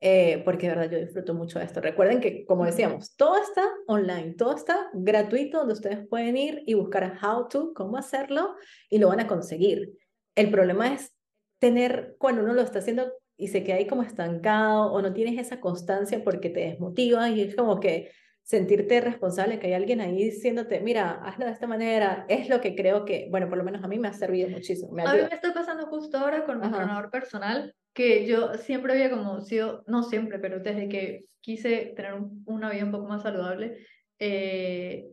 Eh, 0.01 0.41
porque 0.45 0.69
de 0.69 0.75
verdad 0.75 0.91
yo 0.91 0.97
disfruto 0.99 1.33
mucho 1.33 1.59
de 1.59 1.65
esto. 1.65 1.81
Recuerden 1.81 2.21
que, 2.21 2.45
como 2.45 2.65
decíamos, 2.65 3.17
todo 3.17 3.35
está 3.37 3.65
online, 3.85 4.33
todo 4.35 4.55
está 4.55 4.89
gratuito, 4.93 5.57
donde 5.57 5.73
ustedes 5.73 6.07
pueden 6.07 6.37
ir 6.37 6.63
y 6.65 6.73
buscar 6.73 7.17
how 7.21 7.49
to, 7.49 7.73
cómo 7.73 7.97
hacerlo, 7.97 8.55
y 8.89 8.99
lo 8.99 9.09
van 9.09 9.19
a 9.19 9.27
conseguir. 9.27 9.91
El 10.35 10.51
problema 10.51 10.93
es 10.93 11.13
tener, 11.59 12.15
cuando 12.17 12.43
uno 12.43 12.53
lo 12.53 12.61
está 12.61 12.79
haciendo 12.79 13.11
y 13.37 13.47
se 13.47 13.63
queda 13.63 13.77
ahí 13.77 13.87
como 13.87 14.03
estancado 14.03 14.91
o 14.91 15.01
no 15.01 15.13
tienes 15.13 15.39
esa 15.39 15.61
constancia 15.61 16.23
porque 16.23 16.49
te 16.49 16.61
desmotiva 16.61 17.29
y 17.29 17.41
es 17.41 17.55
como 17.55 17.79
que 17.79 18.11
sentirte 18.43 18.99
responsable, 18.99 19.59
que 19.59 19.67
hay 19.67 19.73
alguien 19.73 20.01
ahí 20.01 20.23
diciéndote, 20.23 20.79
mira, 20.79 21.21
hazlo 21.23 21.45
de 21.45 21.51
esta 21.51 21.67
manera, 21.67 22.25
es 22.27 22.49
lo 22.49 22.59
que 22.61 22.75
creo 22.75 23.05
que, 23.05 23.27
bueno, 23.29 23.47
por 23.47 23.59
lo 23.59 23.63
menos 23.63 23.83
a 23.83 23.87
mí 23.87 23.99
me 23.99 24.07
ha 24.07 24.13
servido 24.13 24.49
muchísimo. 24.49 24.91
a 25.05 25.13
mí 25.13 25.21
me 25.21 25.35
está 25.35 25.53
pasando 25.53 25.85
justo 25.85 26.17
ahora 26.17 26.45
con 26.45 26.59
mi 26.59 26.65
entrenador 26.65 27.11
personal, 27.11 27.75
que 27.93 28.25
yo 28.25 28.55
siempre 28.55 28.93
había 28.93 29.11
como 29.11 29.41
sido, 29.41 29.83
no 29.85 30.01
siempre, 30.01 30.39
pero 30.39 30.59
desde 30.59 30.89
que 30.89 31.25
quise 31.41 31.93
tener 31.95 32.15
una 32.45 32.71
vida 32.71 32.85
un 32.85 32.91
poco 32.91 33.07
más 33.07 33.21
saludable, 33.21 33.85
eh, 34.17 35.05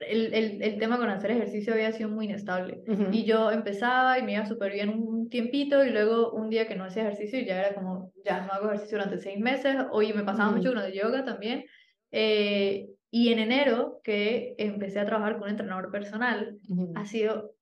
el, 0.00 0.34
el, 0.34 0.62
el, 0.62 0.78
tema 0.78 0.98
con 0.98 1.08
hacer 1.08 1.30
ejercicio 1.30 1.72
había 1.72 1.92
sido 1.92 2.08
muy 2.08 2.26
inestable. 2.26 2.82
Y 3.12 3.24
yo 3.24 3.50
empezaba 3.50 4.18
y 4.18 4.22
me 4.22 4.34
iba 4.34 4.46
súper 4.46 4.72
bien 4.72 4.90
un 4.90 5.28
tiempito 5.28 5.84
y 5.84 5.90
luego 5.90 6.32
un 6.32 6.50
día 6.50 6.68
que 6.68 6.76
no 6.76 6.84
hacía 6.84 7.02
ejercicio 7.02 7.40
y 7.40 7.46
ya 7.46 7.60
era 7.60 7.74
como, 7.74 8.12
ya 8.24 8.44
no 8.44 8.52
hago 8.52 8.66
ejercicio 8.66 8.98
durante 8.98 9.18
seis 9.18 9.38
meses. 9.38 9.76
Hoy 9.90 10.12
me 10.12 10.24
pasaba 10.24 10.50
mucho 10.50 10.72
con 10.72 10.82
el 10.82 10.92
yoga 10.92 11.24
también. 11.24 11.64
Eh, 12.12 12.88
y 13.10 13.32
en 13.32 13.38
enero 13.38 14.00
que 14.04 14.54
empecé 14.58 15.00
a 15.00 15.06
trabajar 15.06 15.34
con 15.34 15.44
un 15.44 15.50
entrenador 15.50 15.90
personal, 15.90 16.58
ha 16.94 17.06
sido 17.06 17.54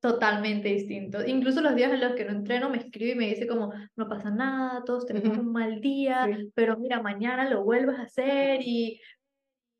totalmente 0.00 0.68
distinto. 0.68 1.24
Incluso 1.24 1.60
los 1.60 1.76
días 1.76 1.92
en 1.92 2.00
los 2.00 2.14
que 2.14 2.24
no 2.24 2.32
entreno 2.32 2.70
me 2.70 2.78
escribe 2.78 3.12
y 3.12 3.14
me 3.14 3.28
dice 3.28 3.46
como, 3.46 3.72
no 3.94 4.08
pasa 4.08 4.30
nada, 4.30 4.82
todos 4.84 5.06
tenemos 5.06 5.38
un 5.38 5.52
mal 5.52 5.80
día, 5.80 6.26
pero 6.54 6.76
mira, 6.76 7.00
mañana 7.02 7.48
lo 7.48 7.62
vuelves 7.64 7.98
a 7.98 8.02
hacer 8.02 8.60
y... 8.62 9.00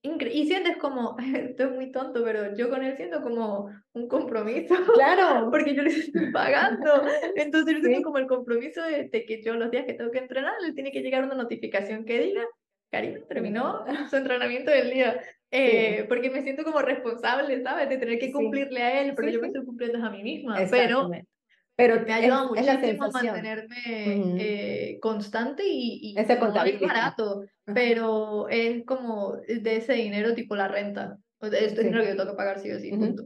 Y 0.03 0.47
sientes 0.47 0.77
como, 0.79 1.17
esto 1.35 1.65
es 1.65 1.71
muy 1.71 1.93
tonto, 1.93 2.25
pero 2.25 2.57
yo 2.57 2.69
con 2.69 2.83
él 2.83 2.97
siento 2.97 3.23
como 3.23 3.71
un 3.93 4.09
compromiso. 4.09 4.75
Claro. 4.95 5.51
Porque 5.51 5.75
yo 5.75 5.83
le 5.83 5.91
estoy 5.91 6.33
pagando. 6.33 7.03
Entonces 7.37 7.77
yo 7.77 7.83
siento 7.83 8.03
como 8.03 8.19
el 8.19 8.27
compromiso 8.27 8.83
de, 8.83 9.09
de, 9.09 9.25
que 9.25 9.43
yo 9.43 9.55
los 9.55 9.71
días 9.71 9.87
que 9.87 9.95
tengo 9.95 10.11
que 10.11 10.19
entrenar, 10.19 10.55
le 10.61 10.73
tiene 10.73 10.93
que 10.93 11.03
llegar 11.03 11.25
una 11.25 11.35
notificación 11.35 12.05
que 12.05 12.21
diga, 12.21 12.45
Karina 12.91 13.21
terminó 13.29 13.85
su 14.11 14.17
entrenamiento 14.17 14.71
del 14.71 14.91
día. 14.91 15.21
Eh, 15.51 16.07
porque 16.09 16.31
me 16.31 16.43
siento 16.43 16.65
como 16.65 16.81
responsable, 16.81 17.63
¿sabes? 17.63 17.89
De 17.89 17.99
tener 17.99 18.19
que 18.19 18.33
cumplirle 18.33 18.83
a 18.83 19.03
él, 19.03 19.15
pero 19.15 19.29
yo 19.29 19.41
me 19.41 19.49
estoy 19.49 19.65
cumpliendo 19.65 20.05
a 20.05 20.11
mí 20.11 20.23
misma. 20.23 20.59
Pero, 20.71 21.11
pero 21.83 22.07
me 22.07 22.13
ayuda 22.13 22.45
muchísimo 22.47 23.05
a 23.05 23.11
mantenerme 23.11 23.77
eh, 24.39 24.99
constante 25.01 25.65
y, 25.67 26.13
y 26.13 26.15
ese 26.17 26.39
no 26.39 26.65
es 26.65 26.81
barato, 26.81 27.43
pero 27.65 28.49
es 28.49 28.85
como 28.85 29.37
de 29.49 29.77
ese 29.77 29.95
dinero 29.95 30.33
tipo 30.33 30.55
la 30.55 30.69
renta. 30.69 31.19
Es 31.41 31.77
dinero 31.77 32.03
que 32.03 32.11
yo 32.11 32.17
tengo 32.17 32.31
que 32.31 32.37
pagar 32.37 32.61
sí 32.61 32.71
o 32.71 32.79
sí, 32.79 32.91
punto. 32.93 33.25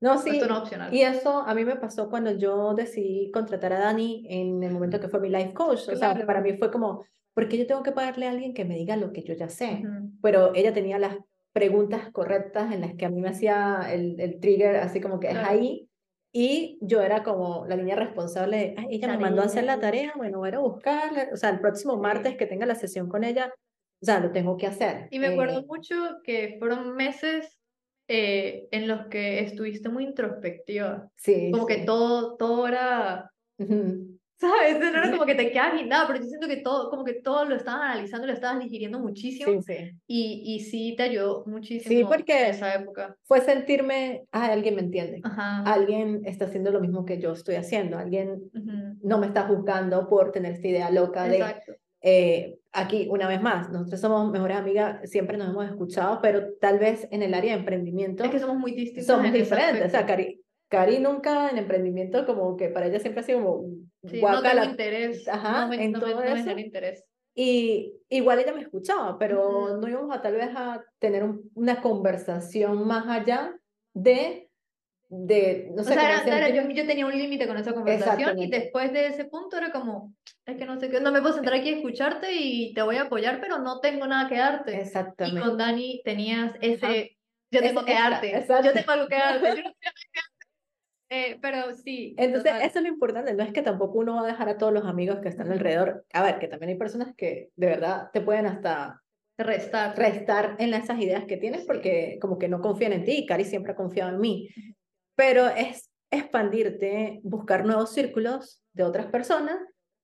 No, 0.00 0.18
sí. 0.18 0.30
Esto 0.30 0.48
no 0.48 0.58
opcional. 0.58 0.92
Y 0.92 1.02
eso 1.02 1.44
a 1.46 1.54
mí 1.54 1.64
me 1.64 1.76
pasó 1.76 2.10
cuando 2.10 2.32
yo 2.32 2.74
decidí 2.74 3.30
contratar 3.30 3.72
a 3.72 3.78
Dani 3.78 4.26
en 4.28 4.64
el 4.64 4.72
momento 4.72 4.98
que 4.98 5.08
fue 5.08 5.20
mi 5.20 5.28
life 5.28 5.52
coach. 5.52 5.88
O 5.88 5.94
sea, 5.94 6.26
para 6.26 6.40
mí 6.40 6.56
fue 6.58 6.72
como, 6.72 7.04
¿por 7.34 7.46
qué 7.46 7.56
yo 7.56 7.68
tengo 7.68 7.84
que 7.84 7.92
pagarle 7.92 8.26
a 8.26 8.32
alguien 8.32 8.52
que 8.52 8.64
me 8.64 8.74
diga 8.74 8.96
lo 8.96 9.12
que 9.12 9.22
yo 9.22 9.34
ya 9.34 9.48
sé? 9.48 9.84
Pero 10.20 10.52
ella 10.56 10.72
tenía 10.72 10.98
las 10.98 11.18
preguntas 11.52 12.10
correctas 12.10 12.72
en 12.72 12.80
las 12.80 12.94
que 12.94 13.04
a 13.04 13.10
mí 13.10 13.20
me 13.20 13.28
hacía 13.28 13.86
el, 13.92 14.18
el 14.18 14.40
trigger, 14.40 14.74
así 14.76 15.00
como 15.00 15.20
que 15.20 15.30
es 15.30 15.36
ahí. 15.36 15.88
Y 16.34 16.78
yo 16.80 17.02
era 17.02 17.22
como 17.22 17.66
la 17.68 17.76
niña 17.76 17.94
responsable 17.94 18.56
de, 18.56 18.86
ella 18.90 19.08
me 19.08 19.18
mandó 19.18 19.42
a 19.42 19.46
hacer 19.46 19.64
la 19.64 19.78
tarea, 19.78 20.14
bueno, 20.16 20.38
voy 20.38 20.50
a 20.50 20.58
buscarla. 20.58 21.28
O 21.32 21.36
sea, 21.36 21.50
el 21.50 21.60
próximo 21.60 21.98
martes 21.98 22.36
que 22.36 22.46
tenga 22.46 22.64
la 22.64 22.74
sesión 22.74 23.08
con 23.08 23.22
ella, 23.22 23.52
o 24.00 24.04
sea, 24.04 24.18
lo 24.18 24.32
tengo 24.32 24.56
que 24.56 24.66
hacer. 24.66 25.08
Y 25.10 25.18
me 25.18 25.28
acuerdo 25.28 25.60
eh, 25.60 25.66
mucho 25.68 25.94
que 26.24 26.56
fueron 26.58 26.96
meses 26.96 27.60
eh, 28.08 28.66
en 28.70 28.88
los 28.88 29.06
que 29.08 29.40
estuviste 29.40 29.90
muy 29.90 30.04
introspectiva. 30.04 31.10
Sí. 31.16 31.50
Como 31.52 31.66
que 31.66 31.78
todo, 31.78 32.36
todo 32.36 32.66
era... 32.66 33.30
¿Sabes? 34.42 34.80
No 34.80 34.88
era 34.88 35.10
como 35.12 35.24
que 35.24 35.36
te 35.36 35.52
quedas 35.52 35.74
nada, 35.86 36.04
pero 36.08 36.18
yo 36.18 36.26
siento 36.26 36.48
que 36.48 36.56
todo, 36.56 36.90
como 36.90 37.04
que 37.04 37.14
todo 37.14 37.44
lo 37.44 37.54
estabas 37.54 37.82
analizando, 37.82 38.26
lo 38.26 38.32
estabas 38.32 38.58
digiriendo 38.58 38.98
muchísimo. 38.98 39.62
Sí, 39.62 39.74
sí. 39.76 39.90
Y, 40.08 40.42
y 40.56 40.60
sí 40.60 40.94
te 40.96 41.04
ayudó 41.04 41.44
muchísimo. 41.46 41.88
Sí, 41.88 42.04
porque 42.04 42.48
esa 42.48 42.74
época. 42.74 43.16
fue 43.22 43.40
sentirme, 43.40 44.24
ah, 44.32 44.46
alguien 44.46 44.74
me 44.74 44.80
entiende. 44.80 45.20
Ajá. 45.22 45.62
Alguien 45.62 46.22
está 46.24 46.46
haciendo 46.46 46.72
lo 46.72 46.80
mismo 46.80 47.04
que 47.04 47.20
yo 47.20 47.32
estoy 47.32 47.54
haciendo. 47.54 47.98
Alguien 47.98 48.50
no 49.00 49.18
me 49.18 49.28
está 49.28 49.42
juzgando 49.42 50.08
por 50.08 50.32
tener 50.32 50.54
esta 50.54 50.66
idea 50.66 50.90
loca 50.90 51.22
de. 51.28 51.36
Exacto. 51.36 51.72
Eh, 52.04 52.58
aquí, 52.72 53.06
una 53.08 53.28
vez 53.28 53.40
más, 53.40 53.70
nosotros 53.70 54.00
somos 54.00 54.32
mejores 54.32 54.56
amigas, 54.56 55.08
siempre 55.08 55.38
nos 55.38 55.50
hemos 55.50 55.66
escuchado, 55.66 56.18
pero 56.20 56.54
tal 56.60 56.80
vez 56.80 57.06
en 57.12 57.22
el 57.22 57.32
área 57.32 57.52
de 57.52 57.60
emprendimiento. 57.60 58.24
Es 58.24 58.30
que 58.30 58.40
somos 58.40 58.56
muy 58.56 58.72
distintos. 58.72 59.06
Somos 59.06 59.32
diferentes. 59.32 59.86
O 59.86 59.90
sea, 59.90 60.04
Cari, 60.04 60.41
Cari 60.72 61.00
nunca 61.00 61.50
en 61.50 61.58
emprendimiento, 61.58 62.24
como 62.24 62.56
que 62.56 62.70
para 62.70 62.86
ella 62.86 62.98
siempre 62.98 63.20
ha 63.20 63.24
sido 63.24 63.42
como 63.42 63.68
sí, 64.08 64.22
no 64.22 64.40
tengo 64.40 64.64
interés. 64.64 65.28
Ajá, 65.28 65.66
no 65.66 65.72
en 65.74 65.92
todo 65.92 66.22
eso. 66.22 66.58
interés. 66.58 67.04
Y 67.34 67.92
igual 68.08 68.38
ella 68.38 68.54
me 68.54 68.62
escuchaba, 68.62 69.18
pero 69.18 69.76
no 69.76 69.86
íbamos 69.86 70.16
a 70.16 70.22
tal 70.22 70.34
vez 70.34 70.48
a 70.56 70.82
tener 70.98 71.24
una 71.54 71.82
conversación 71.82 72.86
más 72.86 73.06
allá 73.06 73.54
de, 73.92 74.48
de 75.10 75.70
no 75.76 75.84
sé. 75.84 75.92
O 75.92 75.94
sea, 75.94 76.38
era, 76.38 76.48
yo, 76.48 76.66
yo, 76.70 76.86
tenía 76.86 77.04
un 77.04 77.16
límite 77.16 77.46
con 77.46 77.58
esa 77.58 77.74
conversación 77.74 78.38
y 78.38 78.48
después 78.48 78.94
de 78.94 79.08
ese 79.08 79.26
punto 79.26 79.58
era 79.58 79.72
como, 79.72 80.14
es 80.46 80.56
que 80.56 80.64
no 80.64 80.80
sé 80.80 80.88
qué, 80.88 81.00
no 81.00 81.12
me 81.12 81.20
puedo 81.20 81.34
sentar 81.34 81.52
aquí 81.52 81.68
a 81.68 81.76
escucharte 81.76 82.32
y 82.32 82.72
te 82.72 82.80
voy 82.80 82.96
a 82.96 83.02
apoyar, 83.02 83.40
pero 83.42 83.58
no 83.58 83.80
tengo 83.80 84.06
nada 84.06 84.26
que 84.26 84.38
darte. 84.38 84.80
Exactamente. 84.80 85.38
Y 85.38 85.42
con 85.42 85.58
Dani 85.58 86.00
tenías 86.02 86.54
ese, 86.62 87.18
yo 87.50 87.60
tengo 87.60 87.84
que 87.84 87.92
darte, 87.92 88.46
yo 88.64 88.72
tengo 88.72 88.92
algo 88.92 89.08
que 89.08 89.16
darte, 89.16 89.48
yo 89.48 89.56
no 89.56 89.62
tengo 89.62 89.74
que 89.74 89.90
darte. 89.90 90.31
Eh, 91.14 91.38
pero 91.42 91.74
sí. 91.74 92.14
Entonces, 92.16 92.54
eso 92.62 92.78
es 92.78 92.84
lo 92.84 92.88
importante, 92.88 93.34
no 93.34 93.42
es 93.42 93.52
que 93.52 93.60
tampoco 93.60 93.98
uno 93.98 94.14
va 94.14 94.22
a 94.22 94.26
dejar 94.28 94.48
a 94.48 94.56
todos 94.56 94.72
los 94.72 94.86
amigos 94.86 95.18
que 95.20 95.28
están 95.28 95.52
alrededor. 95.52 96.06
A 96.14 96.22
ver, 96.22 96.38
que 96.38 96.48
también 96.48 96.70
hay 96.70 96.78
personas 96.78 97.14
que 97.14 97.50
de 97.54 97.66
verdad 97.66 98.08
te 98.14 98.22
pueden 98.22 98.46
hasta 98.46 99.02
restar, 99.36 99.94
restar 99.98 100.56
en 100.58 100.72
esas 100.72 100.98
ideas 101.00 101.26
que 101.26 101.36
tienes 101.36 101.66
porque 101.66 102.16
como 102.18 102.38
que 102.38 102.48
no 102.48 102.62
confían 102.62 102.94
en 102.94 103.04
ti 103.04 103.12
y 103.12 103.26
Cari 103.26 103.44
siempre 103.44 103.72
ha 103.72 103.76
confiado 103.76 104.10
en 104.10 104.20
mí. 104.20 104.48
Pero 105.14 105.48
es 105.48 105.90
expandirte, 106.10 107.20
buscar 107.24 107.66
nuevos 107.66 107.92
círculos 107.92 108.62
de 108.72 108.84
otras 108.84 109.04
personas 109.08 109.58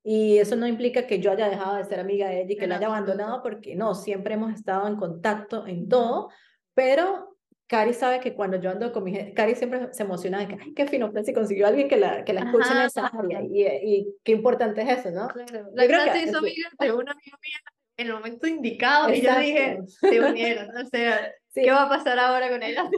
y 0.05 0.37
eso 0.37 0.57
no 0.57 0.67
implica 0.67 1.07
que 1.07 1.21
yo 1.21 1.31
haya 1.31 1.49
dejado 1.49 1.77
de 1.77 1.85
ser 1.87 2.01
amiga 2.01 2.29
de 2.29 2.43
ella 2.43 2.53
y 2.53 2.57
que 2.59 2.67
la 2.67 2.77
haya 2.77 2.89
abandonado 2.89 3.43
porque 3.43 3.75
no, 3.77 3.95
siempre 3.95 4.35
hemos 4.35 4.53
estado 4.53 4.87
en 4.87 4.97
contacto 4.97 5.67
en 5.67 5.89
todo, 5.89 6.29
pero 6.75 7.38
Cari 7.69 7.93
sabe 7.93 8.19
que 8.21 8.35
cuando 8.35 8.59
yo 8.59 8.71
ando 8.71 8.91
con 8.93 9.05
mi 9.05 9.13
gente, 9.13 9.35
Cari 9.35 9.55
siempre 9.55 9.93
se 9.93 10.03
emociona 10.03 10.39
de 10.41 10.49
que, 10.49 10.57
ay, 10.61 10.73
qué 10.75 10.87
fino, 10.87 11.13
si 11.23 11.35
consiguió 11.35 11.67
alguien 11.67 11.87
que 11.87 11.99
la, 11.99 12.25
que 12.25 12.33
la 12.33 12.41
escuche 12.41 12.73
en 12.73 12.79
esa 12.79 13.07
área. 13.07 13.43
Y, 13.43 13.63
y, 13.63 14.15
qué 14.25 14.33
importante 14.33 14.81
es 14.81 14.99
eso, 14.99 15.11
¿no? 15.11 15.29
Claro. 15.29 15.69
La 15.75 16.13
se 16.13 16.23
hizo 16.23 16.39
amiga 16.39 16.71
de 16.79 16.93
una 16.93 17.13
amiga 17.13 17.39
mía 17.43 17.59
en 17.99 18.07
el 18.07 18.13
momento 18.15 18.47
indicado 18.47 19.13
y 19.13 19.21
yo 19.21 19.39
dije, 19.39 19.79
se 19.87 20.21
unieron. 20.21 20.75
O 20.77 20.87
sea, 20.87 21.33
¿qué 21.55 21.71
va 21.71 21.83
a 21.83 21.89
pasar 21.89 22.19
ahora 22.19 22.49
con 22.49 22.63
ella? 22.63 22.89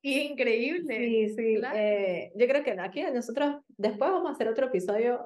y 0.00 0.18
increíble. 0.30 0.96
Sí, 0.96 1.28
sí. 1.34 1.60
Eh, 1.74 2.32
yo 2.34 2.46
creo 2.46 2.64
que 2.64 2.70
aquí 2.80 3.02
nosotros 3.12 3.56
después 3.76 4.10
vamos 4.10 4.30
a 4.30 4.34
hacer 4.34 4.48
otro 4.48 4.68
episodio 4.68 5.20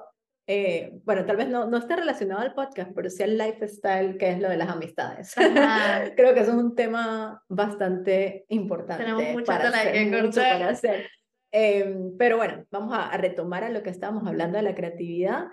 eh, 0.51 0.99
bueno, 1.05 1.27
tal 1.27 1.37
vez 1.37 1.47
no, 1.47 1.67
no 1.67 1.77
esté 1.77 1.95
relacionado 1.95 2.41
al 2.41 2.55
podcast, 2.55 2.89
pero 2.95 3.07
sí 3.11 3.21
al 3.21 3.37
lifestyle, 3.37 4.17
que 4.17 4.31
es 4.31 4.39
lo 4.39 4.49
de 4.49 4.57
las 4.57 4.69
amistades. 4.69 5.35
Creo 6.15 6.33
que 6.33 6.39
eso 6.39 6.53
es 6.53 6.57
un 6.57 6.73
tema 6.73 7.43
bastante 7.47 8.45
importante. 8.47 9.03
Tenemos 9.03 9.31
mucha 9.31 9.45
para 9.45 9.69
hacer, 9.69 9.93
que 9.93 10.21
mucho 10.23 10.41
para 10.41 10.69
hacer. 10.69 11.07
Em, 11.51 12.17
pero 12.17 12.37
bueno, 12.37 12.65
vamos 12.71 12.97
a, 12.97 13.15
retomar 13.15 13.63
a 13.63 13.69
lo 13.69 13.83
que 13.83 13.91
estábamos 13.91 14.25
hablando 14.25 14.57
de 14.57 14.63
la 14.63 14.73
creatividad. 14.73 15.49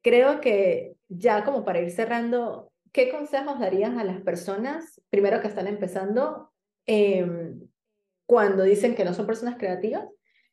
Creo 0.00 0.40
que 0.40 0.94
ya 1.08 1.42
como 1.42 1.64
para 1.64 1.80
ir 1.80 1.90
cerrando, 1.90 2.70
¿qué 2.92 3.10
consejos 3.10 3.58
darías 3.58 3.98
a 3.98 4.04
las 4.04 4.20
personas, 4.20 5.02
primero 5.10 5.40
que 5.40 5.48
están 5.48 5.66
empezando, 5.66 6.52
eh, 6.86 7.26
cuando 8.26 8.62
dicen 8.62 8.94
que 8.94 9.04
no 9.04 9.12
son 9.12 9.26
personas 9.26 9.56
creativas? 9.58 10.06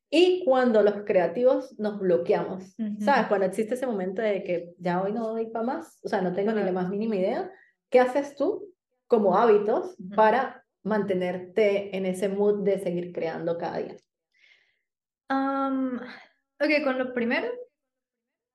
Y 0.09 0.45
cuando 0.45 0.83
los 0.83 1.03
creativos 1.03 1.77
nos 1.77 1.99
bloqueamos, 1.99 2.75
¿sabes? 2.99 3.27
Cuando 3.27 3.45
existe 3.45 3.73
ese 3.73 3.87
momento 3.87 4.21
de 4.21 4.43
que 4.43 4.73
ya 4.77 5.01
hoy 5.01 5.11
no 5.11 5.27
doy 5.27 5.47
para 5.47 5.65
más, 5.65 5.99
o 6.03 6.07
sea, 6.07 6.21
no 6.21 6.33
tengo 6.33 6.53
ni 6.53 6.63
la 6.63 6.71
más 6.71 6.89
mínima 6.89 7.17
idea, 7.17 7.51
¿qué 7.89 7.99
haces 7.99 8.35
tú 8.35 8.73
como 9.07 9.37
hábitos 9.37 9.97
para 10.15 10.65
mantenerte 10.83 11.95
en 11.95 12.05
ese 12.05 12.29
mood 12.29 12.63
de 12.63 12.79
seguir 12.79 13.11
creando 13.11 13.57
cada 13.57 13.79
día? 13.79 13.97
Um, 15.29 15.97
ok, 15.97 16.83
con 16.85 16.97
lo 16.97 17.13
primero, 17.13 17.49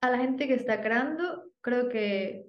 a 0.00 0.10
la 0.10 0.18
gente 0.18 0.48
que 0.48 0.54
está 0.54 0.80
creando, 0.80 1.50
creo 1.60 1.90
que 1.90 2.46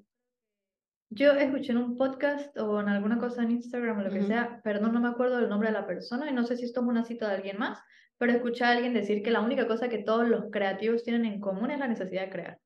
yo 1.10 1.34
escuché 1.34 1.74
en 1.74 1.78
un 1.78 1.98
podcast 1.98 2.58
o 2.58 2.80
en 2.80 2.90
alguna 2.90 3.20
cosa 3.20 3.44
en 3.44 3.52
Instagram 3.52 4.00
o 4.00 4.04
lo 4.04 4.10
que 4.10 4.24
sea, 4.24 4.62
perdón, 4.64 4.94
no 4.94 5.02
me 5.02 5.10
acuerdo 5.10 5.38
del 5.38 5.50
nombre 5.50 5.70
de 5.70 5.74
la 5.74 5.86
persona 5.86 6.30
y 6.30 6.34
no 6.34 6.44
sé 6.44 6.58
si 6.58 6.66
esto 6.66 6.82
es 6.82 6.88
una 6.88 7.04
cita 7.04 7.28
de 7.28 7.36
alguien 7.36 7.60
más, 7.60 7.80
pero 8.24 8.38
escuché 8.38 8.64
a 8.64 8.72
alguien 8.72 8.94
decir 8.94 9.22
que 9.22 9.32
la 9.32 9.42
única 9.42 9.68
cosa 9.68 9.90
que 9.90 9.98
todos 9.98 10.26
los 10.30 10.46
creativos 10.50 11.04
tienen 11.04 11.26
en 11.26 11.42
común 11.42 11.72
es 11.72 11.80
la 11.80 11.90
necesidad 11.90 12.22
de 12.22 12.30
crear. 12.30 12.60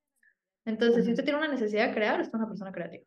Entonces, 0.66 1.04
si 1.04 1.10
usted 1.10 1.24
tiene 1.24 1.40
una 1.40 1.48
necesidad 1.48 1.88
de 1.88 1.96
crear, 1.96 2.22
usted 2.22 2.30
es 2.30 2.36
una 2.36 2.48
persona 2.48 2.72
creativa. 2.72 3.04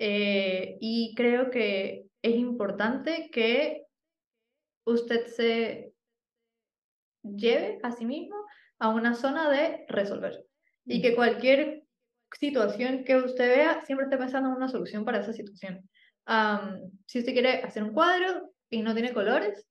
Eh, 0.00 0.76
y 0.80 1.14
creo 1.14 1.52
que 1.52 2.06
es 2.20 2.34
importante 2.34 3.30
que 3.30 3.84
usted 4.84 5.26
se 5.26 5.92
lleve 7.22 7.78
a 7.84 7.92
sí 7.92 8.04
mismo 8.04 8.44
a 8.80 8.88
una 8.88 9.14
zona 9.14 9.48
de 9.48 9.84
resolver. 9.86 10.44
Y 10.86 11.00
que 11.00 11.14
cualquier 11.14 11.84
situación 12.32 13.04
que 13.04 13.18
usted 13.18 13.54
vea, 13.54 13.82
siempre 13.82 14.06
esté 14.06 14.18
pensando 14.18 14.48
en 14.48 14.56
una 14.56 14.68
solución 14.68 15.04
para 15.04 15.20
esa 15.20 15.32
situación. 15.32 15.88
si 17.06 17.20
usted 17.20 17.32
quiere 17.32 17.62
hacer 17.62 17.84
un 17.84 17.92
cuadro 17.92 18.50
y 18.68 18.82
no 18.82 18.94
tiene 18.94 19.12
colores, 19.12 19.64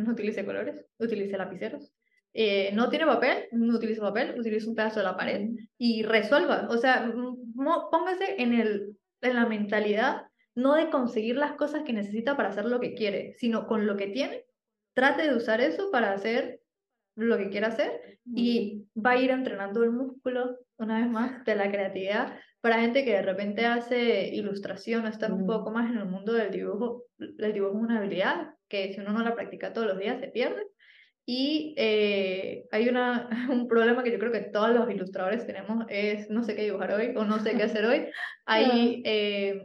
no 0.00 0.12
utilice 0.12 0.44
colores, 0.44 0.84
utilice 0.98 1.36
lapiceros. 1.36 1.92
Eh, 2.32 2.70
no 2.74 2.88
tiene 2.88 3.06
papel, 3.06 3.48
no 3.52 3.74
utilice 3.74 4.00
papel, 4.00 4.38
utilice 4.38 4.68
un 4.68 4.74
pedazo 4.74 5.00
de 5.00 5.06
la 5.06 5.16
pared 5.16 5.50
y 5.78 6.02
resuelva. 6.02 6.68
O 6.70 6.78
sea, 6.78 7.12
póngase 7.90 8.40
en, 8.40 8.54
el, 8.54 8.96
en 9.20 9.34
la 9.34 9.46
mentalidad 9.46 10.22
no 10.54 10.74
de 10.74 10.90
conseguir 10.90 11.36
las 11.36 11.52
cosas 11.52 11.82
que 11.84 11.92
necesita 11.92 12.36
para 12.36 12.50
hacer 12.50 12.66
lo 12.66 12.80
que 12.80 12.94
quiere, 12.94 13.34
sino 13.38 13.66
con 13.66 13.86
lo 13.86 13.96
que 13.96 14.08
tiene, 14.08 14.44
trate 14.94 15.22
de 15.22 15.34
usar 15.34 15.60
eso 15.60 15.90
para 15.90 16.12
hacer 16.12 16.60
lo 17.16 17.36
que 17.38 17.50
quiera 17.50 17.68
hacer 17.68 18.18
y 18.24 18.86
va 18.94 19.12
a 19.12 19.16
ir 19.16 19.30
entrenando 19.30 19.82
el 19.82 19.92
músculo, 19.92 20.58
una 20.76 21.00
vez 21.00 21.08
más, 21.08 21.44
de 21.44 21.54
la 21.54 21.70
creatividad. 21.70 22.38
Para 22.60 22.80
gente 22.80 23.04
que 23.04 23.12
de 23.12 23.22
repente 23.22 23.64
hace 23.64 24.28
ilustración 24.34 25.04
o 25.04 25.08
está 25.08 25.32
un 25.32 25.46
poco 25.46 25.70
más 25.70 25.90
en 25.90 25.98
el 25.98 26.04
mundo 26.04 26.34
del 26.34 26.50
dibujo, 26.50 27.04
el 27.18 27.52
dibujo 27.52 27.76
es 27.76 27.82
una 27.82 27.98
habilidad 27.98 28.54
que 28.68 28.92
si 28.92 29.00
uno 29.00 29.12
no 29.12 29.22
la 29.22 29.34
practica 29.34 29.72
todos 29.72 29.86
los 29.86 29.98
días 29.98 30.20
se 30.20 30.28
pierde. 30.28 30.62
Y 31.26 31.74
eh, 31.78 32.64
hay 32.70 32.88
una, 32.88 33.28
un 33.50 33.68
problema 33.68 34.02
que 34.02 34.12
yo 34.12 34.18
creo 34.18 34.32
que 34.32 34.40
todos 34.40 34.70
los 34.70 34.90
ilustradores 34.90 35.46
tenemos, 35.46 35.86
es 35.88 36.28
no 36.28 36.42
sé 36.42 36.54
qué 36.54 36.64
dibujar 36.64 36.92
hoy 36.92 37.14
o 37.16 37.24
no 37.24 37.38
sé 37.40 37.56
qué 37.56 37.62
hacer 37.64 37.84
hoy. 37.84 38.06
Hay, 38.46 39.02
eh, 39.04 39.62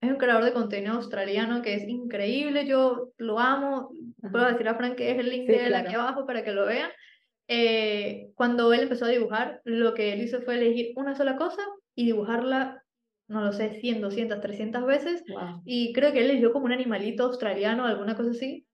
hay 0.00 0.10
un 0.10 0.16
creador 0.16 0.44
de 0.44 0.52
contenido 0.52 0.94
australiano 0.94 1.62
que 1.62 1.74
es 1.74 1.88
increíble, 1.88 2.66
yo 2.66 3.12
lo 3.16 3.38
amo, 3.38 3.90
puedo 4.30 4.46
decir 4.46 4.68
a 4.68 4.74
Frank 4.74 4.96
que 4.96 5.10
es 5.10 5.18
el 5.18 5.30
link 5.30 5.46
de 5.46 5.66
él 5.66 5.74
aquí 5.74 5.94
abajo 5.94 6.26
para 6.26 6.44
que 6.44 6.52
lo 6.52 6.66
vean. 6.66 6.90
Eh, 7.48 8.30
cuando 8.34 8.72
él 8.72 8.82
empezó 8.82 9.04
a 9.04 9.08
dibujar, 9.08 9.60
lo 9.64 9.94
que 9.94 10.12
él 10.12 10.22
hizo 10.22 10.40
fue 10.42 10.54
elegir 10.54 10.92
una 10.96 11.14
sola 11.14 11.36
cosa 11.36 11.62
y 11.94 12.06
dibujarla 12.06 12.84
no 13.26 13.42
lo 13.42 13.52
sé, 13.52 13.80
100, 13.80 14.00
200, 14.00 14.40
300 14.40 14.84
veces. 14.84 15.24
Y 15.64 15.92
creo 15.92 16.12
que 16.12 16.20
él 16.20 16.30
eligió 16.30 16.52
como 16.52 16.66
un 16.66 16.72
animalito 16.72 17.24
australiano, 17.24 17.86
alguna 17.86 18.16
cosa 18.16 18.30
así. 18.30 18.66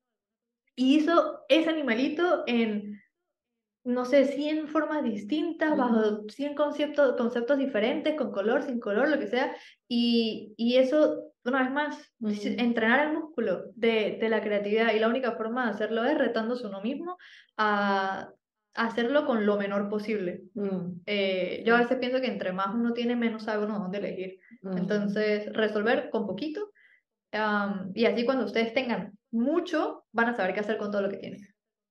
Y 0.74 0.96
hizo 0.96 1.40
ese 1.48 1.70
animalito 1.70 2.44
en, 2.46 3.00
no 3.84 4.04
sé, 4.04 4.24
100 4.24 4.68
formas 4.68 5.04
distintas, 5.04 5.76
bajo 5.76 6.28
100 6.28 6.54
conceptos, 6.54 7.16
conceptos 7.16 7.58
diferentes, 7.58 8.16
con 8.16 8.32
color, 8.32 8.62
sin 8.62 8.80
color, 8.80 9.08
lo 9.08 9.18
que 9.18 9.28
sea. 9.28 9.54
Y, 9.86 10.54
y 10.56 10.76
eso, 10.76 11.32
una 11.44 11.62
vez 11.62 11.70
más, 11.70 12.12
entrenar 12.20 13.06
el 13.06 13.18
músculo 13.18 13.66
de, 13.76 14.18
de 14.20 14.28
la 14.28 14.42
creatividad. 14.42 14.94
Y 14.94 14.98
la 14.98 15.08
única 15.08 15.32
forma 15.32 15.66
de 15.66 15.70
hacerlo 15.70 16.04
es 16.04 16.18
retándose 16.18 16.66
uno 16.66 16.80
mismo 16.80 17.16
a 17.56 18.32
hacerlo 18.74 19.26
con 19.26 19.46
lo 19.46 19.56
menor 19.56 19.88
posible. 19.88 20.42
Mm. 20.54 21.02
Eh, 21.06 21.62
yo 21.66 21.76
a 21.76 21.80
veces 21.80 21.98
pienso 21.98 22.20
que 22.20 22.28
entre 22.28 22.52
más 22.52 22.74
uno 22.74 22.92
tiene, 22.92 23.16
menos 23.16 23.44
sabe 23.44 23.64
uno 23.64 23.78
dónde 23.78 23.98
elegir. 23.98 24.38
Mm. 24.62 24.78
Entonces, 24.78 25.52
resolver 25.52 26.10
con 26.10 26.26
poquito. 26.26 26.70
y 27.94 28.04
así 28.06 28.24
cuando 28.24 28.44
ustedes 28.44 28.74
tengan 28.74 29.16
mucho, 29.30 30.04
van 30.12 30.28
a 30.28 30.36
saber 30.36 30.54
qué 30.54 30.60
hacer 30.60 30.78
con 30.78 30.90
todo 30.90 31.02
lo 31.02 31.10
que 31.10 31.18
tienen. 31.18 31.40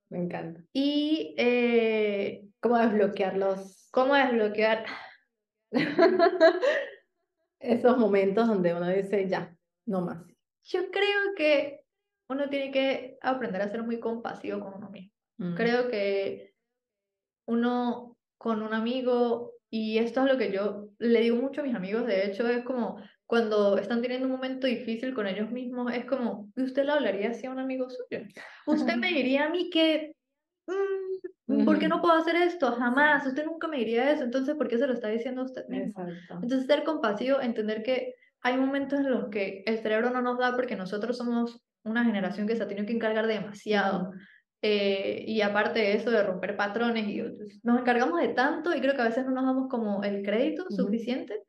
Me 0.10 0.20
encanta. 0.20 0.62
Y 0.74 1.36
eh, 1.38 2.46
cómo 2.60 2.78
desbloquearlos. 2.78 3.90
Cómo 3.92 4.16
desbloquear 4.16 4.86
esos 7.60 7.98
momentos 7.98 8.48
donde 8.48 8.74
uno 8.74 8.88
dice, 8.90 9.28
ya, 9.28 9.56
no 9.86 10.02
más. 10.02 10.26
Yo 10.64 10.90
creo 10.92 11.36
que 11.36 11.82
uno 12.28 12.50
tiene 12.50 12.72
que 12.72 13.18
aprender 13.22 13.62
a 13.62 13.70
ser 13.70 13.84
muy 13.84 14.00
compasivo 14.00 14.60
con 14.60 14.76
uno 14.76 14.90
mismo. 14.90 15.12
Mm. 15.38 15.56
Creo 15.56 15.90
que 15.90 16.49
uno 17.50 18.16
con 18.38 18.62
un 18.62 18.74
amigo, 18.74 19.54
y 19.70 19.98
esto 19.98 20.22
es 20.22 20.32
lo 20.32 20.38
que 20.38 20.52
yo 20.52 20.90
le 21.00 21.22
digo 21.22 21.36
mucho 21.36 21.62
a 21.62 21.64
mis 21.64 21.76
amigos, 21.76 22.06
de 22.06 22.26
hecho, 22.26 22.48
es 22.48 22.64
como 22.64 23.02
cuando 23.26 23.78
están 23.78 24.02
teniendo 24.02 24.28
un 24.28 24.34
momento 24.34 24.66
difícil 24.66 25.14
con 25.14 25.28
ellos 25.28 25.52
mismos, 25.52 25.94
es 25.94 26.06
como, 26.06 26.50
¿usted 26.56 26.86
le 26.86 26.92
hablaría 26.92 27.30
así 27.30 27.46
a 27.46 27.52
un 27.52 27.60
amigo 27.60 27.88
suyo? 27.90 28.26
Usted 28.66 28.96
me 28.96 29.10
diría 29.10 29.46
a 29.46 29.50
mí 29.50 29.70
que, 29.70 30.16
mm, 30.68 31.66
¿por 31.66 31.78
qué 31.80 31.88
no 31.88 32.02
puedo 32.02 32.16
hacer 32.16 32.36
esto? 32.38 32.72
Jamás, 32.72 33.26
usted 33.28 33.46
nunca 33.46 33.68
me 33.68 33.78
diría 33.78 34.12
eso, 34.12 34.24
entonces, 34.24 34.56
¿por 34.56 34.68
qué 34.68 34.78
se 34.78 34.88
lo 34.88 34.94
está 34.94 35.10
diciendo 35.10 35.42
a 35.42 35.46
usted 35.46 35.68
mismo? 35.68 36.04
Entonces, 36.42 36.66
ser 36.66 36.84
compasivo, 36.84 37.42
entender 37.42 37.84
que 37.84 38.16
hay 38.42 38.58
momentos 38.58 39.00
en 39.00 39.12
los 39.12 39.30
que 39.30 39.64
el 39.66 39.80
cerebro 39.80 40.10
no 40.12 40.22
nos 40.22 40.40
da 40.40 40.56
porque 40.56 40.76
nosotros 40.76 41.18
somos 41.18 41.62
una 41.84 42.04
generación 42.06 42.48
que 42.48 42.56
se 42.56 42.64
ha 42.64 42.68
tenido 42.68 42.88
que 42.88 42.94
encargar 42.94 43.28
demasiado. 43.28 44.12
Eh, 44.62 45.24
y 45.26 45.42
aparte 45.42 45.80
de 45.80 45.94
eso, 45.94 46.12
de 46.12 46.24
romper 46.24 46.58
patrones, 46.58 47.08
y 47.08 47.24
nos 47.64 47.80
encargamos 47.80 48.20
de 48.20 48.30
tanto 48.30 48.76
y 48.76 48.82
creo 48.82 48.94
que 48.94 49.02
a 49.02 49.08
veces 49.08 49.26
no 49.26 49.32
nos 49.32 49.46
damos 49.46 49.70
como 49.70 50.04
el 50.04 50.24
crédito 50.24 50.66
suficiente. 50.70 51.44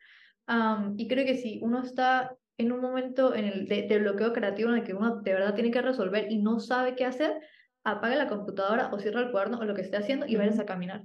y 0.97 1.09
creo 1.09 1.25
que 1.25 1.37
si 1.37 1.61
uno 1.63 1.83
está 1.83 2.37
en 2.59 2.73
un 2.73 2.81
momento 2.81 3.35
en 3.35 3.47
el 3.47 3.67
de, 3.67 3.99
bloqueo 3.99 4.33
creativo 4.33 4.71
en 4.71 4.77
el 4.77 4.85
que 4.85 4.95
uno 4.95 5.23
de 5.23 5.33
verdad 5.33 5.55
tiene 5.55 5.71
que 5.71 5.81
resolver 5.81 6.31
y 6.31 6.39
no 6.39 6.61
sabe 6.61 6.95
qué 6.95 7.07
hacer, 7.07 7.41
apague 7.85 8.17
la 8.17 8.29
computadora 8.29 8.91
o 8.93 8.99
cierra 8.99 9.21
el 9.21 9.31
cuaderno 9.31 9.59
o 9.59 9.65
lo 9.65 9.75
que 9.75 9.81
esté 9.81 9.97
haciendo 9.97 10.27
y 10.27 10.37
váyase 10.37 10.63
a 10.63 10.67
caminar. 10.67 11.05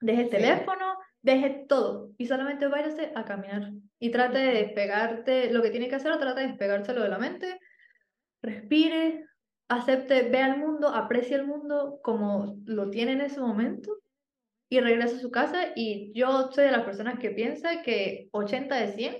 Deje 0.00 0.22
el 0.22 0.30
teléfono, 0.30 0.98
deje 1.22 1.66
todo 1.68 2.10
y 2.18 2.26
solamente 2.26 2.66
váyase 2.66 3.12
a 3.14 3.24
caminar. 3.24 3.72
Y 3.98 4.10
trate 4.10 4.38
de 4.38 4.52
despegarte, 4.54 5.52
lo 5.52 5.62
que 5.62 5.70
tiene 5.70 5.88
que 5.88 5.94
hacer, 5.94 6.10
o 6.10 6.18
trate 6.18 6.40
de 6.40 6.48
despegárselo 6.48 7.02
de 7.02 7.08
la 7.08 7.18
mente, 7.18 7.60
respire, 8.42 9.24
acepte, 9.68 10.28
ve 10.28 10.38
al 10.38 10.58
mundo, 10.58 10.88
aprecie 10.88 11.36
el 11.36 11.46
mundo 11.46 12.00
como 12.02 12.56
lo 12.64 12.90
tiene 12.90 13.12
en 13.12 13.20
ese 13.20 13.40
momento 13.40 13.96
y 14.68 14.80
regresa 14.80 15.16
a 15.16 15.20
su 15.20 15.30
casa. 15.30 15.72
Y 15.74 16.12
yo 16.14 16.50
soy 16.52 16.64
de 16.64 16.72
las 16.72 16.84
personas 16.84 17.18
que 17.18 17.30
piensa 17.30 17.82
que 17.82 18.28
80 18.32 18.74
de 18.76 18.88
100 18.92 19.16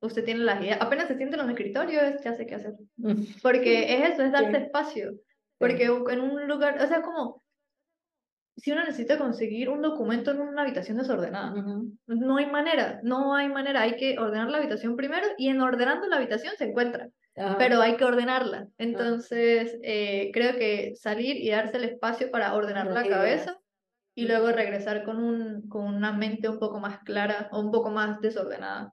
usted 0.00 0.24
tiene 0.24 0.40
las 0.40 0.60
ideas. 0.62 0.78
Apenas 0.80 1.08
se 1.08 1.16
siente 1.16 1.36
en 1.36 1.42
los 1.42 1.50
escritorios, 1.50 2.22
ya 2.22 2.34
sé 2.34 2.46
qué 2.46 2.54
hacer. 2.56 2.74
Porque 3.42 3.94
es 3.94 4.12
eso, 4.12 4.22
es 4.22 4.32
darse 4.32 4.56
espacio. 4.58 5.14
Porque 5.58 5.84
en 5.84 6.20
un 6.20 6.46
lugar, 6.46 6.80
o 6.82 6.86
sea, 6.86 7.02
como 7.02 7.42
si 8.56 8.70
uno 8.70 8.84
necesita 8.84 9.18
conseguir 9.18 9.68
un 9.68 9.82
documento 9.82 10.30
en 10.30 10.40
una 10.40 10.62
habitación 10.62 10.98
desordenada, 10.98 11.54
no 12.06 12.36
hay 12.36 12.46
manera, 12.46 13.00
no 13.02 13.34
hay 13.34 13.48
manera, 13.48 13.82
hay 13.82 13.96
que 13.96 14.18
ordenar 14.18 14.50
la 14.50 14.58
habitación 14.58 14.96
primero 14.96 15.26
y 15.38 15.48
en 15.48 15.60
ordenando 15.60 16.06
la 16.06 16.16
habitación 16.16 16.54
se 16.56 16.64
encuentra 16.64 17.08
pero 17.34 17.80
hay 17.80 17.96
que 17.96 18.04
ordenarla. 18.04 18.68
Entonces, 18.78 19.78
eh, 19.82 20.30
creo 20.32 20.56
que 20.56 20.94
salir 20.96 21.36
y 21.36 21.50
darse 21.50 21.76
el 21.76 21.84
espacio 21.84 22.30
para 22.30 22.54
ordenar 22.54 22.86
la 22.86 23.06
cabeza 23.06 23.58
y 24.14 24.26
luego 24.26 24.52
regresar 24.52 25.04
con, 25.04 25.22
un, 25.22 25.68
con 25.68 25.86
una 25.86 26.12
mente 26.12 26.48
un 26.48 26.58
poco 26.58 26.78
más 26.78 27.00
clara 27.00 27.48
o 27.50 27.60
un 27.60 27.72
poco 27.72 27.90
más 27.90 28.20
desordenada. 28.20 28.92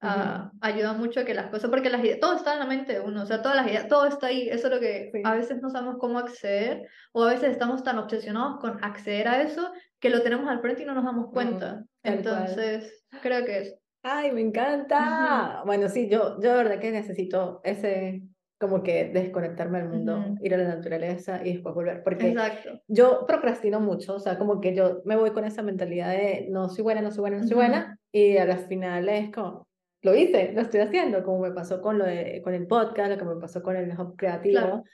Ah, 0.00 0.52
ayuda 0.60 0.92
mucho 0.92 1.20
a 1.20 1.24
que 1.24 1.34
las 1.34 1.50
cosas, 1.50 1.70
porque 1.70 1.90
las 1.90 2.04
ideas, 2.04 2.20
todo 2.20 2.36
está 2.36 2.52
en 2.52 2.60
la 2.60 2.66
mente 2.66 2.92
de 2.92 3.00
uno, 3.00 3.22
o 3.22 3.26
sea, 3.26 3.42
todas 3.42 3.56
las 3.56 3.66
ideas, 3.66 3.88
todo 3.88 4.06
está 4.06 4.28
ahí, 4.28 4.48
eso 4.48 4.68
es 4.68 4.74
lo 4.74 4.78
que 4.78 5.10
a 5.24 5.34
veces 5.34 5.60
no 5.60 5.70
sabemos 5.70 5.96
cómo 5.98 6.20
acceder, 6.20 6.86
o 7.10 7.24
a 7.24 7.32
veces 7.32 7.50
estamos 7.50 7.82
tan 7.82 7.98
obsesionados 7.98 8.60
con 8.60 8.78
acceder 8.84 9.26
a 9.26 9.42
eso 9.42 9.72
que 9.98 10.10
lo 10.10 10.22
tenemos 10.22 10.48
al 10.48 10.60
frente 10.60 10.82
y 10.82 10.86
no 10.86 10.94
nos 10.94 11.04
damos 11.04 11.32
cuenta. 11.32 11.82
Entonces, 12.04 13.04
creo 13.22 13.44
que 13.44 13.58
es 13.58 13.74
Ay, 14.02 14.32
me 14.32 14.40
encanta. 14.40 15.62
Bueno, 15.66 15.88
sí, 15.88 16.08
yo, 16.08 16.40
yo 16.40 16.50
de 16.50 16.56
verdad 16.56 16.78
que 16.78 16.90
necesito 16.90 17.60
ese, 17.64 18.22
como 18.58 18.82
que 18.82 19.10
desconectarme 19.12 19.78
del 19.78 19.88
mundo, 19.88 20.36
ir 20.40 20.54
a 20.54 20.58
la 20.58 20.76
naturaleza 20.76 21.40
y 21.44 21.54
después 21.54 21.74
volver. 21.74 22.02
Porque 22.02 22.30
Exacto. 22.30 22.80
yo 22.88 23.24
procrastino 23.26 23.80
mucho, 23.80 24.16
o 24.16 24.20
sea, 24.20 24.38
como 24.38 24.60
que 24.60 24.74
yo 24.74 25.02
me 25.04 25.16
voy 25.16 25.30
con 25.30 25.44
esa 25.44 25.62
mentalidad 25.62 26.10
de 26.10 26.48
no 26.50 26.68
soy 26.68 26.82
buena, 26.82 27.00
no 27.00 27.10
soy 27.10 27.20
buena, 27.20 27.38
no 27.38 27.46
soy 27.46 27.56
buena, 27.56 27.98
y 28.12 28.36
a 28.36 28.46
las 28.46 28.66
finales 28.66 29.24
es 29.26 29.32
como, 29.32 29.68
lo 30.02 30.14
hice, 30.14 30.52
lo 30.52 30.60
estoy 30.60 30.80
haciendo, 30.80 31.22
como 31.22 31.40
me 31.40 31.52
pasó 31.52 31.80
con, 31.80 31.98
lo 31.98 32.04
de, 32.04 32.40
con 32.42 32.54
el 32.54 32.66
podcast, 32.66 33.10
lo 33.10 33.18
que 33.18 33.24
me 33.24 33.40
pasó 33.40 33.62
con 33.62 33.76
el 33.76 33.90
hub 33.98 34.16
creativo. 34.16 34.84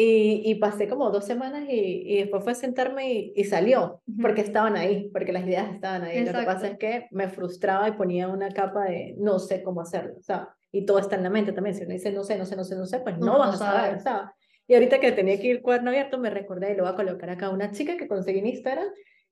Y, 0.00 0.42
y, 0.44 0.54
pasé 0.54 0.86
como 0.86 1.10
dos 1.10 1.26
semanas 1.26 1.64
y, 1.68 2.04
y 2.06 2.18
después 2.18 2.44
fue 2.44 2.54
sentarme 2.54 3.32
y, 3.34 3.42
salió, 3.42 4.00
porque 4.22 4.42
estaban 4.42 4.76
ahí, 4.76 5.10
porque 5.12 5.32
las 5.32 5.44
ideas 5.44 5.74
estaban 5.74 6.04
ahí. 6.04 6.24
Lo 6.24 6.38
que 6.38 6.46
pasa 6.46 6.68
es 6.68 6.78
que 6.78 7.08
me 7.10 7.28
frustraba 7.28 7.88
y 7.88 7.92
ponía 7.92 8.28
una 8.28 8.48
capa 8.50 8.84
de 8.84 9.16
no 9.18 9.40
sé 9.40 9.60
cómo 9.64 9.80
hacerlo, 9.80 10.14
sea, 10.20 10.54
y 10.70 10.86
todo 10.86 11.00
está 11.00 11.16
en 11.16 11.24
la 11.24 11.30
mente 11.30 11.50
también. 11.50 11.74
Si 11.74 11.82
uno 11.82 11.94
dice 11.94 12.12
no 12.12 12.22
sé, 12.22 12.38
no 12.38 12.46
sé, 12.46 12.54
no 12.54 12.62
sé, 12.62 12.76
no 12.76 12.86
sé, 12.86 13.00
pues 13.00 13.18
no, 13.18 13.40
vas 13.40 13.60
a 13.60 13.72
saber, 13.72 14.00
¿sabes? 14.00 14.30
Y 14.68 14.74
ahorita 14.74 15.00
que 15.00 15.10
tenía 15.10 15.40
que 15.40 15.48
ir 15.48 15.62
cuaderno 15.62 15.90
abierto, 15.90 16.16
me 16.16 16.30
recordé 16.30 16.74
y 16.74 16.76
lo 16.76 16.84
voy 16.84 16.92
a 16.92 16.96
colocar 16.96 17.30
acá, 17.30 17.50
una 17.50 17.72
chica 17.72 17.96
que 17.96 18.06
conseguí 18.06 18.38
en 18.38 18.46
Instagram, 18.46 18.86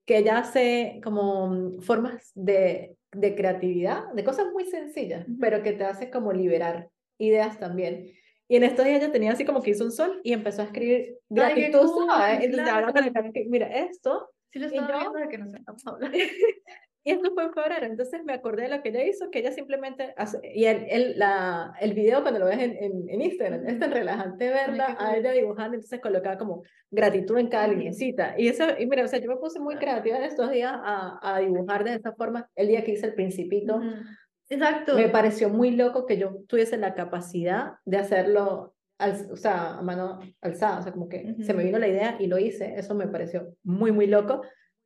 que 0.05 0.19
ella 0.19 0.39
hace 0.39 1.01
como 1.05 1.81
formas 1.83 2.33
de, 2.35 2.97
de 3.13 3.37
creatividad, 3.37 4.13
de 4.15 4.25
cosas 4.25 4.47
muy 4.53 4.65
sencillas, 4.65 5.27
pero 5.41 5.63
que 5.63 5.75
te 5.75 5.85
hace 5.85 6.11
como 6.11 6.33
liberar 6.33 6.89
ideas 7.19 7.61
también. 7.61 8.11
Y 8.49 8.57
en 8.57 8.65
estos 8.65 8.85
días 8.85 9.03
ella 9.03 9.13
tenía 9.13 9.33
así 9.33 9.45
como 9.45 9.63
que 9.63 9.71
hizo 9.71 9.85
un 9.85 9.93
sol 9.93 10.21
y 10.23 10.33
empezó 10.33 10.63
a 10.63 10.67
escribir 10.67 11.19
gratitud, 11.29 11.91
cool, 11.93 12.09
Entonces 12.41 12.69
ahora 12.69 12.93
con 12.93 13.05
el 13.05 13.33
que, 13.33 13.47
mira, 13.49 13.67
esto. 13.67 14.31
Sí 14.53 14.59
lo 14.59 14.67
estaba 14.67 14.99
viendo 14.99 15.19
de 15.19 15.29
que 15.29 15.39
no 15.39 15.51
sé, 15.51 15.59
y 17.05 17.11
esto 17.13 17.33
fue 17.35 17.45
en 17.45 17.53
febrero, 17.53 17.87
entonces 17.87 18.25
me 18.25 18.33
acordé 18.33 18.63
de 18.63 18.69
lo 18.69 18.83
que 18.83 18.89
ella 18.89 19.05
hizo, 19.05 19.31
que 19.31 19.39
ella 19.39 19.53
simplemente 19.53 20.13
hace, 20.17 20.41
y 20.43 20.65
el, 20.65 20.87
el, 20.89 21.19
la, 21.19 21.73
el 21.81 21.95
video 21.95 22.23
cuando 22.23 22.41
lo 22.41 22.47
ves 22.47 22.59
en, 22.59 22.77
en, 22.83 23.09
en 23.09 23.23
Instagram, 23.23 23.65
es 23.65 23.79
tan 23.79 23.93
relajante 23.93 24.49
verla 24.49 24.97
a 24.99 25.17
ella 25.17 25.31
dibujando, 25.31 25.75
entonces 25.75 26.01
colocaba 26.01 26.37
como 26.37 26.65
gratitud 26.91 27.39
en 27.39 27.49
cada 27.49 27.69
linecita. 27.69 28.35
Y 28.37 28.49
eso, 28.49 28.65
y 28.77 28.87
mira, 28.87 29.05
o 29.05 29.09
sea, 29.09 29.21
yo 29.21 29.29
me 29.29 29.37
puse 29.37 29.61
muy 29.61 29.77
creativa 29.77 30.17
en 30.17 30.25
estos 30.25 30.51
días 30.51 30.73
a, 30.75 31.21
a 31.23 31.39
dibujar 31.39 31.85
de 31.85 31.95
esa 31.95 32.13
forma, 32.13 32.49
el 32.57 32.69
día 32.69 32.83
que 32.83 32.93
hice 32.93 33.07
el 33.07 33.15
principito. 33.15 33.81
Exacto. 34.49 34.95
Me 34.95 35.09
pareció 35.09 35.49
muy 35.49 35.71
loco 35.73 36.07
que 36.07 36.19
yo 36.19 36.37
tuviese 36.47 36.77
la 36.77 36.95
capacidad 36.95 37.75
de 37.85 37.97
hacerlo, 37.99 38.75
al, 38.99 39.29
o 39.31 39.37
sea, 39.37 39.75
a 39.75 39.83
mano 39.83 40.21
alzada, 40.41 40.79
o 40.79 40.83
sea, 40.83 40.93
como 40.93 41.09
que 41.09 41.35
se 41.43 41.55
me 41.55 41.65
vino 41.65 41.79
la 41.79 41.89
idea 41.89 42.17
y 42.19 42.27
lo 42.27 42.39
hice, 42.39 42.75
eso 42.77 42.95
me 42.95 43.09
pareció 43.09 43.55
muy, 43.63 43.93
muy 43.93 44.07
loco. 44.07 44.43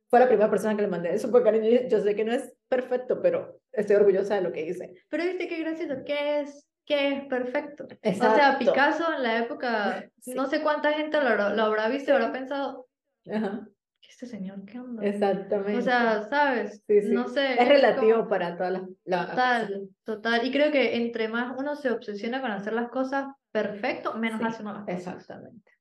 Fue 0.09 0.19
la 0.19 0.27
primera 0.27 0.49
persona 0.49 0.75
que 0.75 0.81
le 0.81 0.87
mandé 0.87 1.13
eso, 1.13 1.31
porque 1.31 1.51
cariño, 1.51 1.87
yo 1.87 1.99
sé 2.01 2.15
que 2.15 2.25
no 2.25 2.33
es 2.33 2.53
perfecto, 2.67 3.21
pero 3.21 3.59
estoy 3.71 3.95
orgullosa 3.95 4.35
de 4.35 4.41
lo 4.41 4.51
que 4.51 4.65
hice. 4.65 4.93
Pero 5.09 5.23
viste 5.23 5.47
qué 5.47 5.59
gracioso, 5.59 6.03
¿qué 6.05 6.41
es, 6.41 6.67
qué 6.85 7.13
es 7.13 7.25
perfecto? 7.25 7.87
Exacto. 8.01 8.33
O 8.33 8.35
sea, 8.35 8.57
Picasso 8.59 9.13
en 9.15 9.23
la 9.23 9.37
época, 9.37 10.09
no 10.35 10.47
sé 10.47 10.61
cuánta 10.61 10.91
gente 10.93 11.21
lo, 11.21 11.55
lo 11.55 11.63
habrá 11.63 11.87
visto 11.87 12.11
y 12.11 12.13
habrá 12.13 12.33
pensado, 12.33 12.87
Ajá 13.31 13.70
este 14.11 14.25
señor, 14.25 14.65
¿qué 14.65 14.77
onda? 14.77 15.05
Exactamente. 15.05 15.77
O 15.77 15.81
sea, 15.81 16.27
¿sabes? 16.29 16.83
Sí, 16.85 17.01
sí. 17.01 17.13
No 17.13 17.29
sé. 17.29 17.53
Es 17.53 17.67
relativo 17.67 18.27
para 18.27 18.57
todas 18.57 18.83
las... 19.05 19.29
total, 19.29 19.89
total. 20.03 20.45
Y 20.45 20.51
creo 20.51 20.69
que 20.69 20.97
entre 20.97 21.29
más 21.29 21.55
uno 21.57 21.75
se 21.77 21.91
obsesiona 21.91 22.41
con 22.41 22.51
hacer 22.51 22.73
las 22.73 22.89
cosas 22.89 23.27
perfecto, 23.51 24.13
menos 24.15 24.41
hace 24.43 24.63
uno 24.63 24.73
las 24.73 24.83
cosas. 24.83 24.97
Exactamente. 24.97 25.71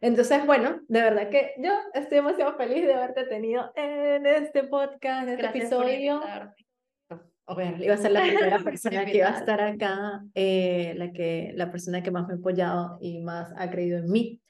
Entonces, 0.00 0.46
bueno, 0.46 0.80
de 0.88 1.02
verdad 1.02 1.28
que 1.28 1.52
yo 1.58 1.72
estoy 1.92 2.16
demasiado 2.16 2.56
feliz 2.56 2.86
de 2.86 2.94
haberte 2.94 3.24
tenido 3.24 3.70
en 3.74 4.24
este 4.24 4.64
podcast, 4.64 5.28
en 5.28 5.34
este 5.34 5.46
episodio. 5.46 6.22
A 7.46 7.54
ver, 7.54 7.82
iba 7.82 7.94
a 7.94 7.98
ser 7.98 8.12
la 8.12 8.22
primera 8.22 8.58
persona 8.64 9.04
que 9.04 9.18
iba 9.18 9.28
a 9.28 9.38
estar 9.38 9.60
acá, 9.60 10.22
eh, 10.34 10.94
la, 10.96 11.12
que, 11.12 11.52
la 11.56 11.70
persona 11.70 12.02
que 12.02 12.10
más 12.10 12.26
me 12.26 12.34
ha 12.34 12.36
apoyado 12.36 12.98
y 13.02 13.18
más 13.18 13.52
ha 13.56 13.68
creído 13.70 13.98
en 13.98 14.10
mí 14.10 14.40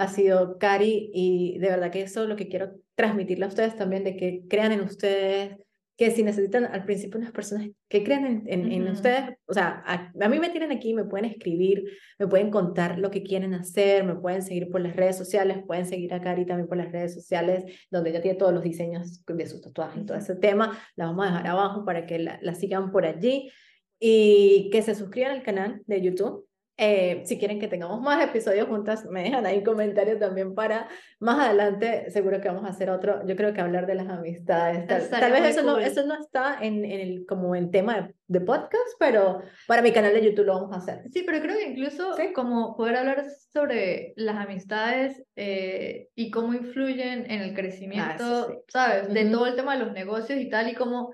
ha 0.00 0.08
sido 0.08 0.56
Cari 0.56 1.10
y 1.12 1.58
de 1.58 1.68
verdad 1.68 1.90
que 1.90 2.00
eso 2.00 2.22
es 2.22 2.28
lo 2.30 2.34
que 2.34 2.48
quiero 2.48 2.72
transmitirle 2.94 3.44
a 3.44 3.48
ustedes 3.48 3.76
también, 3.76 4.02
de 4.02 4.16
que 4.16 4.44
crean 4.48 4.72
en 4.72 4.80
ustedes, 4.80 5.58
que 5.98 6.10
si 6.10 6.22
necesitan 6.22 6.64
al 6.64 6.86
principio 6.86 7.20
unas 7.20 7.32
personas 7.32 7.68
que 7.86 8.02
crean 8.02 8.44
en, 8.46 8.72
en, 8.72 8.88
ustedes, 8.88 9.36
o 9.44 9.52
sea, 9.52 9.82
a, 9.84 10.10
a, 10.18 10.28
mí 10.30 10.38
me 10.38 10.48
tienen 10.48 10.72
aquí, 10.72 10.94
me 10.94 11.04
pueden 11.04 11.26
escribir, 11.26 11.84
me 12.18 12.26
pueden 12.26 12.50
contar 12.50 12.98
lo 12.98 13.10
que 13.10 13.22
quieren 13.22 13.52
hacer, 13.52 14.04
me 14.04 14.14
pueden 14.14 14.40
seguir 14.40 14.70
por 14.70 14.80
las 14.80 14.96
redes 14.96 15.18
sociales, 15.18 15.58
pueden 15.66 15.84
seguir 15.84 16.14
a 16.14 16.22
Cari 16.22 16.46
también 16.46 16.66
por 16.66 16.78
las 16.78 16.90
redes 16.90 17.12
sociales, 17.12 17.64
donde 17.90 18.08
ella 18.08 18.22
tiene 18.22 18.38
todos 18.38 18.54
los 18.54 18.62
diseños 18.62 19.22
de 19.26 19.46
sus 19.46 19.60
tatuajes 19.60 20.02
y 20.02 20.06
todo 20.06 20.16
ese 20.16 20.34
tema, 20.34 20.78
la 20.96 21.04
vamos 21.04 21.26
a 21.26 21.28
dejar 21.28 21.46
abajo 21.46 21.84
para 21.84 22.06
que 22.06 22.18
la, 22.20 22.38
la 22.40 22.54
sigan 22.54 22.90
por 22.90 23.04
allí 23.04 23.50
y 23.98 24.70
que 24.72 24.80
se 24.80 24.94
suscriban 24.94 25.32
al 25.32 25.42
canal 25.42 25.82
de 25.84 26.00
YouTube 26.00 26.49
eh, 26.82 27.20
si 27.26 27.38
quieren 27.38 27.60
que 27.60 27.68
tengamos 27.68 28.00
más 28.00 28.24
episodios 28.24 28.66
juntas, 28.66 29.04
me 29.04 29.22
dejan 29.22 29.44
ahí 29.44 29.62
comentarios 29.62 30.18
también 30.18 30.54
para 30.54 30.88
más 31.18 31.38
adelante. 31.38 32.10
Seguro 32.10 32.40
que 32.40 32.48
vamos 32.48 32.64
a 32.64 32.68
hacer 32.68 32.88
otro. 32.88 33.20
Yo 33.26 33.36
creo 33.36 33.52
que 33.52 33.60
hablar 33.60 33.86
de 33.86 33.96
las 33.96 34.08
amistades. 34.08 34.86
Tal, 34.86 35.30
vez 35.30 35.44
eso, 35.44 35.62
no, 35.62 35.78
eso 35.78 36.06
no 36.06 36.18
está 36.18 36.56
en, 36.58 36.86
en, 36.86 37.00
el, 37.00 37.26
como 37.26 37.54
en 37.54 37.70
tema 37.70 38.10
de, 38.26 38.40
podcast, 38.40 38.94
pero 38.98 39.42
para 39.66 39.82
mi 39.82 39.92
canal 39.92 40.14
de 40.14 40.24
YouTube 40.24 40.46
lo 40.46 40.54
vamos 40.54 40.72
a 40.72 40.78
hacer. 40.78 41.02
Sí, 41.12 41.22
pero 41.26 41.42
creo 41.42 41.58
que 41.58 41.68
incluso 41.68 42.16
como 42.34 42.74
poder 42.78 42.96
hablar 42.96 43.26
sobre 43.52 44.14
las 44.16 44.36
amistades 44.36 45.22
eh, 45.36 46.08
y 46.14 46.30
cómo 46.30 46.54
influyen 46.54 47.30
en 47.30 47.42
el 47.42 47.52
crecimiento, 47.52 48.24
ah, 48.24 48.54
¿sabes? 48.68 49.12
De 49.12 49.26
todo 49.26 49.46
el 49.46 49.54
tema 49.54 49.76
de 49.76 49.84
los 49.84 49.92
negocios 49.92 50.40
y 50.40 50.48
tal, 50.48 50.70
y 50.70 50.74
cómo 50.74 51.12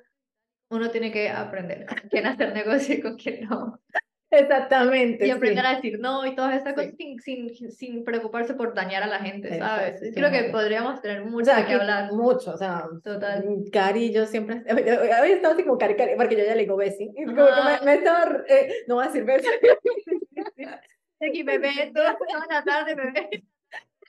uno 0.70 0.90
tiene 0.90 1.10
que 1.10 1.28
aprender 1.28 1.86
con 1.86 1.98
quién 2.08 2.26
hacer 2.26 2.52
negocio 2.54 2.94
y 2.94 3.00
con 3.00 3.16
quién 3.16 3.48
no. 3.48 3.80
Exactamente. 4.38 5.26
Y 5.26 5.30
aprender 5.30 5.64
a 5.66 5.74
decir 5.76 5.98
no 5.98 6.26
y 6.26 6.34
todas 6.34 6.56
estas 6.56 6.74
cosas 6.74 6.94
sin, 6.96 7.20
sin, 7.20 7.70
sin, 7.70 8.04
preocuparse 8.04 8.54
por 8.54 8.74
dañar 8.74 9.02
a 9.02 9.06
la 9.06 9.18
gente, 9.18 9.58
¿sabes? 9.58 10.00
Creo 10.14 10.30
que 10.30 10.50
podríamos 10.50 11.00
tener 11.00 11.24
mucho 11.24 11.50
que 11.66 11.74
hablar. 11.74 12.12
Mucho, 12.12 12.52
o 12.52 12.56
sea, 12.56 12.84
Total. 13.02 13.44
Cari, 13.72 14.12
yo 14.12 14.26
siempre. 14.26 14.62
Hoy 15.22 15.30
estado 15.30 15.54
así 15.54 15.64
como 15.64 15.78
Cari, 15.78 15.96
Cari, 15.96 16.16
porque 16.16 16.36
yo 16.36 16.44
ya 16.44 16.54
le 16.54 16.62
digo 16.62 16.76
Bessie. 16.76 17.12
Como 17.14 17.34
que 17.34 17.42
me, 17.42 17.84
me 17.84 17.94
estaba. 17.94 18.42
Eh, 18.48 18.84
no 18.86 18.96
voy 18.96 19.04
a 19.04 19.06
decir 19.08 19.24
Bessie. 19.24 19.50
Aquí 21.20 21.42
bebé, 21.42 21.90
toda 21.94 22.16
la 22.50 22.62
tarde 22.62 22.94
bebé. 22.94 23.44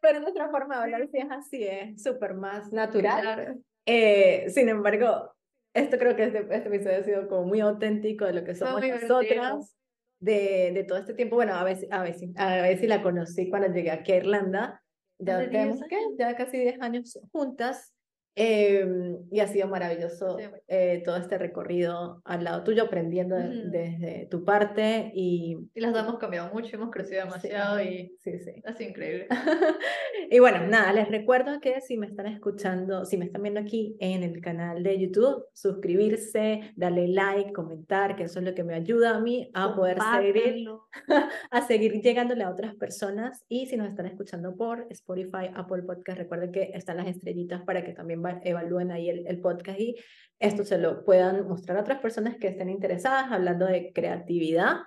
Pero 0.02 0.20
nuestra 0.20 0.50
forma 0.50 0.76
de 0.78 0.84
hablar 0.84 1.08
sí 1.12 1.18
es 1.18 1.32
así, 1.32 1.64
es 1.64 2.04
súper 2.04 2.34
más 2.36 2.72
natural. 2.72 3.58
Eh, 3.86 4.46
sin 4.50 4.70
embargo, 4.70 5.34
esto 5.74 5.98
creo 5.98 6.16
que 6.16 6.26
este, 6.26 6.40
este 6.40 6.68
episodio 6.68 7.00
ha 7.00 7.04
sido 7.04 7.28
como 7.28 7.46
muy 7.46 7.62
auténtico 7.62 8.26
de 8.26 8.34
lo 8.34 8.44
que 8.44 8.54
somos 8.54 8.86
nosotras 8.86 9.78
de, 10.20 10.72
de, 10.74 10.84
todo 10.84 10.98
este 10.98 11.14
tiempo. 11.14 11.36
Bueno, 11.36 11.56
a 11.56 11.64
ver, 11.64 11.88
a, 11.92 12.04
ver, 12.04 12.16
a 12.36 12.62
ver 12.62 12.80
si 12.80 12.88
la 12.88 13.02
conocí 13.02 13.50
cuando 13.50 13.72
llegué 13.74 13.92
aquí 13.92 14.12
a 14.12 14.18
Irlanda. 14.18 14.84
Ya 15.20 15.50
tenemos 15.50 15.80
que 15.90 15.98
ya 16.18 16.36
casi 16.36 16.60
10 16.60 16.82
años 16.82 17.20
juntas. 17.32 17.94
Em, 18.40 19.18
y 19.32 19.40
ha 19.40 19.48
sido 19.48 19.68
maravilloso 19.68 20.38
eh, 20.68 21.02
todo 21.04 21.18
este 21.18 21.40
recorrido 21.40 22.22
al 22.24 22.44
lado 22.44 22.64
tuyo, 22.64 22.84
aprendiendo 22.84 23.36
desde 23.36 24.28
tu 24.30 24.46
parte. 24.46 25.12
Y, 25.16 25.58
y 25.74 25.82
las 25.82 25.92
dos 25.92 26.04
hemos 26.04 26.20
cambiado 26.20 26.54
mucho, 26.54 26.76
hemos 26.76 26.92
crecido 26.92 27.24
demasiado 27.24 27.82
y 27.82 28.16
sí, 28.20 28.38
sí. 28.38 28.62
ha 28.64 28.74
sido 28.74 28.92
increíble. 28.92 29.28
y 30.30 30.38
bueno, 30.38 30.68
nada, 30.68 30.94
les 30.94 31.10
recuerdo 31.10 31.60
que 31.60 31.82
si 31.82 31.98
me 31.98 32.06
están 32.06 32.28
escuchando, 32.28 33.06
si 33.06 33.18
me 33.18 33.26
están 33.26 33.42
viendo 33.42 33.60
aquí 33.60 33.98
en 34.00 34.22
el 34.22 34.40
canal 34.40 34.84
de 34.84 35.00
YouTube, 35.00 35.44
suscribirse, 35.54 36.62
darle 36.76 37.08
like, 37.08 37.54
comentar, 37.54 38.16
que 38.16 38.26
eso 38.26 38.38
es 38.38 38.46
lo 38.46 38.54
que 38.54 38.64
me 38.64 38.76
ayuda 38.76 39.16
a 39.16 39.20
mí 39.20 39.50
a 39.56 39.76
poder 39.76 39.98
seguir, 40.00 40.70
a 41.50 41.62
seguir 41.62 41.94
llegándole 42.04 42.44
a 42.44 42.52
otras 42.52 42.76
personas. 42.76 43.44
Y 43.50 43.66
si 43.66 43.78
nos 43.78 43.90
están 43.90 44.06
escuchando 44.06 44.56
por 44.56 44.86
Spotify, 44.92 45.50
Apple 45.56 45.82
Podcast, 45.82 46.20
recuerden 46.20 46.52
que 46.52 46.70
están 46.76 46.98
las 46.98 47.08
estrellitas 47.08 47.64
para 47.64 47.84
que 47.84 47.94
también 47.94 48.22
evalúen 48.44 48.92
ahí 48.92 49.10
el, 49.10 49.28
el 49.28 49.40
podcast 49.40 49.80
y 49.80 49.96
esto 50.40 50.64
se 50.64 50.78
lo 50.78 51.04
puedan 51.04 51.48
mostrar 51.48 51.78
a 51.78 51.82
otras 51.82 52.00
personas 52.00 52.38
que 52.38 52.48
estén 52.48 52.70
interesadas 52.70 53.32
hablando 53.32 53.66
de 53.66 53.92
creatividad. 53.94 54.78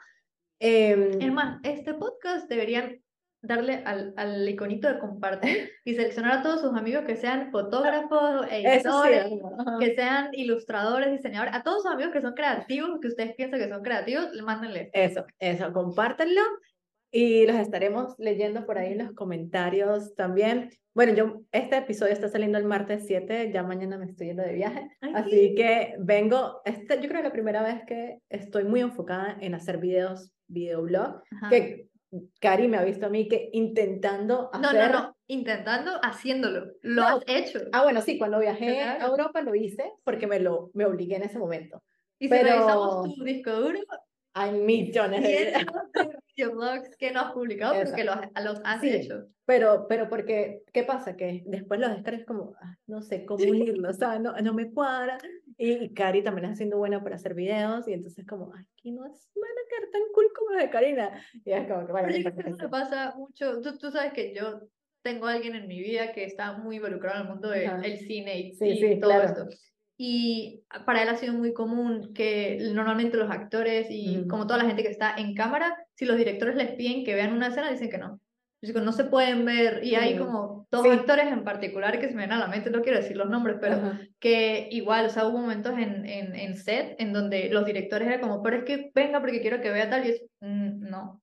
Eh, 0.60 1.18
es 1.20 1.32
más, 1.32 1.58
este 1.64 1.94
podcast 1.94 2.48
deberían 2.48 3.02
darle 3.42 3.82
al, 3.86 4.12
al 4.16 4.46
iconito 4.48 4.86
de 4.86 4.98
compartir 4.98 5.70
y 5.84 5.94
seleccionar 5.94 6.38
a 6.38 6.42
todos 6.42 6.60
sus 6.60 6.76
amigos 6.76 7.04
que 7.06 7.16
sean 7.16 7.50
fotógrafos, 7.50 8.46
editores, 8.50 9.26
que 9.80 9.94
sean 9.94 10.28
ilustradores, 10.32 11.10
diseñadores, 11.10 11.54
a 11.54 11.62
todos 11.62 11.82
sus 11.82 11.92
amigos 11.92 12.12
que 12.12 12.20
son 12.20 12.34
creativos, 12.34 13.00
que 13.00 13.08
ustedes 13.08 13.34
piensan 13.34 13.58
que 13.58 13.68
son 13.68 13.82
creativos, 13.82 14.28
mándenle. 14.42 14.90
Eso, 14.92 15.24
eso, 15.38 15.72
compártanlo 15.72 16.42
y 17.10 17.46
los 17.46 17.56
estaremos 17.56 18.14
leyendo 18.18 18.66
por 18.66 18.78
ahí 18.78 18.92
en 18.92 18.98
los 18.98 19.12
comentarios 19.12 20.14
también. 20.14 20.70
Bueno, 20.94 21.14
yo, 21.14 21.42
este 21.52 21.76
episodio 21.76 22.12
está 22.12 22.28
saliendo 22.28 22.58
el 22.58 22.64
martes 22.64 23.04
7, 23.06 23.50
ya 23.52 23.62
mañana 23.62 23.96
me 23.96 24.06
estoy 24.06 24.28
yendo 24.28 24.42
de 24.42 24.54
viaje, 24.54 24.88
así 25.14 25.54
que 25.54 25.94
vengo, 25.98 26.60
este, 26.64 27.00
yo 27.00 27.08
creo 27.08 27.22
que 27.22 27.28
la 27.28 27.32
primera 27.32 27.62
vez 27.62 27.82
que 27.86 28.18
estoy 28.28 28.64
muy 28.64 28.80
enfocada 28.80 29.36
en 29.40 29.54
hacer 29.54 29.78
videos, 29.78 30.32
videoblog, 30.48 31.22
que 31.48 31.88
Cari 32.40 32.66
me 32.66 32.76
ha 32.76 32.84
visto 32.84 33.06
a 33.06 33.08
mí 33.08 33.28
que 33.28 33.50
intentando 33.52 34.50
hacer... 34.52 34.74
No, 34.74 34.88
no, 34.88 34.92
no, 34.92 35.16
intentando, 35.28 35.92
haciéndolo, 36.02 36.72
lo 36.82 37.04
has 37.04 37.22
hecho. 37.28 37.60
Ah, 37.72 37.84
bueno, 37.84 38.00
sí, 38.00 38.18
cuando 38.18 38.40
viajé 38.40 38.80
a 38.80 39.06
Europa 39.06 39.42
lo 39.42 39.54
hice 39.54 39.92
porque 40.02 40.26
me 40.26 40.40
lo 40.40 40.70
me 40.74 40.86
obligué 40.86 41.16
en 41.16 41.22
ese 41.22 41.38
momento. 41.38 41.82
Y 42.18 42.28
si 42.28 42.34
revisamos 42.34 43.14
tu 43.14 43.22
disco 43.22 43.52
duro, 43.52 43.78
hay 44.34 44.52
millones 44.60 45.22
de 45.22 45.66
videoblogs 46.36 46.96
que 46.96 47.10
no 47.10 47.20
has 47.20 47.32
publicado 47.32 47.74
porque 47.82 48.04
los, 48.04 48.16
los 48.44 48.60
has 48.64 48.82
hecho. 48.82 49.26
Pero, 49.44 49.86
pero 49.88 50.08
porque, 50.08 50.62
¿qué 50.72 50.84
pasa? 50.84 51.16
Que 51.16 51.42
después 51.46 51.80
los 51.80 51.90
descargas 51.90 52.24
como, 52.24 52.54
no 52.86 53.02
sé 53.02 53.24
cómo 53.24 53.42
unirlos, 53.42 53.96
o 53.96 53.98
sea, 53.98 54.18
no, 54.18 54.32
no 54.40 54.54
me 54.54 54.70
cuadra. 54.70 55.18
Y 55.56 55.92
Cari 55.92 56.22
también 56.22 56.44
está 56.46 56.56
siendo 56.56 56.78
buena 56.78 57.02
para 57.02 57.16
hacer 57.16 57.34
videos 57.34 57.88
y 57.88 57.92
entonces 57.92 58.24
como, 58.26 58.54
aquí 58.54 58.92
no 58.92 59.04
es, 59.06 59.28
van 59.34 59.50
a 59.50 59.68
quedar 59.68 59.90
tan 59.90 60.02
cool 60.14 60.26
como 60.36 60.58
de 60.58 60.70
Karina. 60.70 61.24
Y 61.44 61.52
es 61.52 61.66
como 61.66 61.86
que, 61.86 61.92
bueno, 61.92 62.08
eso 62.08 62.70
pasa 62.70 63.14
mucho, 63.16 63.60
tú, 63.60 63.76
tú 63.76 63.90
sabes 63.90 64.12
que 64.12 64.34
yo 64.34 64.60
tengo 65.02 65.26
a 65.26 65.32
alguien 65.32 65.54
en 65.54 65.66
mi 65.66 65.80
vida 65.80 66.12
que 66.12 66.24
está 66.24 66.58
muy 66.58 66.76
involucrado 66.76 67.20
en 67.20 67.26
el 67.26 67.32
mundo 67.32 67.50
del 67.50 67.98
cine 67.98 68.38
y, 68.38 68.54
sí, 68.54 68.98
todo 69.00 69.22
esto 69.22 69.46
y 70.02 70.62
para 70.86 71.02
él 71.02 71.10
ha 71.10 71.16
sido 71.16 71.34
muy 71.34 71.52
común 71.52 72.14
que 72.14 72.56
normalmente 72.72 73.18
los 73.18 73.30
actores 73.30 73.88
y 73.90 74.26
como 74.28 74.46
toda 74.46 74.56
la 74.56 74.64
gente 74.64 74.82
que 74.82 74.88
está 74.88 75.14
en 75.14 75.34
cámara, 75.34 75.76
si 75.94 76.06
los 76.06 76.16
directores 76.16 76.56
les 76.56 76.72
piden 76.72 77.04
que 77.04 77.14
vean 77.14 77.34
una 77.34 77.48
escena, 77.48 77.70
dicen 77.70 77.90
que 77.90 77.98
no. 77.98 78.18
Dicen 78.62 78.82
no 78.82 78.92
se 78.92 79.04
pueden 79.04 79.44
ver 79.44 79.84
y 79.84 79.96
hay 79.96 80.16
como 80.16 80.66
dos 80.70 80.86
actores 80.86 81.26
en 81.26 81.44
particular 81.44 82.00
que 82.00 82.08
se 82.08 82.14
me 82.14 82.22
ven 82.22 82.32
a 82.32 82.38
la 82.38 82.46
mente, 82.46 82.70
no 82.70 82.80
quiero 82.80 82.96
decir 82.96 83.14
los 83.14 83.28
nombres, 83.28 83.58
pero 83.60 83.92
que 84.18 84.68
igual, 84.70 85.04
o 85.04 85.10
sea, 85.10 85.26
hubo 85.26 85.36
momentos 85.36 85.74
en, 85.74 86.06
en, 86.06 86.34
en, 86.34 86.56
set 86.56 86.96
en 86.98 87.12
donde 87.12 87.50
los 87.50 87.66
directores 87.66 88.08
eran 88.08 88.22
como, 88.22 88.42
pero 88.42 88.56
es 88.56 88.64
que 88.64 88.90
venga 88.94 89.20
porque 89.20 89.42
quiero 89.42 89.60
que 89.60 89.70
vea 89.70 89.90
tal 89.90 90.06
y 90.06 90.12
es, 90.12 90.22
mm, 90.40 90.80
no. 90.88 91.20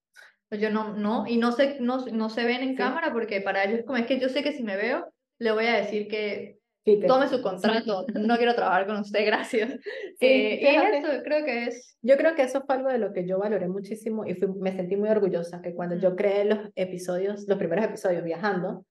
Yo 0.51 0.69
no, 0.69 0.95
no, 0.95 1.25
y 1.25 1.37
no 1.37 1.51
se, 1.51 1.79
no, 1.79 2.05
no 2.05 2.29
se 2.29 2.45
ven 2.45 2.61
en 2.61 2.75
cámara 2.75 3.11
porque 3.11 3.41
para 3.41 3.63
ellos 3.63 3.81
como 3.87 3.97
es 3.97 4.05
que 4.05 4.19
yo 4.19 4.29
sé 4.29 4.43
que 4.43 4.53
si 4.53 4.61
me 4.61 4.77
veo, 4.77 5.11
le 5.39 5.51
voy 5.51 5.65
a 5.65 5.77
decir 5.77 6.07
que 6.07 6.56
tome 6.95 7.27
su 7.27 7.41
contrato, 7.41 8.05
no 8.15 8.37
quiero 8.37 8.55
trabajar 8.55 8.87
con 8.87 8.97
usted, 8.97 9.25
gracias. 9.25 9.73
Eh, 10.19 10.59
y 10.61 10.65
eso 10.65 11.07
creo 11.23 11.45
que 11.45 11.65
es... 11.65 11.97
Yo 12.01 12.17
creo 12.17 12.35
que 12.35 12.43
eso 12.43 12.63
fue 12.65 12.75
algo 12.75 12.89
de 12.89 12.99
lo 12.99 13.13
que 13.13 13.27
yo 13.27 13.39
valoré 13.39 13.67
muchísimo 13.67 14.25
y 14.25 14.35
me 14.59 14.71
sentí 14.71 14.95
muy 14.95 15.09
orgullosa, 15.09 15.61
que 15.61 15.73
cuando 15.73 15.95
yo 15.95 16.15
creé 16.15 16.45
los 16.45 16.59
episodios, 16.75 17.47
los 17.47 17.57
primeros 17.57 17.85
episodios 17.85 18.23
viajando, 18.23 18.85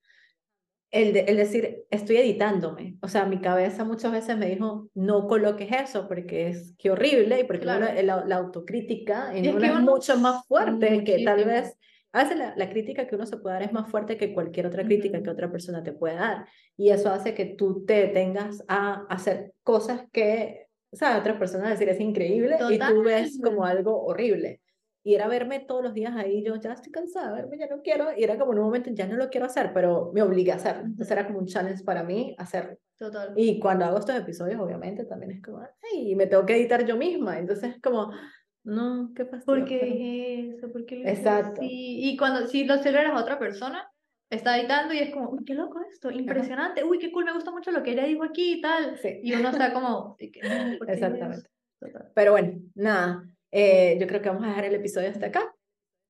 el, 0.91 1.17
el 1.17 1.37
decir, 1.37 1.85
estoy 1.91 2.17
editándome, 2.19 2.97
o 3.03 3.09
sea, 3.09 3.27
mi 3.27 3.41
cabeza 3.41 3.85
muchas 3.85 4.13
veces 4.13 4.37
me 4.37 4.49
dijo, 4.49 4.89
no 4.95 5.27
coloques 5.27 5.69
eso 5.73 6.07
porque 6.09 6.49
es 6.49 6.75
que 6.79 6.91
horrible 6.91 7.41
y 7.41 7.45
porque 7.45 7.65
la, 7.67 8.37
autocrítica 8.37 9.35
en 9.35 9.47
es, 9.47 9.81
mucho 9.81 10.17
más 10.19 10.47
fuerte 10.47 11.03
que 11.05 11.25
tal 11.25 11.45
vez 11.45 11.77
a 12.17 12.25
veces 12.25 12.39
la, 12.57 12.71
crítica 12.71 13.07
que 13.07 13.15
uno 13.15 13.27
se 13.27 13.37
puede 13.37 13.57
dar 13.57 13.63
es 13.63 13.73
más 13.75 13.91
fuerte 13.91 14.17
que 14.17 14.33
cualquier 14.33 14.67
otra 14.67 14.83
crítica 14.85 15.23
que 15.23 15.29
otra 15.29 15.53
persona 15.53 15.83
te 15.83 15.93
pueda 15.93 16.15
dar. 16.15 16.47
Y 16.75 16.89
eso 16.89 17.11
hace 17.11 17.35
que 17.35 17.45
tú 17.45 17.85
te 17.85 18.07
detengas 18.07 18.65
a 18.69 19.05
hacer 19.11 19.53
cosas 19.63 20.05
que, 20.13 20.69
sea, 20.95 21.19
otras 21.19 21.37
personas 21.37 21.69
decir 21.69 21.91
es 21.91 22.01
increíble 22.01 22.57
y 22.71 22.79
tú 22.79 23.03
ves 23.03 23.39
como 23.43 23.67
algo 23.67 24.03
horrible. 24.03 24.63
Y 25.05 25.15
era 25.15 25.29
verme 25.29 25.61
todos 25.61 25.85
los 25.85 25.93
días 25.93 26.17
ahí, 26.17 26.43
yo 26.43 26.57
ya 26.57 26.73
estoy 26.73 26.91
cansada, 26.91 27.35
verme, 27.35 27.59
ya 27.59 27.67
no 27.67 27.83
quiero. 27.83 28.07
Y 28.17 28.25
era 28.25 28.39
como 28.39 28.53
en 28.53 28.61
un 28.61 28.65
momento, 28.65 28.91
ya 28.95 29.07
no 29.07 29.17
lo 29.17 29.29
quiero 29.29 29.45
hacer, 29.45 29.73
pero 29.75 30.11
me 30.15 30.23
obligué 30.23 30.53
a 30.53 30.57
hacerlo. 30.57 30.87
Entonces 30.87 31.13
era 31.13 31.27
como 31.27 31.41
un 31.41 31.47
challenge 31.47 31.85
para 31.85 32.03
mí 32.03 32.35
hacerlo. 32.39 32.79
Total. 32.99 33.35
Y 33.37 33.61
cuando 33.61 33.85
hago 33.85 33.99
estos 33.99 34.17
episodios, 34.17 34.59
obviamente, 34.59 35.05
también 35.05 35.33
es 35.33 35.43
como, 35.43 35.61
ay, 35.93 36.15
me 36.15 36.27
tengo 36.27 36.47
que 36.47 36.57
editar 36.57 36.87
yo 36.87 36.97
misma. 36.97 37.39
Entonces 37.39 37.75
es 37.75 37.83
como, 37.83 38.11
no, 38.67 39.13
¿qué 39.15 39.25
pasa? 39.25 39.45
¿Por 39.45 39.65
qué 39.65 40.51
eso? 40.51 40.71
¿Por 40.71 40.85
qué 40.85 41.03
Exacto. 41.09 41.61
Y 41.63 42.17
cuando 42.17 42.47
si 42.47 42.65
lo 42.65 42.79
celebras 42.79 43.13
a 43.15 43.23
otra 43.23 43.39
persona, 43.39 43.91
está 44.31 44.59
editando 44.59 44.93
y 44.93 44.99
es 44.99 45.11
como, 45.11 45.31
uy, 45.31 45.45
qué 45.45 45.55
loco 45.55 45.81
esto, 45.91 46.11
impresionante, 46.11 46.85
uy, 46.85 46.99
qué 46.99 47.13
cool, 47.13 47.25
me 47.25 47.33
gusta 47.33 47.51
mucho 47.51 47.71
lo 47.71 47.83
que 47.83 47.93
ella 47.93 48.05
dijo 48.05 48.25
aquí 48.25 48.55
y 48.55 48.61
tal. 48.61 48.99
Y 49.23 49.35
uno 49.35 49.51
está 49.51 49.73
como, 49.73 50.17
exactamente. 50.89 51.49
Pero 52.15 52.33
bueno, 52.33 52.61
nada, 52.75 53.25
eh, 53.53 53.97
yo 54.01 54.07
creo 54.07 54.21
que 54.21 54.29
vamos 54.29 54.45
a 54.45 54.49
dejar 54.49 54.65
el 54.65 54.75
episodio 54.75 55.11
hasta 55.11 55.27
acá. 55.27 55.55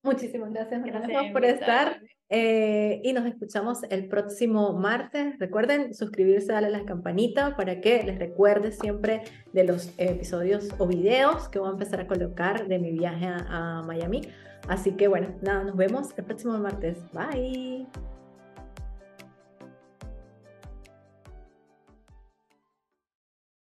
Muchísimas 0.02 0.52
gracias, 0.52 0.82
gracias 0.84 1.32
por 1.32 1.44
estar 1.44 2.00
eh, 2.28 3.00
y 3.04 3.12
nos 3.12 3.26
escuchamos 3.26 3.82
el 3.90 4.08
próximo 4.08 4.72
martes. 4.72 5.38
Recuerden 5.38 5.94
suscribirse, 5.94 6.52
darle 6.52 6.68
a 6.68 6.78
la 6.78 6.84
campanita 6.84 7.56
para 7.56 7.80
que 7.80 8.02
les 8.02 8.18
recuerde 8.18 8.72
siempre 8.72 9.22
de 9.52 9.64
los 9.64 9.92
episodios 9.98 10.68
o 10.78 10.86
videos 10.86 11.48
que 11.48 11.58
voy 11.58 11.68
a 11.68 11.72
empezar 11.72 12.00
a 12.00 12.06
colocar 12.06 12.66
de 12.66 12.78
mi 12.78 12.90
viaje 12.92 13.26
a 13.28 13.82
Miami. 13.86 14.22
Así 14.68 14.92
que 14.92 15.08
bueno, 15.08 15.28
nada, 15.42 15.64
nos 15.64 15.76
vemos 15.76 16.08
el 16.16 16.24
próximo 16.24 16.58
martes. 16.58 16.98
Bye. 17.12 17.86